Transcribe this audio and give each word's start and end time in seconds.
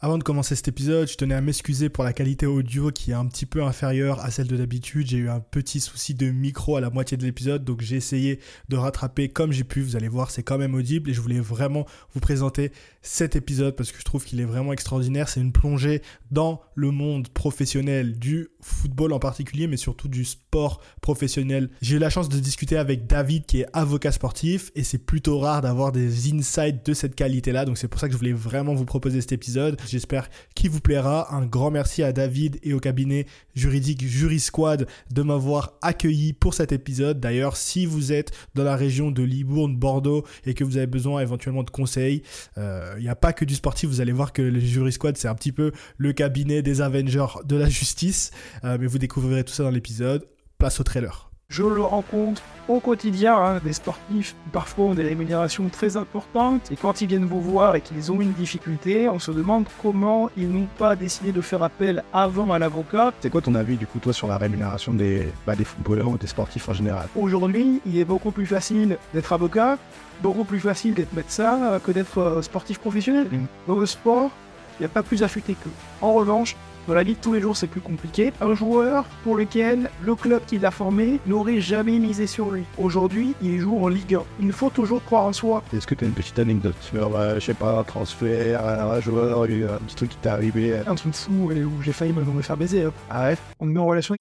Avant 0.00 0.16
de 0.16 0.22
commencer 0.22 0.54
cet 0.54 0.68
épisode, 0.68 1.08
je 1.08 1.16
tenais 1.16 1.34
à 1.34 1.40
m'excuser 1.40 1.88
pour 1.88 2.04
la 2.04 2.12
qualité 2.12 2.46
audio 2.46 2.92
qui 2.92 3.10
est 3.10 3.14
un 3.14 3.26
petit 3.26 3.46
peu 3.46 3.64
inférieure 3.64 4.20
à 4.20 4.30
celle 4.30 4.46
de 4.46 4.56
d'habitude. 4.56 5.08
J'ai 5.08 5.16
eu 5.16 5.28
un 5.28 5.40
petit 5.40 5.80
souci 5.80 6.14
de 6.14 6.30
micro 6.30 6.76
à 6.76 6.80
la 6.80 6.88
moitié 6.88 7.16
de 7.16 7.24
l'épisode, 7.24 7.64
donc 7.64 7.80
j'ai 7.80 7.96
essayé 7.96 8.38
de 8.68 8.76
rattraper 8.76 9.28
comme 9.28 9.50
j'ai 9.50 9.64
pu. 9.64 9.82
Vous 9.82 9.96
allez 9.96 10.06
voir, 10.06 10.30
c'est 10.30 10.44
quand 10.44 10.56
même 10.56 10.76
audible 10.76 11.10
et 11.10 11.14
je 11.14 11.20
voulais 11.20 11.40
vraiment 11.40 11.84
vous 12.14 12.20
présenter 12.20 12.70
cet 13.02 13.34
épisode 13.34 13.74
parce 13.74 13.90
que 13.90 13.98
je 13.98 14.04
trouve 14.04 14.24
qu'il 14.24 14.38
est 14.38 14.44
vraiment 14.44 14.72
extraordinaire. 14.72 15.28
C'est 15.28 15.40
une 15.40 15.50
plongée 15.50 16.00
dans 16.30 16.60
le 16.76 16.92
monde 16.92 17.26
professionnel 17.30 18.20
du 18.20 18.50
football 18.60 19.12
en 19.12 19.18
particulier, 19.18 19.66
mais 19.66 19.76
surtout 19.76 20.06
du 20.06 20.24
sport 20.24 20.80
professionnel. 21.00 21.70
J'ai 21.82 21.96
eu 21.96 21.98
la 21.98 22.10
chance 22.10 22.28
de 22.28 22.38
discuter 22.38 22.76
avec 22.76 23.08
David 23.08 23.46
qui 23.46 23.62
est 23.62 23.66
avocat 23.72 24.12
sportif 24.12 24.70
et 24.76 24.84
c'est 24.84 24.98
plutôt 24.98 25.40
rare 25.40 25.60
d'avoir 25.60 25.90
des 25.90 26.32
insights 26.32 26.86
de 26.86 26.94
cette 26.94 27.16
qualité-là, 27.16 27.64
donc 27.64 27.78
c'est 27.78 27.88
pour 27.88 27.98
ça 27.98 28.06
que 28.06 28.12
je 28.12 28.18
voulais 28.18 28.32
vraiment 28.32 28.74
vous 28.74 28.84
proposer 28.84 29.20
cet 29.20 29.32
épisode. 29.32 29.76
J'espère 29.88 30.28
qu'il 30.54 30.70
vous 30.70 30.80
plaira. 30.80 31.34
Un 31.34 31.46
grand 31.46 31.70
merci 31.70 32.02
à 32.02 32.12
David 32.12 32.58
et 32.62 32.72
au 32.72 32.80
cabinet 32.80 33.26
juridique 33.54 34.04
Jurisquad 34.04 34.86
de 35.10 35.22
m'avoir 35.22 35.74
accueilli 35.82 36.32
pour 36.32 36.54
cet 36.54 36.72
épisode. 36.72 37.20
D'ailleurs, 37.20 37.56
si 37.56 37.86
vous 37.86 38.12
êtes 38.12 38.32
dans 38.54 38.64
la 38.64 38.76
région 38.76 39.10
de 39.10 39.22
Libourne, 39.22 39.76
Bordeaux 39.76 40.24
et 40.44 40.54
que 40.54 40.64
vous 40.64 40.76
avez 40.76 40.86
besoin 40.86 41.20
éventuellement 41.20 41.62
de 41.62 41.70
conseils, 41.70 42.22
euh, 42.56 42.94
il 42.98 43.02
n'y 43.02 43.08
a 43.08 43.16
pas 43.16 43.32
que 43.32 43.44
du 43.44 43.54
sportif. 43.54 43.88
Vous 43.88 44.00
allez 44.00 44.12
voir 44.12 44.32
que 44.32 44.42
le 44.42 44.60
Jurisquad, 44.60 45.16
c'est 45.16 45.28
un 45.28 45.34
petit 45.34 45.52
peu 45.52 45.72
le 45.96 46.12
cabinet 46.12 46.62
des 46.62 46.80
Avengers 46.80 47.38
de 47.44 47.56
la 47.56 47.68
justice. 47.68 48.30
Euh, 48.64 48.78
mais 48.80 48.86
vous 48.86 48.98
découvrirez 48.98 49.44
tout 49.44 49.52
ça 49.52 49.62
dans 49.62 49.70
l'épisode. 49.70 50.26
Place 50.58 50.80
au 50.80 50.84
trailer. 50.84 51.27
Je 51.50 51.62
le 51.62 51.80
rencontre 51.80 52.42
au 52.68 52.78
quotidien, 52.78 53.34
hein, 53.34 53.60
des 53.64 53.72
sportifs 53.72 54.36
parfois 54.52 54.84
ont 54.84 54.94
des 54.94 55.02
rémunérations 55.02 55.70
très 55.70 55.96
importantes, 55.96 56.70
et 56.70 56.76
quand 56.76 57.00
ils 57.00 57.08
viennent 57.08 57.24
vous 57.24 57.40
voir 57.40 57.74
et 57.74 57.80
qu'ils 57.80 58.12
ont 58.12 58.20
une 58.20 58.32
difficulté, 58.32 59.08
on 59.08 59.18
se 59.18 59.30
demande 59.30 59.64
comment 59.80 60.28
ils 60.36 60.50
n'ont 60.50 60.68
pas 60.76 60.94
décidé 60.94 61.32
de 61.32 61.40
faire 61.40 61.62
appel 61.62 62.04
avant 62.12 62.52
à 62.52 62.58
l'avocat. 62.58 63.14
C'est 63.20 63.30
quoi 63.30 63.40
ton 63.40 63.54
avis 63.54 63.78
du 63.78 63.86
coup 63.86 63.98
toi 63.98 64.12
sur 64.12 64.28
la 64.28 64.36
rémunération 64.36 64.92
des, 64.92 65.32
bah, 65.46 65.56
des 65.56 65.64
footballeurs 65.64 66.10
ou 66.10 66.18
des 66.18 66.26
sportifs 66.26 66.68
en 66.68 66.74
général? 66.74 67.08
Aujourd'hui, 67.16 67.80
il 67.86 67.96
est 67.96 68.04
beaucoup 68.04 68.30
plus 68.30 68.44
facile 68.44 68.98
d'être 69.14 69.32
avocat, 69.32 69.78
beaucoup 70.22 70.44
plus 70.44 70.60
facile 70.60 70.92
d'être 70.92 71.14
médecin 71.14 71.80
que 71.82 71.92
d'être 71.92 72.18
euh, 72.18 72.42
sportif 72.42 72.78
professionnel. 72.78 73.26
Mm. 73.32 73.46
Dans 73.66 73.76
le 73.76 73.86
sport, 73.86 74.30
il 74.78 74.82
n'y 74.82 74.86
a 74.86 74.90
pas 74.90 75.02
plus 75.02 75.22
affûté 75.22 75.54
que. 75.54 75.70
En 76.02 76.12
revanche, 76.12 76.56
dans 76.88 76.94
la 76.94 77.02
vie 77.04 77.14
de 77.14 77.20
tous 77.20 77.34
les 77.34 77.40
jours, 77.40 77.56
c'est 77.56 77.66
plus 77.66 77.80
compliqué. 77.82 78.32
Un 78.40 78.54
joueur 78.54 79.04
pour 79.22 79.36
lequel 79.36 79.90
le 80.02 80.14
club 80.14 80.40
qui 80.46 80.58
l'a 80.58 80.70
formé 80.70 81.20
n'aurait 81.26 81.60
jamais 81.60 81.98
misé 81.98 82.26
sur 82.26 82.50
lui. 82.50 82.64
Aujourd'hui, 82.78 83.34
il 83.42 83.58
joue 83.60 83.78
en 83.84 83.88
Ligue 83.88 84.14
1. 84.16 84.22
Il 84.40 84.52
faut 84.52 84.70
toujours 84.70 85.04
croire 85.04 85.24
en 85.24 85.32
soi. 85.32 85.62
Est-ce 85.76 85.86
que 85.86 85.94
tu 85.94 86.04
as 86.04 86.08
une 86.08 86.14
petite 86.14 86.38
anecdote 86.38 86.76
sur, 86.80 87.14
euh, 87.14 87.34
je 87.34 87.40
sais 87.40 87.54
pas, 87.54 87.78
un 87.78 87.84
transfert, 87.84 88.66
un 88.66 89.00
joueur, 89.00 89.42
un 89.42 89.78
petit 89.86 89.96
truc 89.96 90.10
qui 90.10 90.16
t'est 90.16 90.28
arrivé? 90.30 90.78
Un 90.86 90.94
truc 90.94 91.14
fou 91.14 91.50
où 91.52 91.82
j'ai 91.82 91.92
failli 91.92 92.12
me 92.12 92.22
me 92.24 92.42
faire 92.42 92.56
baiser. 92.56 92.84
hein. 92.84 92.92
Ah 93.10 93.28
ouais? 93.28 93.36
On 93.60 93.66
me 93.66 93.72
met 93.74 93.80
en 93.80 93.86
relation 93.86 94.12
avec 94.12 94.20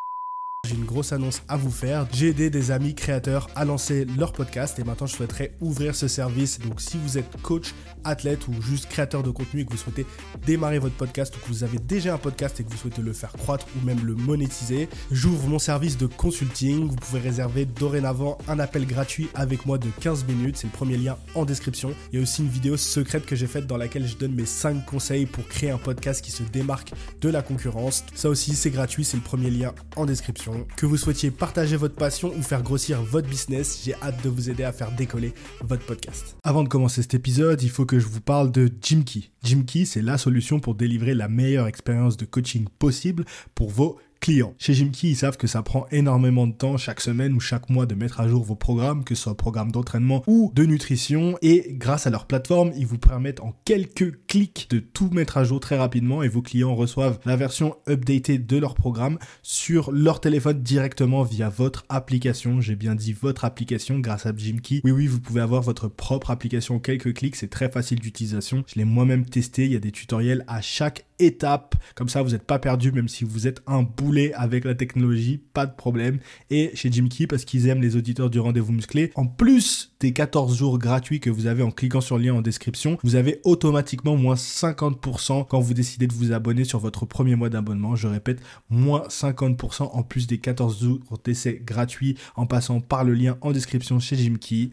J'ai 0.67 0.75
une 0.75 0.83
grosse 0.83 1.13
annonce 1.13 1.43
à 1.47 1.55
vous 1.55 1.71
faire. 1.71 2.07
J'ai 2.11 2.27
aidé 2.27 2.49
des 2.49 2.71
amis 2.71 2.93
créateurs 2.93 3.47
à 3.55 3.63
lancer 3.63 4.03
leur 4.17 4.33
podcast 4.33 4.77
et 4.79 4.83
maintenant 4.83 5.07
je 5.07 5.15
souhaiterais 5.15 5.53
ouvrir 5.61 5.95
ce 5.95 6.09
service. 6.09 6.59
Donc 6.59 6.81
si 6.81 6.97
vous 6.97 7.17
êtes 7.17 7.41
coach, 7.41 7.73
athlète 8.03 8.49
ou 8.49 8.61
juste 8.61 8.89
créateur 8.89 9.23
de 9.23 9.31
contenu 9.31 9.61
et 9.61 9.65
que 9.65 9.71
vous 9.71 9.77
souhaitez 9.77 10.05
démarrer 10.45 10.79
votre 10.79 10.95
podcast 10.95 11.33
ou 11.37 11.39
que 11.39 11.47
vous 11.47 11.63
avez 11.63 11.77
déjà 11.77 12.15
un 12.15 12.17
podcast 12.17 12.59
et 12.59 12.65
que 12.65 12.69
vous 12.69 12.75
souhaitez 12.75 13.01
le 13.01 13.13
faire 13.13 13.31
croître 13.31 13.65
ou 13.77 13.85
même 13.85 14.05
le 14.05 14.15
monétiser, 14.15 14.89
j'ouvre 15.09 15.47
mon 15.47 15.59
service 15.59 15.97
de 15.97 16.05
consulting. 16.05 16.89
Vous 16.89 16.95
pouvez 16.97 17.21
réserver 17.21 17.63
dorénavant 17.63 18.37
un 18.49 18.59
appel 18.59 18.85
gratuit 18.85 19.29
avec 19.35 19.65
moi 19.65 19.77
de 19.77 19.87
15 20.01 20.25
minutes. 20.25 20.57
C'est 20.57 20.67
le 20.67 20.73
premier 20.73 20.97
lien 20.97 21.15
en 21.33 21.45
description. 21.45 21.93
Il 22.11 22.17
y 22.17 22.19
a 22.19 22.23
aussi 22.23 22.41
une 22.41 22.49
vidéo 22.49 22.75
secrète 22.75 23.25
que 23.25 23.37
j'ai 23.37 23.47
faite 23.47 23.67
dans 23.67 23.77
laquelle 23.77 24.05
je 24.05 24.17
donne 24.17 24.33
mes 24.33 24.45
5 24.45 24.85
conseils 24.85 25.27
pour 25.27 25.47
créer 25.47 25.69
un 25.69 25.77
podcast 25.77 26.21
qui 26.21 26.31
se 26.31 26.43
démarque 26.43 26.91
de 27.21 27.29
la 27.29 27.41
concurrence. 27.41 28.03
Ça 28.15 28.27
aussi 28.27 28.53
c'est 28.53 28.71
gratuit, 28.71 29.05
c'est 29.05 29.15
le 29.15 29.23
premier 29.23 29.49
lien 29.49 29.73
en 29.95 30.05
description. 30.05 30.46
Que 30.75 30.85
vous 30.85 30.97
souhaitiez 30.97 31.31
partager 31.31 31.75
votre 31.75 31.95
passion 31.95 32.33
ou 32.35 32.41
faire 32.41 32.63
grossir 32.63 33.01
votre 33.01 33.29
business, 33.29 33.81
j'ai 33.83 33.93
hâte 33.95 34.23
de 34.23 34.29
vous 34.29 34.49
aider 34.49 34.63
à 34.63 34.71
faire 34.71 34.91
décoller 34.91 35.33
votre 35.61 35.85
podcast. 35.85 36.37
Avant 36.43 36.63
de 36.63 36.69
commencer 36.69 37.01
cet 37.01 37.13
épisode, 37.13 37.61
il 37.61 37.69
faut 37.69 37.85
que 37.85 37.99
je 37.99 38.07
vous 38.07 38.21
parle 38.21 38.51
de 38.51 38.69
Jimkey. 38.81 39.31
Jimkey, 39.43 39.85
c'est 39.85 40.01
la 40.01 40.17
solution 40.17 40.59
pour 40.59 40.75
délivrer 40.75 41.13
la 41.13 41.27
meilleure 41.27 41.67
expérience 41.67 42.17
de 42.17 42.25
coaching 42.25 42.65
possible 42.79 43.25
pour 43.55 43.69
vos 43.69 43.97
clients. 44.19 44.53
Chez 44.57 44.73
Jimkey, 44.73 45.09
ils 45.09 45.15
savent 45.15 45.37
que 45.37 45.47
ça 45.47 45.63
prend 45.63 45.85
énormément 45.91 46.47
de 46.47 46.53
temps 46.53 46.77
chaque 46.77 47.01
semaine 47.01 47.33
ou 47.33 47.39
chaque 47.39 47.69
mois 47.69 47.85
de 47.85 47.95
mettre 47.95 48.19
à 48.19 48.27
jour 48.27 48.43
vos 48.43 48.55
programmes, 48.55 49.03
que 49.03 49.15
ce 49.15 49.23
soit 49.23 49.37
programme 49.37 49.71
d'entraînement 49.71 50.23
ou 50.27 50.51
de 50.53 50.65
nutrition. 50.65 51.37
Et 51.41 51.67
grâce 51.71 52.07
à 52.07 52.09
leur 52.09 52.25
plateforme, 52.25 52.71
ils 52.75 52.85
vous 52.85 52.97
permettent 52.97 53.41
en 53.41 53.53
quelques 53.65 54.25
clics 54.27 54.67
de 54.69 54.79
tout 54.79 55.09
mettre 55.11 55.37
à 55.37 55.43
jour 55.43 55.59
très 55.59 55.77
rapidement 55.77 56.23
et 56.23 56.27
vos 56.27 56.41
clients 56.41 56.75
reçoivent 56.75 57.19
la 57.25 57.35
version 57.35 57.75
updatée 57.87 58.37
de 58.37 58.57
leur 58.57 58.75
programme 58.75 59.17
sur 59.43 59.91
leur 59.91 60.19
téléphone 60.19 60.61
directement 60.61 61.23
via 61.23 61.49
votre 61.49 61.85
application. 61.89 62.61
J'ai 62.61 62.75
bien 62.75 62.95
dit 62.95 63.13
votre 63.13 63.45
application 63.45 63.99
grâce 63.99 64.25
à 64.25 64.35
Jimkey. 64.35 64.81
Oui, 64.83 64.91
oui, 64.91 65.07
vous 65.07 65.19
pouvez 65.19 65.41
avoir 65.41 65.61
votre 65.61 65.87
propre 65.87 66.31
application 66.31 66.75
en 66.75 66.79
quelques 66.79 67.13
clics. 67.13 67.35
C'est 67.35 67.49
très 67.49 67.69
facile 67.69 67.99
d'utilisation. 67.99 68.63
Je 68.67 68.75
l'ai 68.75 68.85
moi-même 68.85 69.25
testé. 69.25 69.65
Il 69.65 69.71
y 69.71 69.75
a 69.75 69.79
des 69.79 69.91
tutoriels 69.91 70.43
à 70.47 70.61
chaque 70.61 71.06
étape. 71.19 71.75
Comme 71.95 72.09
ça, 72.09 72.21
vous 72.21 72.31
n'êtes 72.31 72.45
pas 72.45 72.59
perdu, 72.59 72.91
même 72.91 73.07
si 73.07 73.23
vous 73.23 73.47
êtes 73.47 73.61
un 73.67 73.83
boulet 73.83 74.33
avec 74.33 74.65
la 74.65 74.75
technologie, 74.75 75.41
pas 75.53 75.65
de 75.65 75.75
problème. 75.75 76.19
Et 76.49 76.71
chez 76.75 76.91
Jimkey, 76.91 77.27
parce 77.27 77.45
qu'ils 77.45 77.67
aiment 77.67 77.81
les 77.81 77.95
auditeurs 77.95 78.29
du 78.29 78.39
rendez-vous 78.39 78.71
musclé, 78.71 79.11
en 79.15 79.25
plus 79.25 79.93
des 79.99 80.13
14 80.13 80.55
jours 80.55 80.77
gratuits 80.77 81.19
que 81.19 81.29
vous 81.29 81.47
avez 81.47 81.63
en 81.63 81.71
cliquant 81.71 82.01
sur 82.01 82.17
le 82.17 82.25
lien 82.25 82.33
en 82.35 82.41
description, 82.41 82.97
vous 83.03 83.15
avez 83.15 83.41
automatiquement 83.43 84.15
moins 84.15 84.35
50% 84.35 85.47
quand 85.47 85.59
vous 85.59 85.73
décidez 85.73 86.07
de 86.07 86.13
vous 86.13 86.31
abonner 86.31 86.63
sur 86.63 86.79
votre 86.79 87.05
premier 87.05 87.35
mois 87.35 87.49
d'abonnement. 87.49 87.95
Je 87.95 88.07
répète, 88.07 88.41
moins 88.69 89.03
50% 89.07 89.89
en 89.93 90.03
plus 90.03 90.27
des 90.27 90.37
14 90.37 90.81
jours 90.81 90.99
d'essai 91.23 91.61
gratuits 91.65 92.17
en 92.35 92.45
passant 92.45 92.79
par 92.79 93.03
le 93.03 93.13
lien 93.13 93.37
en 93.41 93.51
description 93.51 93.99
chez 93.99 94.15
Jimkey. 94.15 94.71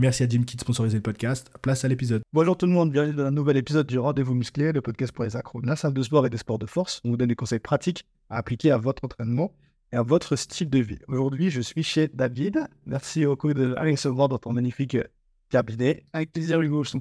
Merci 0.00 0.22
à 0.22 0.28
Jimkey 0.28 0.54
de 0.54 0.60
sponsoriser 0.60 0.98
le 0.98 1.02
podcast. 1.02 1.50
Place 1.60 1.84
à 1.84 1.88
l'épisode. 1.88 2.22
Bonjour 2.32 2.56
tout 2.56 2.66
le 2.66 2.72
monde, 2.72 2.92
bienvenue 2.92 3.16
dans 3.16 3.24
un 3.24 3.32
nouvel 3.32 3.56
épisode 3.56 3.88
du 3.88 3.98
Rendez-vous 3.98 4.32
Musclé, 4.32 4.70
le 4.70 4.80
podcast 4.80 5.10
pour 5.10 5.24
les 5.24 5.34
accros 5.34 5.60
de 5.60 5.66
la 5.66 5.74
salle 5.74 5.92
de 5.92 6.00
sport 6.02 6.24
et 6.24 6.30
des 6.30 6.36
sports 6.36 6.60
de 6.60 6.66
force. 6.66 7.00
On 7.04 7.10
vous 7.10 7.16
donne 7.16 7.30
des 7.30 7.34
conseils 7.34 7.58
pratiques 7.58 8.06
à 8.30 8.36
appliquer 8.36 8.70
à 8.70 8.78
votre 8.78 9.04
entraînement 9.04 9.52
et 9.90 9.96
à 9.96 10.02
votre 10.02 10.36
style 10.36 10.70
de 10.70 10.78
vie. 10.78 11.00
Aujourd'hui, 11.08 11.50
je 11.50 11.60
suis 11.60 11.82
chez 11.82 12.06
David. 12.14 12.68
Merci 12.86 13.26
beaucoup 13.26 13.52
de 13.52 13.66
me 13.66 13.90
recevoir 13.90 14.28
dans 14.28 14.38
ton 14.38 14.52
magnifique 14.52 14.94
euh, 14.94 15.02
cabinet. 15.48 16.04
avec 16.12 16.32
plaisir 16.32 16.60
Hugo. 16.60 16.84
Je. 16.84 16.96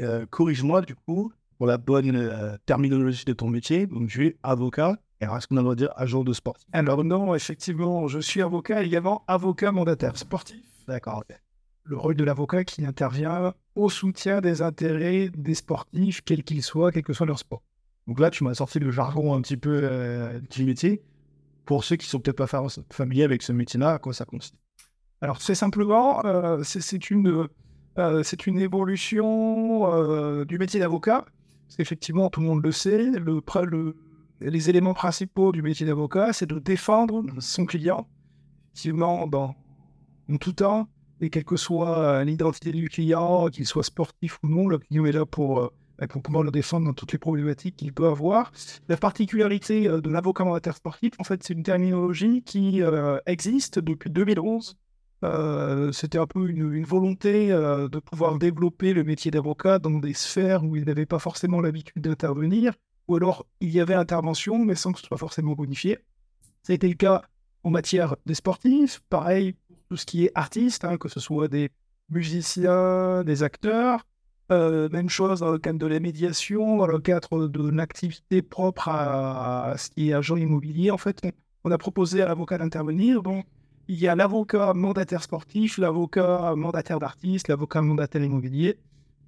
Euh, 0.00 0.24
Corrige-moi 0.30 0.82
du 0.82 0.94
coup 0.94 1.32
pour 1.56 1.66
la 1.66 1.76
bonne 1.76 2.14
euh, 2.14 2.56
terminologie 2.66 3.24
de 3.24 3.32
ton 3.32 3.48
métier. 3.48 3.88
Donc, 3.88 4.10
je 4.10 4.14
suis 4.14 4.36
avocat. 4.44 4.96
Et 5.20 5.24
alors, 5.24 5.38
est-ce 5.38 5.48
qu'on 5.48 5.56
a 5.56 5.58
le 5.58 5.64
droit 5.64 5.74
de 5.74 5.80
dire 5.80 5.92
agent 5.96 6.22
de 6.22 6.32
sport? 6.32 6.56
Alors 6.72 7.02
non, 7.02 7.34
effectivement, 7.34 8.06
je 8.06 8.20
suis 8.20 8.42
avocat 8.42 8.84
également 8.84 9.24
avocat 9.26 9.72
mandataire 9.72 10.16
sportif. 10.16 10.62
D'accord, 10.86 11.24
ok. 11.28 11.36
Le 11.90 11.96
rôle 11.96 12.16
de 12.16 12.24
l'avocat 12.24 12.64
qui 12.64 12.84
intervient 12.84 13.54
au 13.74 13.88
soutien 13.88 14.42
des 14.42 14.60
intérêts 14.60 15.30
des 15.34 15.54
sportifs, 15.54 16.20
quels 16.20 16.44
qu'ils 16.44 16.62
soient, 16.62 16.92
quel 16.92 17.02
que 17.02 17.14
soit 17.14 17.24
leur 17.24 17.38
sport. 17.38 17.62
Donc 18.06 18.20
là, 18.20 18.28
tu 18.30 18.44
m'as 18.44 18.52
sorti 18.52 18.78
le 18.78 18.90
jargon 18.90 19.34
un 19.34 19.40
petit 19.40 19.56
peu 19.56 19.80
euh, 19.82 20.38
du 20.50 20.66
métier. 20.66 21.02
Pour 21.64 21.84
ceux 21.84 21.96
qui 21.96 22.06
sont 22.06 22.20
peut-être 22.20 22.36
pas 22.36 22.46
fa- 22.46 22.62
familiers 22.92 23.24
avec 23.24 23.42
ce 23.42 23.52
métier-là, 23.52 23.94
à 23.94 23.98
quoi 23.98 24.12
ça 24.12 24.26
consiste? 24.26 24.54
Alors 25.22 25.40
c'est 25.40 25.54
simplement, 25.54 26.22
euh, 26.26 26.62
c'est 26.62 27.08
une, 27.08 27.48
euh, 27.96 28.22
une 28.46 28.58
évolution 28.58 29.90
euh, 29.90 30.44
du 30.44 30.58
métier 30.58 30.80
d'avocat. 30.80 31.24
Parce 31.66 31.76
qu'effectivement, 31.78 32.28
tout 32.28 32.40
le 32.40 32.48
monde 32.48 32.62
le 32.62 32.72
sait, 32.72 33.10
les 34.40 34.70
éléments 34.70 34.94
principaux 34.94 35.52
du 35.52 35.62
métier 35.62 35.86
d'avocat, 35.86 36.34
c'est 36.34 36.46
de 36.46 36.58
défendre 36.58 37.24
son 37.38 37.64
client, 37.64 38.06
effectivement, 38.74 39.26
dans, 39.26 39.54
en 40.30 40.36
tout 40.36 40.52
temps, 40.52 40.86
et 41.20 41.30
quelle 41.30 41.44
que 41.44 41.56
soit 41.56 41.98
euh, 41.98 42.24
l'identité 42.24 42.72
du 42.72 42.88
client, 42.88 43.48
qu'il 43.48 43.66
soit 43.66 43.82
sportif 43.82 44.38
ou 44.42 44.48
non, 44.48 44.68
le 44.68 44.78
client 44.78 45.04
est 45.06 45.12
là 45.12 45.26
pour, 45.26 45.60
euh, 45.60 45.72
bah, 45.98 46.06
pour 46.06 46.22
pouvoir 46.22 46.44
le 46.44 46.50
défendre 46.50 46.86
dans 46.86 46.92
toutes 46.92 47.12
les 47.12 47.18
problématiques 47.18 47.76
qu'il 47.76 47.92
peut 47.92 48.06
avoir. 48.06 48.52
La 48.88 48.96
particularité 48.96 49.88
euh, 49.88 50.00
de 50.00 50.10
l'avocat 50.10 50.44
mandataire 50.44 50.76
sportif, 50.76 51.12
en 51.18 51.24
fait, 51.24 51.42
c'est 51.42 51.54
une 51.54 51.62
terminologie 51.62 52.42
qui 52.42 52.82
existe 53.26 53.78
depuis 53.78 54.10
2011. 54.10 54.76
Euh, 55.24 55.90
C'était 55.90 56.18
un 56.18 56.26
peu 56.26 56.48
une, 56.48 56.84
volonté 56.84 57.48
de 57.48 57.98
pouvoir 57.98 58.38
développer 58.38 58.92
le 58.92 59.02
métier 59.02 59.32
d'avocat 59.32 59.80
dans 59.80 59.98
des 59.98 60.14
sphères 60.14 60.62
où 60.64 60.76
il 60.76 60.84
n'avait 60.84 61.06
pas 61.06 61.18
forcément 61.18 61.60
l'habitude 61.60 62.02
d'intervenir, 62.02 62.74
ou 63.08 63.16
alors 63.16 63.46
il 63.60 63.70
y 63.70 63.80
avait 63.80 63.94
intervention, 63.94 64.58
mais 64.58 64.76
sans 64.76 64.92
que 64.92 65.00
ce 65.00 65.06
soit 65.06 65.18
forcément 65.18 65.54
bonifié. 65.54 65.98
Ça 66.62 66.72
a 66.72 66.74
été 66.74 66.86
le 66.88 66.94
cas 66.94 67.22
en 67.64 67.70
matière 67.70 68.14
des 68.26 68.34
sportifs, 68.34 69.00
pareil 69.10 69.56
tout 69.88 69.96
ce 69.96 70.06
qui 70.06 70.24
est 70.24 70.32
artiste, 70.34 70.84
hein, 70.84 70.96
que 70.96 71.08
ce 71.08 71.20
soit 71.20 71.48
des 71.48 71.70
musiciens, 72.10 73.24
des 73.24 73.42
acteurs. 73.42 74.04
Euh, 74.50 74.88
même 74.90 75.10
chose 75.10 75.40
dans 75.40 75.52
le 75.52 75.58
cadre 75.58 75.78
de 75.78 75.86
la 75.86 76.00
médiation, 76.00 76.78
dans 76.78 76.86
le 76.86 76.98
cadre 77.00 77.48
de 77.48 77.68
l'activité 77.68 78.40
propre 78.40 78.88
à, 78.88 79.72
à 79.72 79.76
ce 79.76 79.90
qui 79.90 80.08
est 80.08 80.14
agent 80.14 80.36
immobilier. 80.36 80.90
En 80.90 80.96
fait, 80.96 81.20
on, 81.64 81.70
a 81.70 81.76
proposé 81.76 82.22
à 82.22 82.26
l'avocat 82.26 82.56
d'intervenir. 82.56 83.22
Donc, 83.22 83.44
il 83.88 83.98
y 83.98 84.08
a 84.08 84.14
l'avocat 84.14 84.72
mandataire 84.72 85.22
sportif, 85.22 85.76
l'avocat 85.76 86.54
mandataire 86.56 86.98
d'artiste, 86.98 87.48
l'avocat 87.48 87.82
mandataire 87.82 88.24
immobilier. 88.24 88.78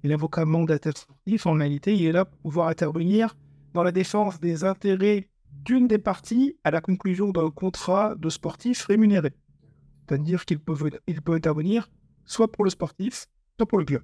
Et 0.03 0.07
l'avocat 0.07 0.45
mandataire 0.45 0.97
sportif, 0.97 1.45
en 1.45 1.53
réalité, 1.53 1.95
il 1.95 2.05
est 2.05 2.11
là 2.11 2.25
pour 2.25 2.39
pouvoir 2.39 2.69
intervenir 2.69 3.35
dans 3.73 3.83
la 3.83 3.91
défense 3.91 4.39
des 4.39 4.63
intérêts 4.63 5.29
d'une 5.65 5.87
des 5.87 5.99
parties 5.99 6.57
à 6.63 6.71
la 6.71 6.81
conclusion 6.81 7.29
d'un 7.29 7.51
contrat 7.51 8.15
de 8.15 8.29
sportif 8.29 8.85
rémunéré. 8.85 9.33
C'est-à-dire 10.11 10.43
qu'il 10.43 10.59
peut, 10.59 10.75
il 11.07 11.21
peut 11.21 11.33
intervenir 11.33 11.89
soit 12.25 12.51
pour 12.51 12.65
le 12.65 12.69
sportif, 12.69 13.27
soit 13.57 13.65
pour 13.65 13.77
le 13.77 13.85
club. 13.85 14.03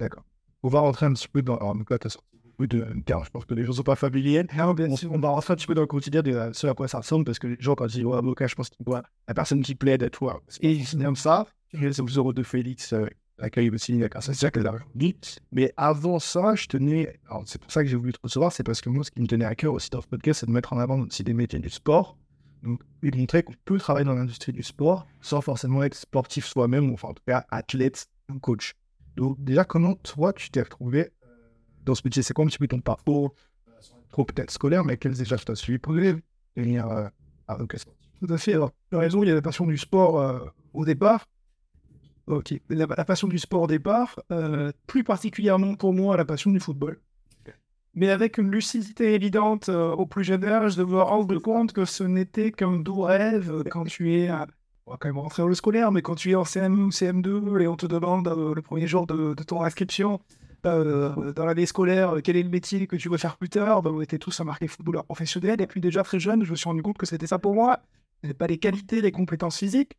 D'accord. 0.00 0.24
On 0.64 0.68
va 0.68 0.80
rentrer 0.80 1.06
un 1.06 1.12
petit 1.12 1.28
peu 1.28 1.40
dans. 1.40 1.56
Alors, 1.56 1.76
donc 1.76 1.88
là, 1.88 2.00
tu 2.00 2.08
as 2.08 2.10
sorti 2.10 2.26
beaucoup 2.42 2.66
de 2.66 2.84
je 3.06 3.30
pense 3.30 3.44
que 3.44 3.54
les 3.54 3.62
gens 3.62 3.70
ne 3.70 3.76
sont 3.76 3.82
pas 3.84 3.94
familiers. 3.94 4.42
Non, 4.56 4.74
bien 4.74 4.90
On, 4.90 4.96
sûr. 4.96 5.12
on 5.12 5.20
va 5.20 5.28
rentrer 5.28 5.52
un 5.52 5.56
petit 5.56 5.68
peu 5.68 5.74
dans 5.74 5.82
le 5.82 5.86
quotidien 5.86 6.22
de 6.22 6.50
ce 6.52 6.66
à 6.66 6.74
quoi 6.74 6.88
ça 6.88 6.98
ressemble 6.98 7.24
parce 7.24 7.38
que 7.38 7.46
les 7.46 7.56
gens, 7.60 7.76
quand 7.76 7.86
ils 7.86 7.92
disent 7.92 8.04
ouais, 8.04 8.18
avocat, 8.18 8.48
je 8.48 8.56
pense 8.56 8.70
qu'ils 8.70 8.84
voient 8.84 9.04
la 9.28 9.34
personne 9.34 9.62
qui 9.62 9.76
plaide 9.76 10.10
toi. 10.10 10.42
Et 10.62 10.82
c'est 10.82 10.98
comme 11.00 11.14
ça. 11.14 11.46
C'est 11.72 12.00
aux 12.00 12.06
euros 12.06 12.32
de 12.32 12.42
Félix, 12.42 12.92
euh, 12.92 13.06
accueille 13.38 13.70
aussi 13.70 13.96
la 13.96 14.08
cassation 14.08 14.50
qu'elle 14.50 14.66
a 14.66 14.74
dit. 14.96 15.14
Mais 15.52 15.72
avant 15.76 16.18
ça, 16.18 16.56
je 16.56 16.66
tenais. 16.66 17.20
Alors, 17.28 17.44
c'est 17.46 17.60
pour 17.60 17.70
ça 17.70 17.84
que 17.84 17.88
j'ai 17.88 17.96
voulu 17.96 18.12
te 18.12 18.18
recevoir, 18.20 18.50
c'est 18.50 18.64
parce 18.64 18.80
que 18.80 18.88
moi, 18.90 19.04
ce 19.04 19.12
qui 19.12 19.20
me 19.22 19.28
tenait 19.28 19.44
à 19.44 19.54
cœur 19.54 19.74
aussi 19.74 19.90
dans 19.90 20.00
ce 20.00 20.08
podcast, 20.08 20.40
c'est 20.40 20.46
de 20.46 20.50
mettre 20.50 20.72
en 20.72 20.78
avant 20.80 20.98
aussi 21.02 21.22
des 21.22 21.34
métiers 21.34 21.60
du 21.60 21.70
sport. 21.70 22.16
Donc, 22.62 22.82
et 23.02 23.10
montrer 23.12 23.42
qu'on 23.42 23.54
peut 23.64 23.78
travailler 23.78 24.04
dans 24.04 24.14
l'industrie 24.14 24.52
du 24.52 24.62
sport 24.62 25.06
sans 25.20 25.40
forcément 25.40 25.82
être 25.82 25.94
sportif 25.94 26.44
soi-même, 26.44 26.90
ou 26.90 26.94
enfin, 26.94 27.08
en 27.08 27.14
tout 27.14 27.22
cas, 27.26 27.46
athlète 27.50 28.08
ou 28.30 28.38
coach. 28.38 28.74
Donc, 29.16 29.42
déjà, 29.42 29.64
comment 29.64 29.94
toi, 29.94 30.32
tu 30.32 30.50
t'es 30.50 30.62
retrouvé 30.62 31.10
euh, 31.24 31.26
dans 31.84 31.94
ce 31.94 32.02
métier? 32.04 32.22
C'est 32.22 32.34
quoi 32.34 32.44
un 32.44 32.48
petit 32.48 32.58
peu 32.58 32.68
ton 32.68 32.80
parcours 32.80 33.34
euh, 33.68 33.72
Trop 34.10 34.24
peut-être 34.24 34.50
scolaire, 34.50 34.84
mais 34.84 34.96
quels 34.96 35.20
étages 35.20 35.44
tu 35.44 35.52
as 35.52 35.54
suivi 35.54 35.78
pour 35.78 35.94
devenir 35.94 36.86
euh, 36.88 37.08
avocat 37.48 37.78
sportif? 37.78 38.10
Tout 38.20 38.32
à 38.32 38.38
fait. 38.38 38.54
Alors, 38.54 38.72
as 38.92 38.98
raison, 38.98 39.22
il 39.22 39.28
y 39.28 39.32
a 39.32 39.34
la 39.34 39.42
passion 39.42 39.66
du 39.66 39.78
sport 39.78 40.20
euh, 40.20 40.40
au 40.74 40.84
départ. 40.84 41.26
Ok. 42.26 42.54
La, 42.68 42.86
la 42.86 43.04
passion 43.04 43.26
du 43.26 43.38
sport 43.38 43.62
au 43.62 43.66
départ, 43.66 44.20
euh, 44.30 44.70
plus 44.86 45.02
particulièrement 45.02 45.74
pour 45.74 45.92
moi, 45.92 46.16
la 46.16 46.24
passion 46.24 46.50
du 46.50 46.60
football. 46.60 47.00
Mais 47.94 48.10
avec 48.10 48.38
une 48.38 48.50
lucidité 48.50 49.14
évidente 49.14 49.68
euh, 49.68 49.90
au 49.92 50.06
plus 50.06 50.22
jeune 50.24 50.44
âge 50.44 50.76
de 50.76 50.84
me 50.84 51.00
rendre 51.02 51.38
compte 51.38 51.72
que 51.72 51.84
ce 51.84 52.04
n'était 52.04 52.52
qu'un 52.52 52.78
doux 52.78 53.00
rêve 53.02 53.50
euh, 53.52 53.64
quand 53.64 53.84
tu 53.84 54.14
es, 54.14 54.28
à- 54.28 54.46
on 54.86 54.92
va 54.92 54.96
quand 54.98 55.08
même 55.08 55.18
rentrer 55.18 55.42
dans 55.42 55.48
le 55.48 55.54
scolaire, 55.54 55.90
mais 55.92 56.02
quand 56.02 56.14
tu 56.14 56.30
es 56.30 56.34
en 56.34 56.44
CM1 56.44 56.72
ou 56.72 56.90
CM2 56.90 57.60
et 57.60 57.66
on 57.68 57.76
te 57.76 57.86
demande 57.86 58.28
euh, 58.28 58.54
le 58.54 58.62
premier 58.62 58.86
jour 58.86 59.06
de, 59.06 59.34
ton 59.44 59.62
inscription 59.62 60.20
euh, 60.66 61.32
dans 61.32 61.44
l'année 61.46 61.66
scolaire 61.66 62.16
euh, 62.16 62.20
quel 62.22 62.36
est 62.36 62.42
le 62.42 62.48
métier 62.50 62.86
que 62.86 62.96
tu 62.96 63.08
veux 63.08 63.16
faire 63.16 63.36
plus 63.36 63.48
tard, 63.48 63.82
ben, 63.82 63.90
on 63.90 64.00
était 64.00 64.18
tous 64.18 64.38
à 64.40 64.44
marquer 64.44 64.68
footballeur 64.68 65.04
professionnel. 65.04 65.60
Et 65.60 65.66
puis 65.66 65.80
déjà 65.80 66.02
très 66.02 66.20
jeune, 66.20 66.44
je 66.44 66.50
me 66.50 66.56
suis 66.56 66.68
rendu 66.68 66.82
compte 66.82 66.98
que 66.98 67.06
c'était 67.06 67.26
ça 67.26 67.38
pour 67.38 67.54
moi. 67.54 67.80
Pas 68.38 68.46
les 68.46 68.58
qualités, 68.58 69.00
les 69.00 69.12
compétences 69.12 69.58
physiques. 69.58 69.96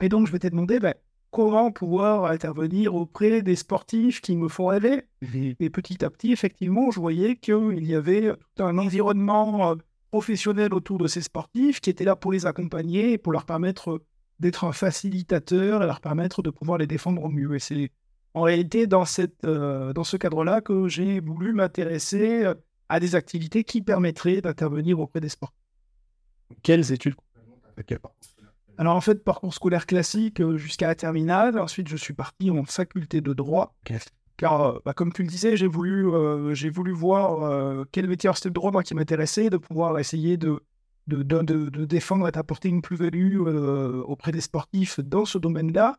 Et 0.00 0.08
donc 0.08 0.26
je 0.26 0.32
m'étais 0.32 0.50
demandé 0.50 0.78
ben, 0.80 0.94
comment 1.30 1.70
pouvoir 1.70 2.24
intervenir 2.24 2.94
auprès 2.94 3.42
des 3.42 3.56
sportifs 3.56 4.20
qui 4.20 4.36
me 4.36 4.48
font 4.48 4.66
rêver. 4.66 5.04
Et 5.60 5.70
petit 5.70 6.04
à 6.04 6.10
petit, 6.10 6.32
effectivement, 6.32 6.90
je 6.90 7.00
voyais 7.00 7.36
qu'il 7.36 7.84
y 7.84 7.94
avait 7.94 8.32
tout 8.56 8.64
un 8.64 8.78
environnement 8.78 9.72
euh, 9.72 9.74
professionnel 10.10 10.74
autour 10.74 10.98
de 10.98 11.06
ces 11.06 11.22
sportifs 11.22 11.80
qui 11.80 11.90
était 11.90 12.04
là 12.04 12.16
pour 12.16 12.32
les 12.32 12.46
accompagner 12.46 13.12
et 13.12 13.18
pour 13.18 13.32
leur 13.32 13.44
permettre 13.44 13.90
euh, 13.90 14.04
d'être 14.40 14.64
un 14.64 14.72
facilitateur 14.72 15.82
et 15.82 15.86
leur 15.86 16.00
permettre 16.00 16.42
de 16.42 16.50
pouvoir 16.50 16.78
les 16.78 16.86
défendre 16.86 17.22
au 17.24 17.28
mieux. 17.28 17.54
Et 17.54 17.58
c'est 17.58 17.90
en 18.34 18.42
réalité 18.42 18.86
dans, 18.86 19.04
cette, 19.04 19.44
euh, 19.44 19.92
dans 19.92 20.04
ce 20.04 20.16
cadre-là 20.16 20.60
que 20.60 20.88
j'ai 20.88 21.20
voulu 21.20 21.52
m'intéresser 21.52 22.50
à 22.88 23.00
des 23.00 23.14
activités 23.14 23.64
qui 23.64 23.82
permettraient 23.82 24.40
d'intervenir 24.40 24.98
auprès 24.98 25.20
des 25.20 25.28
sportifs. 25.28 25.56
Quelles 26.62 26.92
études? 26.92 27.14
Alors 28.80 28.96
en 28.96 29.00
fait, 29.02 29.22
parcours 29.22 29.52
scolaire 29.52 29.84
classique 29.84 30.40
euh, 30.40 30.56
jusqu'à 30.56 30.86
la 30.86 30.94
terminale. 30.94 31.58
Ensuite, 31.58 31.86
je 31.88 31.98
suis 31.98 32.14
parti 32.14 32.50
en 32.50 32.64
faculté 32.64 33.20
de 33.20 33.34
droit. 33.34 33.74
Car, 34.38 34.62
euh, 34.62 34.78
bah, 34.86 34.94
comme 34.94 35.12
tu 35.12 35.22
le 35.22 35.28
disais, 35.28 35.54
j'ai 35.54 35.66
voulu, 35.66 36.08
euh, 36.08 36.54
j'ai 36.54 36.70
voulu 36.70 36.92
voir 36.92 37.42
euh, 37.42 37.84
quel 37.92 38.08
métier 38.08 38.30
c'était 38.34 38.48
le 38.48 38.54
droit 38.54 38.70
moi, 38.70 38.82
qui 38.82 38.94
m'intéressait, 38.94 39.50
de 39.50 39.58
pouvoir 39.58 39.98
essayer 39.98 40.38
de, 40.38 40.62
de, 41.08 41.22
de, 41.22 41.42
de- 41.42 41.68
de 41.68 41.84
défendre 41.84 42.26
et 42.26 42.32
d'apporter 42.32 42.70
une 42.70 42.80
plus-value 42.80 43.42
euh, 43.46 44.02
auprès 44.06 44.32
des 44.32 44.40
sportifs 44.40 44.98
dans 45.00 45.26
ce 45.26 45.36
domaine-là. 45.36 45.98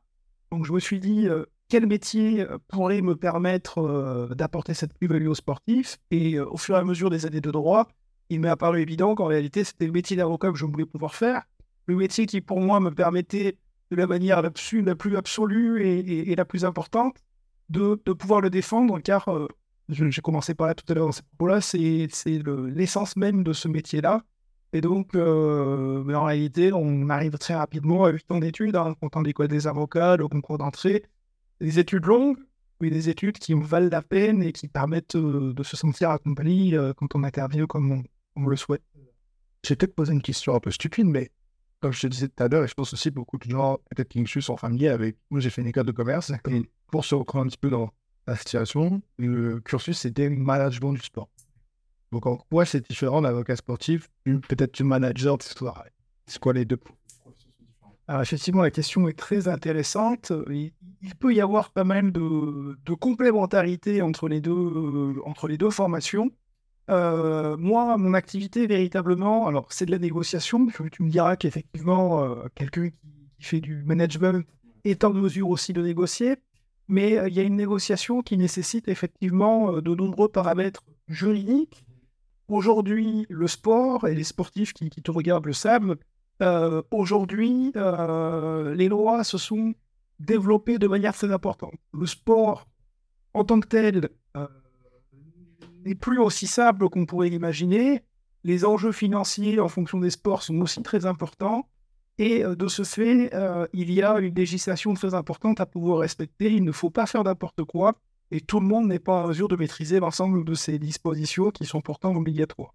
Donc 0.51 0.66
je 0.66 0.74
me 0.74 0.80
suis 0.80 1.00
dit, 1.00 1.28
quel 1.69 1.86
métier 1.86 2.48
pourrait 2.68 3.01
me 3.01 3.16
permettre 3.16 4.33
d'apporter 4.36 4.74
cette 4.74 4.95
plus-value 4.95 5.28
aux 5.28 5.36
sportifs? 5.36 6.00
Et 6.10 6.39
au 6.39 6.57
fur 6.57 6.75
et 6.75 6.80
à 6.80 6.83
mesure 6.83 7.12
des 7.12 7.28
années 7.28 7.42
de 7.42 7.51
droit, 7.51 7.88
il 8.30 8.39
m'est 8.39 8.50
apparu 8.50 8.81
évident 8.81 9.13
qu'en 9.13 9.28
réalité, 9.28 9.63
c'était 9.63 9.86
le 9.86 9.94
métier 9.94 10.18
d'avocat 10.18 10.51
que 10.51 10.57
je 10.57 10.66
voulais 10.66 10.86
pouvoir 10.86 11.13
faire. 11.13 11.44
Le 11.88 11.95
métier 11.95 12.25
qui, 12.25 12.42
pour 12.42 12.62
moi, 12.62 12.80
me 12.80 12.92
permettait 12.92 13.57
de 13.92 13.95
la 13.95 14.07
manière 14.07 14.42
la 14.42 14.51
plus, 14.51 15.18
absolue 15.18 15.86
et, 15.86 16.36
la 16.36 16.45
plus 16.45 16.66
importante 16.66 17.18
de, 17.69 17.95
pouvoir 18.13 18.42
le 18.42 18.50
défendre, 18.50 19.00
car 19.00 19.28
euh, 19.30 19.48
j'ai 19.89 20.22
commencé 20.22 20.54
par 20.54 20.68
là 20.68 20.75
tout 20.75 20.86
à 20.89 20.95
l'heure 20.95 21.07
dans 21.07 21.12
cette 21.12 21.28
propos-là, 21.28 21.62
c'est 21.62 22.07
c'est 22.12 22.39
le- 22.39 22.68
l'essence 22.68 23.16
même 23.18 23.44
de 23.44 23.54
ce 23.54 23.68
métier-là. 23.68 24.24
Et 24.74 24.80
donc, 24.81 25.16
euh, 25.16 26.13
en 26.13 26.24
réalité, 26.25 26.72
on 26.74 27.10
arrive 27.10 27.38
très 27.38 27.56
rapidement 27.56 28.06
à 28.06 28.12
8 28.12 28.31
ans 28.31 28.39
d'études, 28.39 28.75
hein, 28.78 28.95
comptant 29.01 29.22
l'école 29.22 29.50
des 29.50 29.68
avocats, 29.68 30.16
le 30.16 30.28
concours 30.30 30.57
d'entrée, 30.57 31.04
des 31.60 31.78
études 31.80 32.06
longues, 32.06 32.38
mais 32.80 32.89
des 32.89 33.10
études 33.10 33.38
qui 33.38 33.54
valent 33.54 33.89
la 33.92 34.01
peine 34.01 34.42
et 34.44 34.54
qui 34.54 34.68
permettent 34.69 35.16
euh, 35.16 35.54
de 35.54 35.63
se 35.63 35.75
sentir 35.75 36.10
accompagné 36.12 36.74
euh, 36.75 36.94
quand 36.94 37.16
on 37.16 37.24
intervient 37.24 37.66
comme 37.68 37.92
on, 37.92 38.04
on 38.38 38.48
le 38.48 38.56
souhaite. 38.56 38.83
Je 39.63 39.69
vais 39.69 39.75
peut-être 39.75 39.95
poser 39.95 40.13
une 40.13 40.22
question 40.22 40.56
un 40.56 40.60
peu 40.60 40.72
stupide, 40.72 41.06
mais 41.07 41.31
comme 41.81 41.92
je 41.92 42.01
te 42.01 42.07
disais 42.07 42.28
tout 42.28 42.44
à 42.44 42.48
l'heure, 42.48 42.63
et 42.63 42.68
je 42.68 42.74
pense 42.74 42.94
aussi 42.94 43.12
beaucoup 43.12 43.38
de 43.38 43.50
gens, 43.50 43.80
peut-être 43.89 44.10
qui 44.10 44.22
me 44.22 44.25
suivent, 44.25 44.44
sont 44.44 44.57
familiers 44.57 44.89
avec. 44.89 45.18
Moi, 45.30 45.39
j'ai 45.39 45.50
fait 45.50 45.62
une 45.62 45.68
école 45.68 45.86
de 45.86 45.92
commerce, 45.92 46.31
et 46.50 46.69
pour 46.92 47.04
se 47.04 47.16
reprendre 47.16 47.45
un 47.45 47.48
petit 47.48 47.57
peu 47.57 47.69
dans 47.69 47.92
la 48.28 48.36
situation, 48.36 49.01
le 49.18 49.60
cursus, 49.60 49.98
c'était 49.98 50.30
management 50.30 50.94
du 50.94 51.01
sport. 51.01 51.30
Donc, 52.12 52.25
en 52.25 52.38
quoi 52.38 52.66
c'est 52.66 52.88
différent 52.88 53.22
d'avocat 53.22 53.56
sportif, 53.56 54.10
peut-être 54.25 54.75
du 54.75 54.83
manager 54.83 55.38
d'histoire 55.38 55.86
C'est 56.28 56.39
quoi 56.39 56.54
les 56.54 56.66
deux? 56.66 56.80
Alors 58.07 58.24
effectivement, 58.24 58.62
la 58.62 58.72
question 58.72 59.07
est 59.07 59.18
très 59.18 59.48
intéressante. 59.48 60.33
Il, 60.50 60.74
il 61.01 61.16
peut 61.16 61.33
y 61.33 61.39
avoir 61.39 61.72
pas 61.72 61.86
mal 61.86 62.12
de, 62.12 62.78
de 62.83 62.94
complémentarité 62.94 64.01
entre 64.01 64.28
les 64.28 64.42
deux, 64.42 64.51
euh, 64.51 65.13
entre 65.24 65.48
les 65.48 65.57
deux 65.57 65.69
formations. 65.69 66.30
Euh, 66.91 67.55
moi, 67.57 67.97
mon 67.97 68.13
activité 68.13 68.67
véritablement, 68.67 69.47
alors 69.47 69.67
c'est 69.69 69.85
de 69.85 69.91
la 69.91 69.99
négociation. 69.99 70.67
Tu, 70.91 71.03
me 71.03 71.09
diras 71.09 71.38
qu'effectivement, 71.38 72.23
euh, 72.23 72.47
quelqu'un 72.53 72.89
qui, 72.89 72.95
fait 73.39 73.61
du 73.61 73.83
management 73.85 74.45
est 74.83 75.03
en 75.03 75.13
mesure 75.13 75.49
aussi 75.49 75.73
de 75.73 75.81
négocier, 75.81 76.35
mais 76.88 77.17
euh, 77.17 77.29
il 77.29 77.33
y 77.33 77.39
a 77.39 77.43
une 77.43 77.55
négociation 77.55 78.21
qui 78.21 78.38
nécessite 78.38 78.88
effectivement 78.88 79.81
de 79.81 79.95
nombreux 79.95 80.27
paramètres 80.27 80.83
juridiques. 81.07 81.85
Aujourd'hui, 82.49 83.25
le 83.29 83.47
sport 83.47 84.07
et 84.07 84.13
les 84.13 84.25
sportifs 84.25 84.73
qui, 84.73 84.89
te 84.89 85.11
regardent 85.11 85.45
le 85.45 85.54
savent, 85.54 85.95
aujourd'hui, 86.92 87.71
les 87.73 88.89
lois 88.89 89.23
se 89.23 89.37
sont 89.37 89.73
développées 90.19 90.77
de 90.77 90.87
manière 90.87 91.13
très 91.13 91.31
importante. 91.31 91.75
Le 91.94 92.06
sport, 92.06 92.68
en 93.33 93.45
tant 93.45 93.61
que 93.61 93.68
tel, 93.68 94.09
n'est 95.85 95.95
plus 95.95 96.19
aussi 96.19 96.47
simple 96.47 96.90
qu'on 96.90 97.06
pourrait 97.06 97.30
l'imaginer. 97.30 98.04
Les 98.44 98.66
enjeux 98.66 98.92
financiers 98.92 99.59
en 99.59 99.68
fonction 99.68 100.00
des 100.00 100.09
sports 100.09 100.44
sont 100.44 100.59
aussi 100.61 100.81
très 100.81 101.06
importants. 101.06 101.68
Et 102.18 102.44
euh, 102.44 102.56
de 102.56 102.68
ce 102.68 102.83
fait, 102.83 103.33
euh, 103.33 103.68
il 103.73 103.92
y 103.92 104.02
a 104.02 104.19
une 104.19 104.35
législation 104.35 104.94
très 104.94 105.14
importante 105.14 105.59
à 105.59 105.66
pouvoir 105.66 106.00
respecter. 106.00 106.52
Il 106.52 106.64
ne 106.64 106.71
faut 106.71 106.90
pas 106.90 107.06
faire 107.06 107.23
n'importe 107.23 107.64
quoi. 107.64 107.95
Et 108.31 108.42
tout 108.42 108.59
le 108.59 108.66
monde 108.66 108.88
n'est 108.88 109.00
pas 109.00 109.23
en 109.23 109.28
mesure 109.28 109.47
de 109.47 109.56
maîtriser 109.56 110.00
l'ensemble 110.00 110.45
de 110.45 110.54
ces 110.54 110.80
dispositions 110.80 111.52
qui 111.52 111.66
sont 111.66 111.81
pourtant 111.81 112.16
obligatoires. 112.16 112.73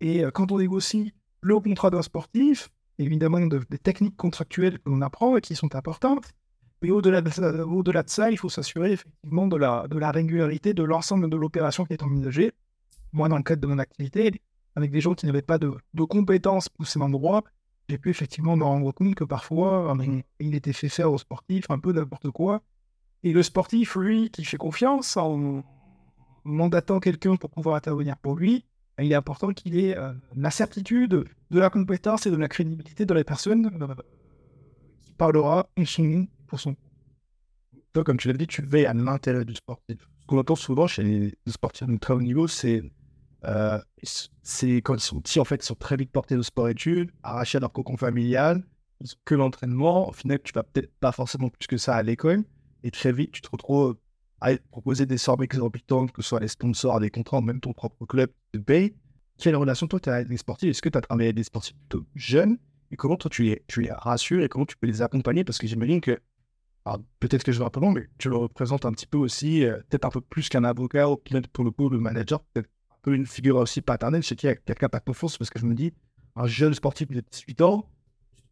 Et 0.00 0.24
euh, 0.24 0.30
quand 0.30 0.50
on 0.52 0.58
négocie 0.58 1.12
le 1.40 1.58
contrat 1.60 1.90
d'un 1.90 2.02
sportif, 2.02 2.70
évidemment 2.98 3.40
de- 3.46 3.60
des 3.70 3.78
techniques 3.78 4.16
contractuelles 4.16 4.78
que 4.78 4.88
l'on 4.90 5.02
apprend 5.02 5.36
et 5.36 5.40
qui 5.40 5.54
sont 5.54 5.74
importantes. 5.74 6.32
Mais 6.82 6.90
au-delà 6.90 7.20
de, 7.20 7.30
ça- 7.30 7.66
au-delà 7.66 8.02
de 8.02 8.10
ça, 8.10 8.30
il 8.30 8.38
faut 8.38 8.48
s'assurer 8.48 8.92
effectivement 8.92 9.46
de 9.46 9.56
la, 9.56 10.10
régularité 10.10 10.74
de 10.74 10.82
l'ensemble 10.82 11.28
de 11.28 11.36
l'opération 11.36 11.84
qui 11.84 11.94
est 11.94 12.02
envisagée. 12.02 12.52
Moi, 13.12 13.28
dans 13.28 13.36
le 13.36 13.42
cadre 13.42 13.62
de 13.62 13.66
mon 13.66 13.78
activité, 13.78 14.40
avec 14.76 14.90
des 14.90 15.00
gens 15.00 15.14
qui 15.14 15.26
n'avaient 15.26 15.42
pas 15.42 15.58
de, 15.58 15.72
compétences 16.08 16.68
poussées 16.68 16.98
dans 16.98 17.06
le 17.06 17.12
droit, 17.12 17.42
j'ai 17.88 17.98
pu 17.98 18.10
effectivement 18.10 18.56
me 18.56 18.64
rendre 18.64 18.92
compte 18.92 19.14
que 19.14 19.24
parfois, 19.24 19.96
euh, 19.96 20.20
il 20.40 20.54
était 20.54 20.74
fait 20.74 20.90
faire 20.90 21.10
au 21.10 21.18
sportif 21.18 21.64
un 21.70 21.78
peu 21.78 21.92
n'importe 21.92 22.30
quoi. 22.30 22.62
Et 23.24 23.32
le 23.32 23.42
sportif, 23.42 23.96
lui, 23.96 24.30
qui 24.30 24.44
fait 24.44 24.58
confiance 24.58 25.16
en 25.16 25.64
mandatant 26.44 27.00
quelqu'un 27.00 27.36
pour 27.36 27.50
pouvoir 27.50 27.76
intervenir 27.76 28.16
pour 28.18 28.36
lui, 28.36 28.64
il 29.00 29.12
est 29.12 29.16
important 29.16 29.52
qu'il 29.52 29.78
ait 29.78 29.96
euh, 29.96 30.12
la 30.36 30.50
certitude 30.50 31.24
de 31.50 31.58
la 31.58 31.70
compétence 31.70 32.26
et 32.26 32.30
de 32.30 32.36
la 32.36 32.48
crédibilité 32.48 33.06
de 33.06 33.14
la 33.14 33.24
personne 33.24 33.70
euh, 33.80 33.94
qui 35.00 35.12
parlera 35.12 35.68
en 35.78 35.84
son 35.84 36.02
nom 36.02 36.26
pour 36.48 36.60
son. 36.60 36.74
Toi, 37.92 38.04
comme 38.04 38.16
tu 38.16 38.28
l'as 38.28 38.34
dit, 38.34 38.46
tu 38.46 38.62
veilles 38.62 38.86
à 38.86 38.94
l'intérêt 38.94 39.44
du 39.44 39.54
sportif. 39.54 39.96
Ce 40.20 40.26
qu'on 40.26 40.38
entend 40.38 40.56
souvent 40.56 40.86
chez 40.86 41.02
les 41.02 41.34
sportifs 41.46 41.86
de 41.86 41.96
très 41.96 42.14
haut 42.14 42.20
niveau, 42.20 42.48
c'est 42.48 42.82
euh, 43.44 43.78
quand 44.82 44.94
ils 44.94 45.00
sont 45.00 45.20
petits, 45.20 45.40
en 45.40 45.44
fait, 45.44 45.62
ils 45.62 45.66
sont 45.66 45.74
très 45.74 45.96
vite 45.96 46.10
portés 46.10 46.36
au 46.36 46.42
sport-études, 46.42 47.10
arrachés 47.22 47.58
à 47.58 47.60
leur 47.60 47.72
cocon 47.72 47.96
familial, 47.96 48.64
que 49.24 49.34
l'entraînement. 49.34 50.08
Au 50.08 50.12
final, 50.12 50.40
tu 50.42 50.52
vas 50.52 50.64
peut-être 50.64 50.92
pas 51.00 51.12
forcément 51.12 51.48
plus 51.48 51.66
que 51.66 51.76
ça 51.76 51.94
à 51.94 52.02
l'école, 52.02 52.44
et 52.82 52.90
très 52.90 53.12
vite, 53.12 53.32
tu 53.32 53.40
te 53.40 53.48
retrouves 53.50 53.96
à 54.40 54.56
proposer 54.70 55.06
des 55.06 55.18
sommes 55.18 55.42
exorbitantes, 55.42 56.12
que 56.12 56.22
ce 56.22 56.28
soit 56.28 56.40
les 56.40 56.48
sponsors, 56.48 57.00
des 57.00 57.10
contrats, 57.10 57.40
même 57.40 57.60
ton 57.60 57.72
propre 57.72 58.06
club 58.06 58.30
te 58.52 58.58
paye. 58.58 58.94
Quelle 59.38 59.56
relation 59.56 59.86
toi 59.86 60.00
tu 60.00 60.10
as 60.10 60.14
avec 60.14 60.28
les 60.28 60.36
sportifs? 60.36 60.70
Est-ce 60.70 60.82
que 60.82 60.88
tu 60.88 60.98
as 60.98 61.00
travaillé 61.00 61.28
avec 61.28 61.36
des 61.36 61.44
sportifs 61.44 61.74
plutôt 61.74 62.06
jeunes? 62.14 62.58
Et 62.90 62.96
comment 62.96 63.16
toi 63.16 63.30
tu 63.30 63.42
les, 63.44 63.62
tu 63.66 63.82
les 63.82 63.92
rassures 63.92 64.42
et 64.42 64.48
comment 64.48 64.66
tu 64.66 64.76
peux 64.76 64.86
les 64.86 65.02
accompagner? 65.02 65.44
Parce 65.44 65.58
que 65.58 65.66
j'imagine 65.66 66.00
que, 66.00 66.18
peut-être 67.20 67.44
que 67.44 67.52
je 67.52 67.58
vais 67.58 67.64
un 67.64 67.70
peu 67.70 67.80
long, 67.80 67.92
mais 67.92 68.08
tu 68.18 68.28
le 68.28 68.36
représentes 68.36 68.84
un 68.84 68.92
petit 68.92 69.06
peu 69.06 69.18
aussi, 69.18 69.64
euh, 69.64 69.76
peut-être 69.88 70.04
un 70.04 70.10
peu 70.10 70.20
plus 70.20 70.48
qu'un 70.48 70.64
avocat 70.64 71.08
ou 71.08 71.16
peut-être 71.16 71.48
pour 71.48 71.64
le 71.64 71.70
coup 71.70 71.88
le 71.88 71.98
manager, 71.98 72.40
peut-être 72.40 72.68
un 72.90 72.96
peu 73.02 73.14
une 73.14 73.26
figure 73.26 73.56
aussi 73.56 73.80
paternelle 73.80 74.22
chez 74.22 74.36
qui 74.36 74.48
quelqu'un 74.64 74.88
pas 74.88 75.00
confiance 75.00 75.38
parce 75.38 75.50
que 75.50 75.58
je 75.58 75.66
me 75.66 75.74
dis, 75.74 75.92
un 76.36 76.46
jeune 76.46 76.74
sportif 76.74 77.08
de 77.08 77.20
18 77.20 77.60
ans, 77.62 77.88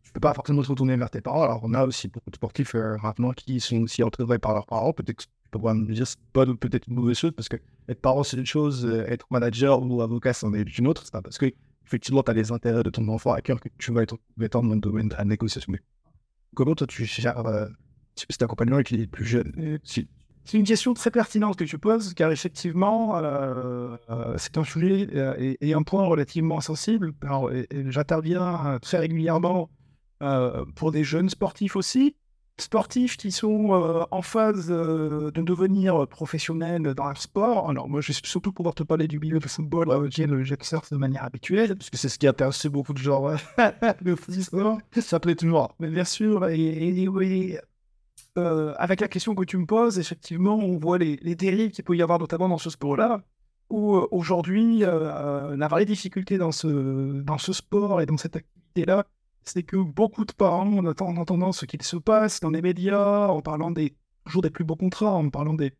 tu 0.02 0.12
peux 0.12 0.20
pas 0.20 0.34
forcément 0.34 0.62
te 0.62 0.68
retourner 0.68 0.96
vers 0.96 1.10
tes 1.10 1.20
parents. 1.20 1.42
Alors 1.42 1.60
on 1.62 1.74
a 1.74 1.84
aussi 1.84 2.08
beaucoup 2.08 2.30
de 2.30 2.36
sportifs 2.36 2.74
euh, 2.74 2.96
maintenant 3.02 3.32
qui 3.32 3.60
sont 3.60 3.82
aussi 3.82 4.02
entraînés 4.02 4.38
par 4.38 4.54
leurs 4.54 4.66
parents. 4.66 4.92
Peut-être 4.92 5.16
que 5.18 5.24
tu 5.24 5.28
peux 5.50 5.58
me 5.58 5.92
dire 5.92 6.06
c'est 6.06 6.18
bonne 6.32 6.50
ou 6.50 6.56
peut-être 6.56 6.86
une 6.88 6.94
mauvaise 6.94 7.18
chose 7.18 7.32
parce 7.36 7.48
que 7.48 7.56
être 7.88 8.00
parent 8.00 8.22
c'est 8.22 8.36
une 8.36 8.46
chose, 8.46 8.86
euh, 8.86 9.06
être 9.06 9.26
manager 9.30 9.82
ou 9.82 10.02
avocat 10.02 10.32
c'en 10.32 10.52
est 10.54 10.78
une 10.78 10.86
autre. 10.86 11.04
C'est 11.04 11.20
parce 11.20 11.38
que 11.38 11.52
effectivement 11.86 12.22
tu 12.22 12.30
as 12.30 12.34
les 12.34 12.52
intérêts 12.52 12.82
de 12.82 12.90
ton 12.90 13.06
enfant 13.08 13.32
à 13.32 13.40
cœur 13.40 13.60
que 13.60 13.68
tu 13.78 13.92
vas 13.92 14.02
être 14.02 14.16
compétent 14.34 14.62
dans 14.62 14.74
le 14.74 14.80
domaine 14.80 15.08
de 15.08 15.14
la 15.14 15.24
négociation. 15.24 15.72
Comment 16.54 16.74
toi 16.74 16.86
tu 16.86 17.04
gères 17.04 17.44
cet 18.16 18.42
accompagnement 18.42 18.76
avec 18.76 18.90
les 18.90 19.06
plus 19.06 19.24
jeunes 19.24 19.78
C'est 19.84 20.58
une 20.58 20.64
question 20.64 20.94
très 20.94 21.10
pertinente 21.10 21.56
que 21.56 21.64
tu 21.64 21.78
poses, 21.78 22.14
car 22.14 22.30
effectivement, 22.30 23.16
euh, 23.16 23.96
c'est 24.36 24.58
un 24.58 24.64
sujet 24.64 25.08
et, 25.60 25.74
un 25.74 25.82
point 25.82 26.04
relativement 26.06 26.60
sensible. 26.60 27.12
J'interviens 27.88 28.78
très 28.80 28.98
régulièrement 28.98 29.70
pour 30.74 30.92
des 30.92 31.04
jeunes 31.04 31.28
sportifs 31.28 31.76
aussi, 31.76 32.14
sportifs 32.58 33.16
qui 33.16 33.30
sont 33.32 33.72
euh, 33.72 34.04
en 34.10 34.22
phase 34.22 34.68
euh, 34.70 35.30
de 35.30 35.42
devenir 35.42 36.06
professionnels 36.08 36.94
dans 36.94 37.08
le 37.08 37.14
sport. 37.14 37.70
Alors 37.70 37.88
moi, 37.88 38.00
je 38.00 38.12
vais 38.12 38.18
surtout 38.22 38.52
pouvoir 38.52 38.74
te 38.74 38.82
parler 38.82 39.08
du 39.08 39.18
milieu 39.18 39.38
de 39.38 39.46
football 39.46 39.90
euh, 39.90 40.08
j'exerce 40.44 40.90
de 40.90 40.96
manière 40.96 41.24
habituelle. 41.24 41.76
Parce 41.76 41.90
que 41.90 41.96
c'est 41.96 42.08
ce 42.08 42.18
qui 42.18 42.26
intéresse 42.26 42.66
beaucoup 42.66 42.92
de 42.92 42.98
gens. 42.98 43.28
le 44.02 44.16
football, 44.16 44.78
ça 45.00 45.20
plaît 45.20 45.34
toujours. 45.34 45.74
Mais 45.80 45.88
bien 45.88 46.04
sûr, 46.04 46.48
et, 46.48 47.08
oui, 48.36 48.72
avec 48.76 49.00
la 49.00 49.08
question 49.08 49.34
que 49.34 49.44
tu 49.44 49.56
me 49.58 49.66
poses, 49.66 49.98
effectivement, 49.98 50.56
on 50.56 50.78
voit 50.78 50.98
les, 50.98 51.16
dérives 51.34 51.70
qu'il 51.70 51.84
peut 51.84 51.96
y 51.96 52.02
avoir 52.02 52.18
notamment 52.18 52.48
dans 52.48 52.58
ce 52.58 52.70
sport-là, 52.70 53.22
où 53.70 53.96
aujourd'hui, 54.10 54.80
la 54.80 55.68
vraie 55.68 55.84
difficulté 55.84 56.38
dans 56.38 56.52
ce, 56.52 57.52
sport 57.52 58.00
et 58.00 58.06
dans 58.06 58.16
cette 58.16 58.36
activité-là, 58.36 59.06
c'est 59.44 59.62
que 59.62 59.76
beaucoup 59.76 60.24
de 60.24 60.32
parents, 60.32 60.66
en 60.66 61.16
entendant 61.16 61.52
ce 61.52 61.66
qu'il 61.66 61.82
se 61.82 61.96
passe 61.96 62.40
dans 62.40 62.50
les 62.50 62.62
médias, 62.62 63.28
en 63.28 63.40
parlant 63.40 63.70
des, 63.70 63.94
toujours 64.24 64.42
des 64.42 64.50
plus 64.50 64.64
beaux 64.64 64.76
contrats, 64.76 65.12
en 65.12 65.30
parlant 65.30 65.54
des, 65.54 65.72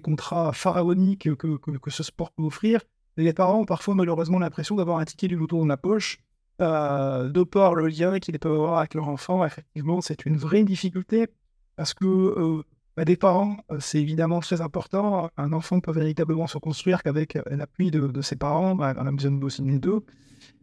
contrats 0.00 0.52
pharaoniques 0.52 1.36
que, 1.36 1.90
ce 1.90 2.02
sport 2.02 2.30
peut 2.32 2.44
offrir, 2.44 2.80
les 3.16 3.32
parents 3.32 3.60
ont 3.60 3.64
parfois 3.64 3.94
malheureusement 3.94 4.38
l'impression 4.38 4.76
d'avoir 4.76 4.98
un 4.98 5.04
ticket 5.04 5.28
du 5.28 5.36
loto 5.36 5.58
dans 5.58 5.66
la 5.66 5.76
poche, 5.76 6.20
euh, 6.60 7.28
de 7.28 7.42
par 7.42 7.74
le 7.74 7.88
lien 7.88 8.18
qu'ils 8.18 8.38
peuvent 8.38 8.52
avoir 8.52 8.78
avec 8.78 8.94
leur 8.94 9.08
enfant. 9.08 9.44
Effectivement, 9.44 10.00
c'est 10.00 10.24
une 10.26 10.36
vraie 10.36 10.62
difficulté 10.62 11.26
parce 11.80 11.94
que 11.94 12.04
euh, 12.04 12.62
bah, 12.94 13.06
des 13.06 13.16
parents, 13.16 13.56
euh, 13.70 13.78
c'est 13.80 14.02
évidemment 14.02 14.40
très 14.40 14.60
important. 14.60 15.30
Un 15.38 15.54
enfant 15.54 15.80
peut 15.80 15.92
véritablement 15.92 16.46
se 16.46 16.58
construire 16.58 17.02
qu'avec 17.02 17.38
l'appui 17.50 17.90
de, 17.90 18.20
ses 18.20 18.36
parents, 18.36 18.74
bah, 18.74 18.92
on 18.98 19.06
a 19.06 19.10
besoin 19.10 19.30
de 19.30 19.78
deux. 19.78 20.04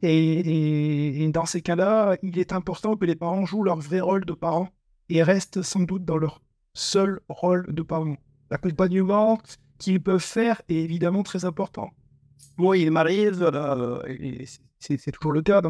Et, 0.04 1.28
dans 1.34 1.48
ces 1.48 1.64
cas-là, 1.64 2.18
il 2.22 2.38
est 2.38 2.54
important 2.54 2.96
que 2.96 3.06
les 3.06 3.16
parents 3.16 3.48
jouent 3.48 3.64
leur 3.64 3.78
vrai 3.78 4.00
rôle 4.00 4.26
de 4.26 4.34
parents 4.34 4.70
et 5.10 5.24
restent 5.24 5.64
sans 5.64 5.80
doute 5.80 6.06
dans 6.06 6.18
leur 6.18 6.40
seul 6.76 7.20
rôle 7.30 7.66
de 7.74 7.82
parents. 7.82 8.18
L'accompagnement 8.52 9.42
qu'ils 9.80 10.04
peuvent 10.04 10.20
faire 10.20 10.62
est 10.70 10.76
évidemment 10.76 11.24
très 11.24 11.46
important. 11.46 11.90
Moi, 12.58 12.78
il 12.78 12.92
m'arrive, 12.92 13.50
c'est 14.78 15.12
toujours 15.12 15.32
le 15.32 15.42
cas 15.42 15.64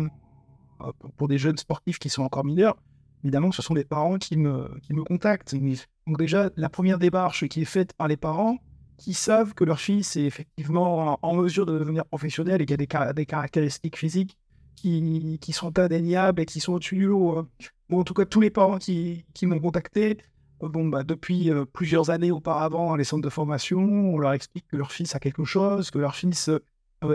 pour 1.15 1.29
des 1.29 1.37
jeunes 1.37 1.57
sportifs 1.57 1.99
qui 1.99 2.09
sont 2.09 2.23
encore 2.23 2.43
mineurs, 2.43 2.75
évidemment, 3.23 3.51
ce 3.51 3.61
sont 3.61 3.73
les 3.73 3.83
parents 3.83 4.17
qui 4.17 4.37
me, 4.37 4.69
qui 4.81 4.93
me 4.93 5.03
contactent. 5.03 5.55
Donc 5.55 6.17
déjà, 6.17 6.49
la 6.55 6.69
première 6.69 6.99
démarche 6.99 7.47
qui 7.47 7.61
est 7.61 7.65
faite 7.65 7.93
par 7.93 8.07
les 8.07 8.17
parents, 8.17 8.57
qui 8.97 9.13
savent 9.13 9.53
que 9.53 9.63
leur 9.63 9.79
fils 9.79 10.15
est 10.15 10.25
effectivement 10.25 11.19
en 11.21 11.35
mesure 11.35 11.65
de 11.65 11.77
devenir 11.77 12.05
professionnel 12.05 12.61
et 12.61 12.65
qu'il 12.65 12.73
y 12.81 12.95
a 12.95 13.13
des, 13.13 13.25
caractéristiques 13.25 13.97
physiques 13.97 14.37
qui, 14.75 15.37
qui, 15.39 15.53
sont 15.53 15.77
indéniables 15.79 16.41
et 16.41 16.45
qui 16.45 16.59
sont 16.59 16.73
au-dessus 16.73 17.07
euh, 17.07 17.43
Bon, 17.89 17.99
en 17.99 18.03
tout 18.03 18.13
cas, 18.13 18.25
tous 18.25 18.41
les 18.41 18.49
parents 18.49 18.79
qui, 18.79 19.25
qui 19.33 19.45
m'ont 19.45 19.59
contacté, 19.59 20.17
euh, 20.63 20.69
bon, 20.69 20.87
bah, 20.87 21.03
depuis 21.03 21.51
euh, 21.51 21.65
plusieurs 21.65 22.09
années 22.09 22.31
auparavant, 22.31 22.95
les 22.95 23.03
centres 23.03 23.23
de 23.23 23.29
formation, 23.29 23.79
on 23.79 24.17
leur 24.17 24.33
explique 24.33 24.67
que 24.67 24.77
leur 24.77 24.91
fils 24.91 25.15
a 25.15 25.19
quelque 25.19 25.45
chose, 25.45 25.91
que 25.91 25.99
leur 25.99 26.15
fils 26.15 26.49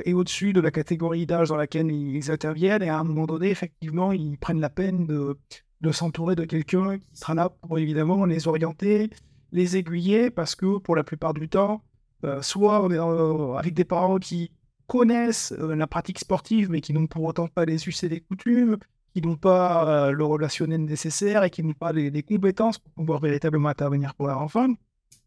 est 0.05 0.13
au-dessus 0.13 0.53
de 0.53 0.61
la 0.61 0.71
catégorie 0.71 1.27
d'âge 1.27 1.49
dans 1.49 1.57
laquelle 1.57 1.91
ils 1.91 2.31
interviennent, 2.31 2.83
et 2.83 2.89
à 2.89 2.99
un 2.99 3.05
moment 3.05 3.27
donné, 3.27 3.51
effectivement, 3.51 4.13
ils 4.13 4.39
prennent 4.39 4.61
la 4.61 4.71
peine 4.71 5.07
de, 5.07 5.37
de 5.83 5.93
s'entourer 5.93 6.37
de 6.37 6.45
quelqu'un 6.45 6.99
qui 6.99 7.17
sera 7.17 7.35
là 7.35 7.51
pour 7.51 7.79
évidemment 7.79 8.25
les 8.25 8.49
orienter, 8.49 9.11
les 9.51 9.77
aiguiller 9.77 10.31
parce 10.31 10.55
que 10.55 10.79
pour 10.79 10.97
la 10.97 11.05
plupart 11.05 11.35
du 11.35 11.49
temps, 11.49 11.83
euh, 12.25 12.41
soit 12.41 12.89
euh, 12.89 13.55
avec 13.55 13.75
des 13.75 13.85
parents 13.85 14.19
qui 14.19 14.53
connaissent 14.87 15.53
euh, 15.59 15.75
la 15.75 15.89
pratique 15.89 16.21
sportive 16.21 16.71
mais 16.71 16.81
qui 16.81 16.93
n'ont 16.93 17.09
pour 17.09 17.25
autant 17.25 17.49
pas 17.49 17.65
les 17.65 17.89
us 17.89 18.05
et 18.05 18.09
les 18.09 18.21
coutumes, 18.21 18.79
qui 19.13 19.21
n'ont 19.21 19.37
pas 19.37 20.11
le 20.11 20.25
relationnel 20.25 20.85
nécessaire 20.85 21.45
et 21.45 21.51
qui 21.51 21.63
n'ont 21.63 21.75
pas 21.75 21.93
les, 21.93 22.23
compétences 22.23 22.79
pour 22.79 22.93
pouvoir 22.95 23.21
véritablement 23.21 23.69
intervenir 23.69 24.15
pour 24.15 24.29
leur 24.29 24.41
enfant, 24.41 24.69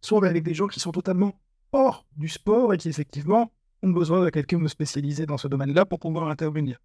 soit 0.02 0.26
avec 0.26 0.44
des 0.44 0.56
gens 0.56 0.68
qui 0.68 0.80
sont 0.80 0.92
totalement 0.92 1.34
hors 1.72 2.04
du 2.18 2.28
sport 2.28 2.74
et 2.74 2.78
qui 2.78 2.90
effectivement 2.90 3.52
ont 3.84 3.92
besoin 3.92 4.24
de 4.24 4.32
quelqu'un 4.32 4.60
de 4.60 4.68
spécialisé 4.68 5.28
dans 5.28 5.38
ce 5.38 5.48
domaine-là 5.48 5.86
pour 5.86 6.00
pouvoir 6.00 6.30
intervenir. 6.30 6.80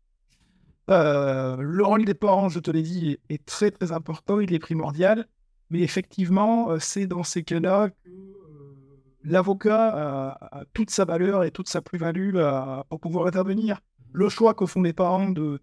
Le 0.91 1.83
rôle 1.83 2.05
des 2.05 2.15
parents, 2.15 2.49
je 2.49 2.59
te 2.59 2.71
l'ai 2.71 2.83
dit, 2.83 3.19
est 3.29 3.45
très 3.45 3.71
très 3.71 3.93
important, 3.93 4.41
il 4.41 4.53
est 4.53 4.59
primordial. 4.59 5.27
Mais 5.71 5.81
effectivement, 5.81 6.71
euh, 6.71 6.79
c'est 6.81 7.07
dans 7.07 7.23
ces 7.23 7.45
cas-là 7.45 7.91
que 7.91 8.09
euh, 8.09 8.75
l'avocat 9.25 10.37
a, 10.41 10.65
toute 10.75 10.91
sa 10.91 11.05
valeur 11.05 11.45
et 11.45 11.51
toute 11.53 11.69
sa 11.69 11.81
plus-value 11.81 12.37
pour 12.89 13.01
pouvoir 13.01 13.27
intervenir. 13.27 13.81
Le 14.13 14.29
choix 14.29 14.55
que 14.55 14.67
font 14.67 14.83
les 14.83 14.93
parents 14.93 15.29
de, 15.29 15.61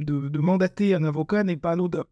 de, 0.00 0.38
mandater 0.38 0.94
un 0.94 1.04
avocat 1.04 1.44
n'est 1.44 1.56
pas 1.56 1.72
anodin. 1.72 2.04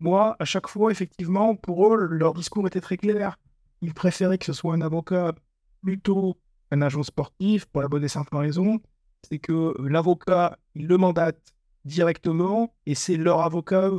Moi, 0.00 0.36
à 0.38 0.44
chaque 0.44 0.68
fois, 0.68 0.90
effectivement, 0.90 1.54
pour 1.54 1.94
eux, 1.94 2.06
leur 2.10 2.32
discours 2.32 2.66
était 2.66 2.80
très 2.80 2.96
clair. 2.96 3.38
Ils 3.82 3.94
préféraient 3.94 4.38
que 4.38 4.46
ce 4.46 4.54
soit 4.54 4.74
un 4.74 4.80
avocat 4.80 5.34
plutôt 5.82 6.38
un 6.70 6.80
agent 6.80 7.02
sportif, 7.02 7.66
pour 7.66 7.82
la 7.82 7.88
bonne 7.88 8.04
et 8.04 8.08
simple 8.08 8.34
raison. 8.36 8.80
C'est 9.22 9.38
que 9.38 9.74
l'avocat, 9.86 10.58
il 10.74 10.86
le 10.86 10.96
mandate 10.96 11.53
directement 11.84 12.74
et 12.86 12.94
c'est 12.94 13.16
leur 13.16 13.40
avocat, 13.40 13.90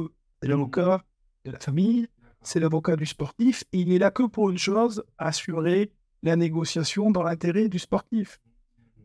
l'avocat 0.42 1.04
de 1.46 1.52
la 1.52 1.60
famille, 1.60 2.08
c'est 2.42 2.60
l'avocat 2.60 2.96
du 2.96 3.06
sportif, 3.06 3.64
et 3.72 3.80
il 3.80 3.92
est 3.92 3.98
là 3.98 4.12
que 4.12 4.24
pour 4.24 4.50
une 4.50 4.58
chose, 4.58 5.04
assurer 5.18 5.92
la 6.24 6.36
négociation 6.36 7.12
dans 7.12 7.24
l'intérêt 7.24 7.70
du 7.70 7.80
sportif. 7.80 8.40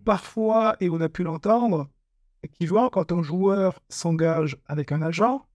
Parfois, 0.05 0.77
et 0.81 0.91
on 0.91 1.01
a 1.01 1.09
pu 1.09 1.23
l'entendre, 1.23 1.89
effectivement, 2.43 2.89
quand 2.89 3.13
un 3.13 3.23
joueur 3.23 3.81
s'engage 3.89 4.59
avec 4.67 4.93
un 4.93 5.03
agent, 5.03 5.47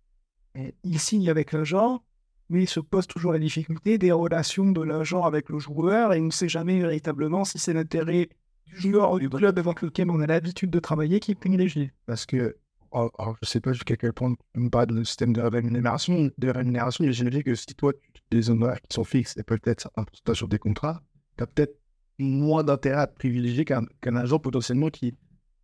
il 0.83 0.99
signe 0.99 1.29
avec 1.29 1.51
l'agent, 1.51 2.03
mais 2.49 2.63
il 2.63 2.67
se 2.67 2.79
pose 2.79 3.07
toujours 3.07 3.33
la 3.33 3.39
difficulté 3.39 3.97
des 3.97 4.11
relations 4.11 4.71
de 4.71 4.81
l'agent 4.81 5.23
avec 5.23 5.49
le 5.49 5.59
joueur, 5.59 6.13
et 6.13 6.21
on 6.21 6.25
ne 6.25 6.31
sait 6.31 6.49
jamais 6.49 6.79
véritablement 6.79 7.43
si 7.43 7.59
c'est 7.59 7.73
l'intérêt 7.73 8.29
du 8.65 8.77
joueur 8.77 9.11
ou 9.11 9.19
du 9.19 9.29
club 9.29 9.57
avec 9.59 9.81
lequel 9.81 10.09
on 10.09 10.19
a 10.21 10.27
l'habitude 10.27 10.69
de 10.71 10.79
travailler 10.79 11.19
qui 11.19 11.31
est 11.31 11.35
privilégié. 11.35 11.91
Parce 12.05 12.25
que 12.25 12.57
alors, 12.95 13.35
je 13.41 13.45
ne 13.45 13.47
sais 13.47 13.59
pas 13.59 13.73
jusqu'à 13.73 13.97
quel 13.97 14.13
point 14.13 14.33
on 14.55 14.59
me 14.59 14.69
parle 14.69 14.87
de 14.87 15.03
système 15.03 15.33
de 15.33 15.41
rémunération, 15.41 16.31
de 16.37 16.49
rémunération, 16.49 17.03
j'imagine 17.09 17.43
que 17.43 17.53
si 17.55 17.65
toi, 17.75 17.91
tu 17.93 18.21
as 18.31 18.35
des 18.35 18.49
honoraires 18.49 18.81
qui 18.81 18.93
sont 18.93 19.03
fixes 19.03 19.35
et 19.37 19.43
peut-être 19.43 19.89
un 19.97 20.03
pourcentage 20.03 20.37
sur 20.37 20.47
des 20.47 20.59
contrats, 20.59 21.01
tu 21.37 21.43
as 21.43 21.47
peut-être 21.47 21.77
moins 22.17 22.63
d'intérêt 22.63 23.01
à 23.01 23.07
te 23.07 23.15
privilégier 23.15 23.65
qu'un 23.65 24.15
agent 24.15 24.39
potentiellement 24.39 24.89
qui, 24.89 25.13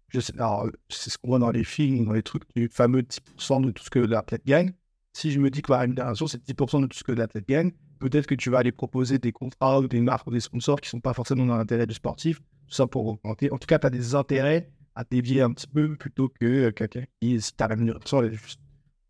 je 0.10 0.20
alors 0.34 0.68
c'est 0.90 1.10
ce 1.10 1.18
qu'on 1.18 1.30
voit 1.30 1.40
dans 1.40 1.52
les 1.52 1.64
films, 1.64 2.06
dans 2.06 2.14
les 2.14 2.24
trucs, 2.24 2.44
du 2.56 2.68
fameux 2.68 3.02
10% 3.02 3.66
de 3.66 3.72
tout 3.72 3.84
ce 3.84 3.90
que 3.90 4.00
l'athlète 4.00 4.46
gagne. 4.46 4.74
Si 5.14 5.32
je 5.32 5.40
me 5.40 5.50
dis 5.50 5.62
que 5.62 5.72
la 5.72 5.80
rémunération, 5.80 6.28
c'est 6.28 6.44
10% 6.46 6.82
de 6.82 6.88
tout 6.88 6.98
ce 6.98 7.04
que 7.04 7.12
l'athlète 7.14 7.48
gagne, 7.48 7.72
peut-être 8.00 8.28
que 8.28 8.36
tu 8.36 8.50
vas 8.50 8.60
aller 8.60 8.72
proposer 8.72 9.20
des 9.20 9.32
contrats 9.32 9.80
ou 9.80 9.88
des 9.88 10.02
marques 10.02 10.28
ou 10.28 10.32
des 10.32 10.40
sponsors 10.40 10.82
qui 10.82 10.88
ne 10.88 10.92
sont 10.92 11.00
pas 11.00 11.14
forcément 11.14 11.46
dans 11.46 11.58
l'intérêt 11.58 11.88
du 11.88 11.94
sportif, 11.94 12.40
tout 12.40 12.76
ça 12.76 12.88
pour 12.88 13.06
augmenter. 13.06 13.52
En 13.52 13.58
tout 13.58 13.68
cas, 13.68 13.80
tu 13.80 13.88
as 13.88 13.90
des 13.90 14.16
intérêts 14.16 14.70
à 14.96 15.04
dévier 15.04 15.42
un 15.42 15.52
petit 15.52 15.68
peu 15.68 15.96
plutôt 15.96 16.30
que 16.30 16.46
euh, 16.46 16.72
quelqu'un 16.72 17.06
qui, 17.20 17.42
si 17.42 17.54
ta 17.54 17.68
rémunération 17.68 18.24
est 18.24 18.34
juste 18.34 18.60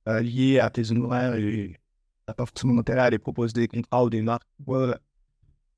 euh, 0.08 0.22
liée 0.22 0.60
à 0.60 0.70
tes 0.70 0.92
honoraires 0.92 1.36
et 1.36 1.80
n'a 2.28 2.34
pas 2.34 2.46
forcément 2.46 2.76
d'intérêt 2.76 3.02
à 3.02 3.04
aller 3.06 3.20
proposer 3.20 3.54
des 3.54 3.68
contrats 3.68 4.04
ou 4.04 4.10
des 4.10 4.22
marques 4.22 4.48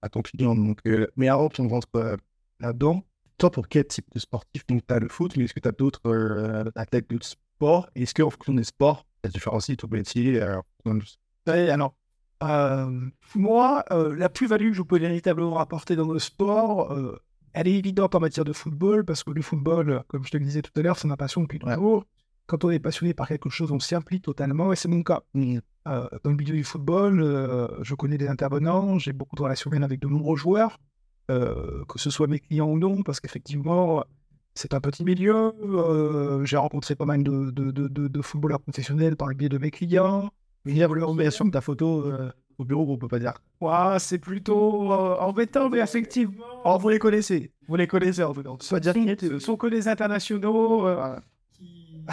à 0.01 0.09
ton 0.09 0.21
client. 0.21 0.55
Donc, 0.55 0.79
euh, 0.85 1.07
mais 1.15 1.29
avant 1.29 1.49
qu'on 1.49 1.67
rentre 1.67 2.17
là-dedans, 2.59 3.03
toi, 3.37 3.51
pour 3.51 3.67
quel 3.67 3.87
type 3.87 4.05
de 4.13 4.19
sportif? 4.19 4.65
Donc, 4.67 4.85
tu 4.85 4.93
as 4.93 4.99
le 4.99 5.09
foot, 5.09 5.35
mais 5.37 5.45
est-ce 5.45 5.53
que 5.53 5.59
tu 5.59 5.67
as 5.67 5.71
d'autres 5.71 6.71
athlètes 6.75 7.09
de 7.09 7.19
sport? 7.23 7.89
Est-ce 7.95 8.13
qu'en 8.13 8.29
fonction 8.29 8.53
des 8.53 8.63
sports, 8.63 9.05
tu 9.23 9.31
différencies 9.31 9.77
ton 9.77 9.87
métier 9.87 10.41
alors, 10.41 10.63
Euh, 12.43 13.09
moi, 13.35 13.85
euh, 13.91 14.15
la 14.15 14.27
plus-value 14.29 14.69
que 14.69 14.73
je 14.73 14.81
peux 14.81 14.99
véritablement 14.99 15.59
apporter 15.59 15.95
dans 15.95 16.11
le 16.11 16.19
sport, 16.19 16.91
euh, 16.91 17.17
elle 17.53 17.67
est 17.67 17.75
évidente 17.75 18.15
en 18.15 18.19
matière 18.19 18.45
de 18.45 18.53
football, 18.53 19.05
parce 19.05 19.23
que 19.23 19.31
le 19.31 19.41
football, 19.41 20.03
comme 20.07 20.23
je 20.25 20.31
te 20.31 20.37
le 20.37 20.45
disais 20.45 20.61
tout 20.61 20.71
à 20.77 20.81
l'heure, 20.81 20.97
c'est 20.97 21.07
ma 21.07 21.17
passion 21.17 21.41
depuis 21.41 21.59
toujours. 21.59 22.05
Quand 22.45 22.63
on 22.65 22.69
est 22.71 22.79
passionné 22.79 23.13
par 23.13 23.27
quelque 23.27 23.49
chose, 23.49 23.71
on 23.71 23.79
s'y 23.79 23.95
implique 23.95 24.23
totalement, 24.23 24.73
et 24.73 24.75
c'est 24.75 24.89
mon 24.89 25.01
cas. 25.03 25.21
Euh, 25.87 26.07
dans 26.23 26.29
le 26.31 26.35
milieu 26.35 26.55
du 26.55 26.63
football, 26.63 27.21
euh, 27.21 27.67
je 27.83 27.95
connais 27.95 28.17
des 28.17 28.27
intervenants, 28.27 28.97
j'ai 28.99 29.13
beaucoup 29.13 29.35
de 29.35 29.41
relations 29.41 29.71
avec 29.71 29.99
de 30.01 30.07
nombreux 30.07 30.35
joueurs, 30.35 30.77
euh, 31.31 31.83
que 31.87 31.99
ce 31.99 32.09
soit 32.09 32.27
mes 32.27 32.39
clients 32.39 32.69
ou 32.69 32.77
non, 32.79 33.01
parce 33.03 33.19
qu'effectivement, 33.21 34.03
c'est 34.55 34.73
un 34.73 34.81
petit 34.81 35.03
milieu. 35.05 35.51
j'ai 36.45 36.57
rencontré 36.57 36.95
pas 36.95 37.05
mal 37.05 37.23
de, 37.23 37.51
de, 37.51 37.71
de, 37.71 37.87
de- 37.87 38.07
de 38.07 38.21
footballeurs 38.21 38.59
professionnels 38.59 39.15
par 39.15 39.27
le 39.29 39.35
biais 39.35 39.49
de 39.49 39.57
mes 39.57 39.71
clients. 39.71 40.29
Il 40.65 40.77
y 40.77 40.83
a 40.83 40.87
l'organisation 40.87 41.45
de 41.45 41.51
ta 41.51 41.61
photo 41.61 42.05
au 42.57 42.65
bureau, 42.65 42.85
on 42.89 42.97
peut 42.97 43.07
pas 43.07 43.19
dire. 43.19 43.33
Ouah, 43.61 43.97
c'est 43.99 44.19
plutôt 44.19 44.91
euh, 44.91 45.17
embêtant, 45.19 45.69
mais 45.69 45.79
effectivement. 45.79 46.43
Oh, 46.65 46.77
vous 46.79 46.89
les 46.89 46.99
connaissez. 46.99 47.51
Vous 47.67 47.75
les 47.75 47.87
connaissez 47.87 48.23
en 48.23 48.33
cas. 48.33 48.41
Soit 48.59 48.79
dire 48.79 48.93
Ce 49.19 49.39
sont 49.39 49.57
que 49.57 49.67
des 49.67 49.87
internationaux, 49.87 50.87
euh, 50.87 51.17
qui... 51.53 52.03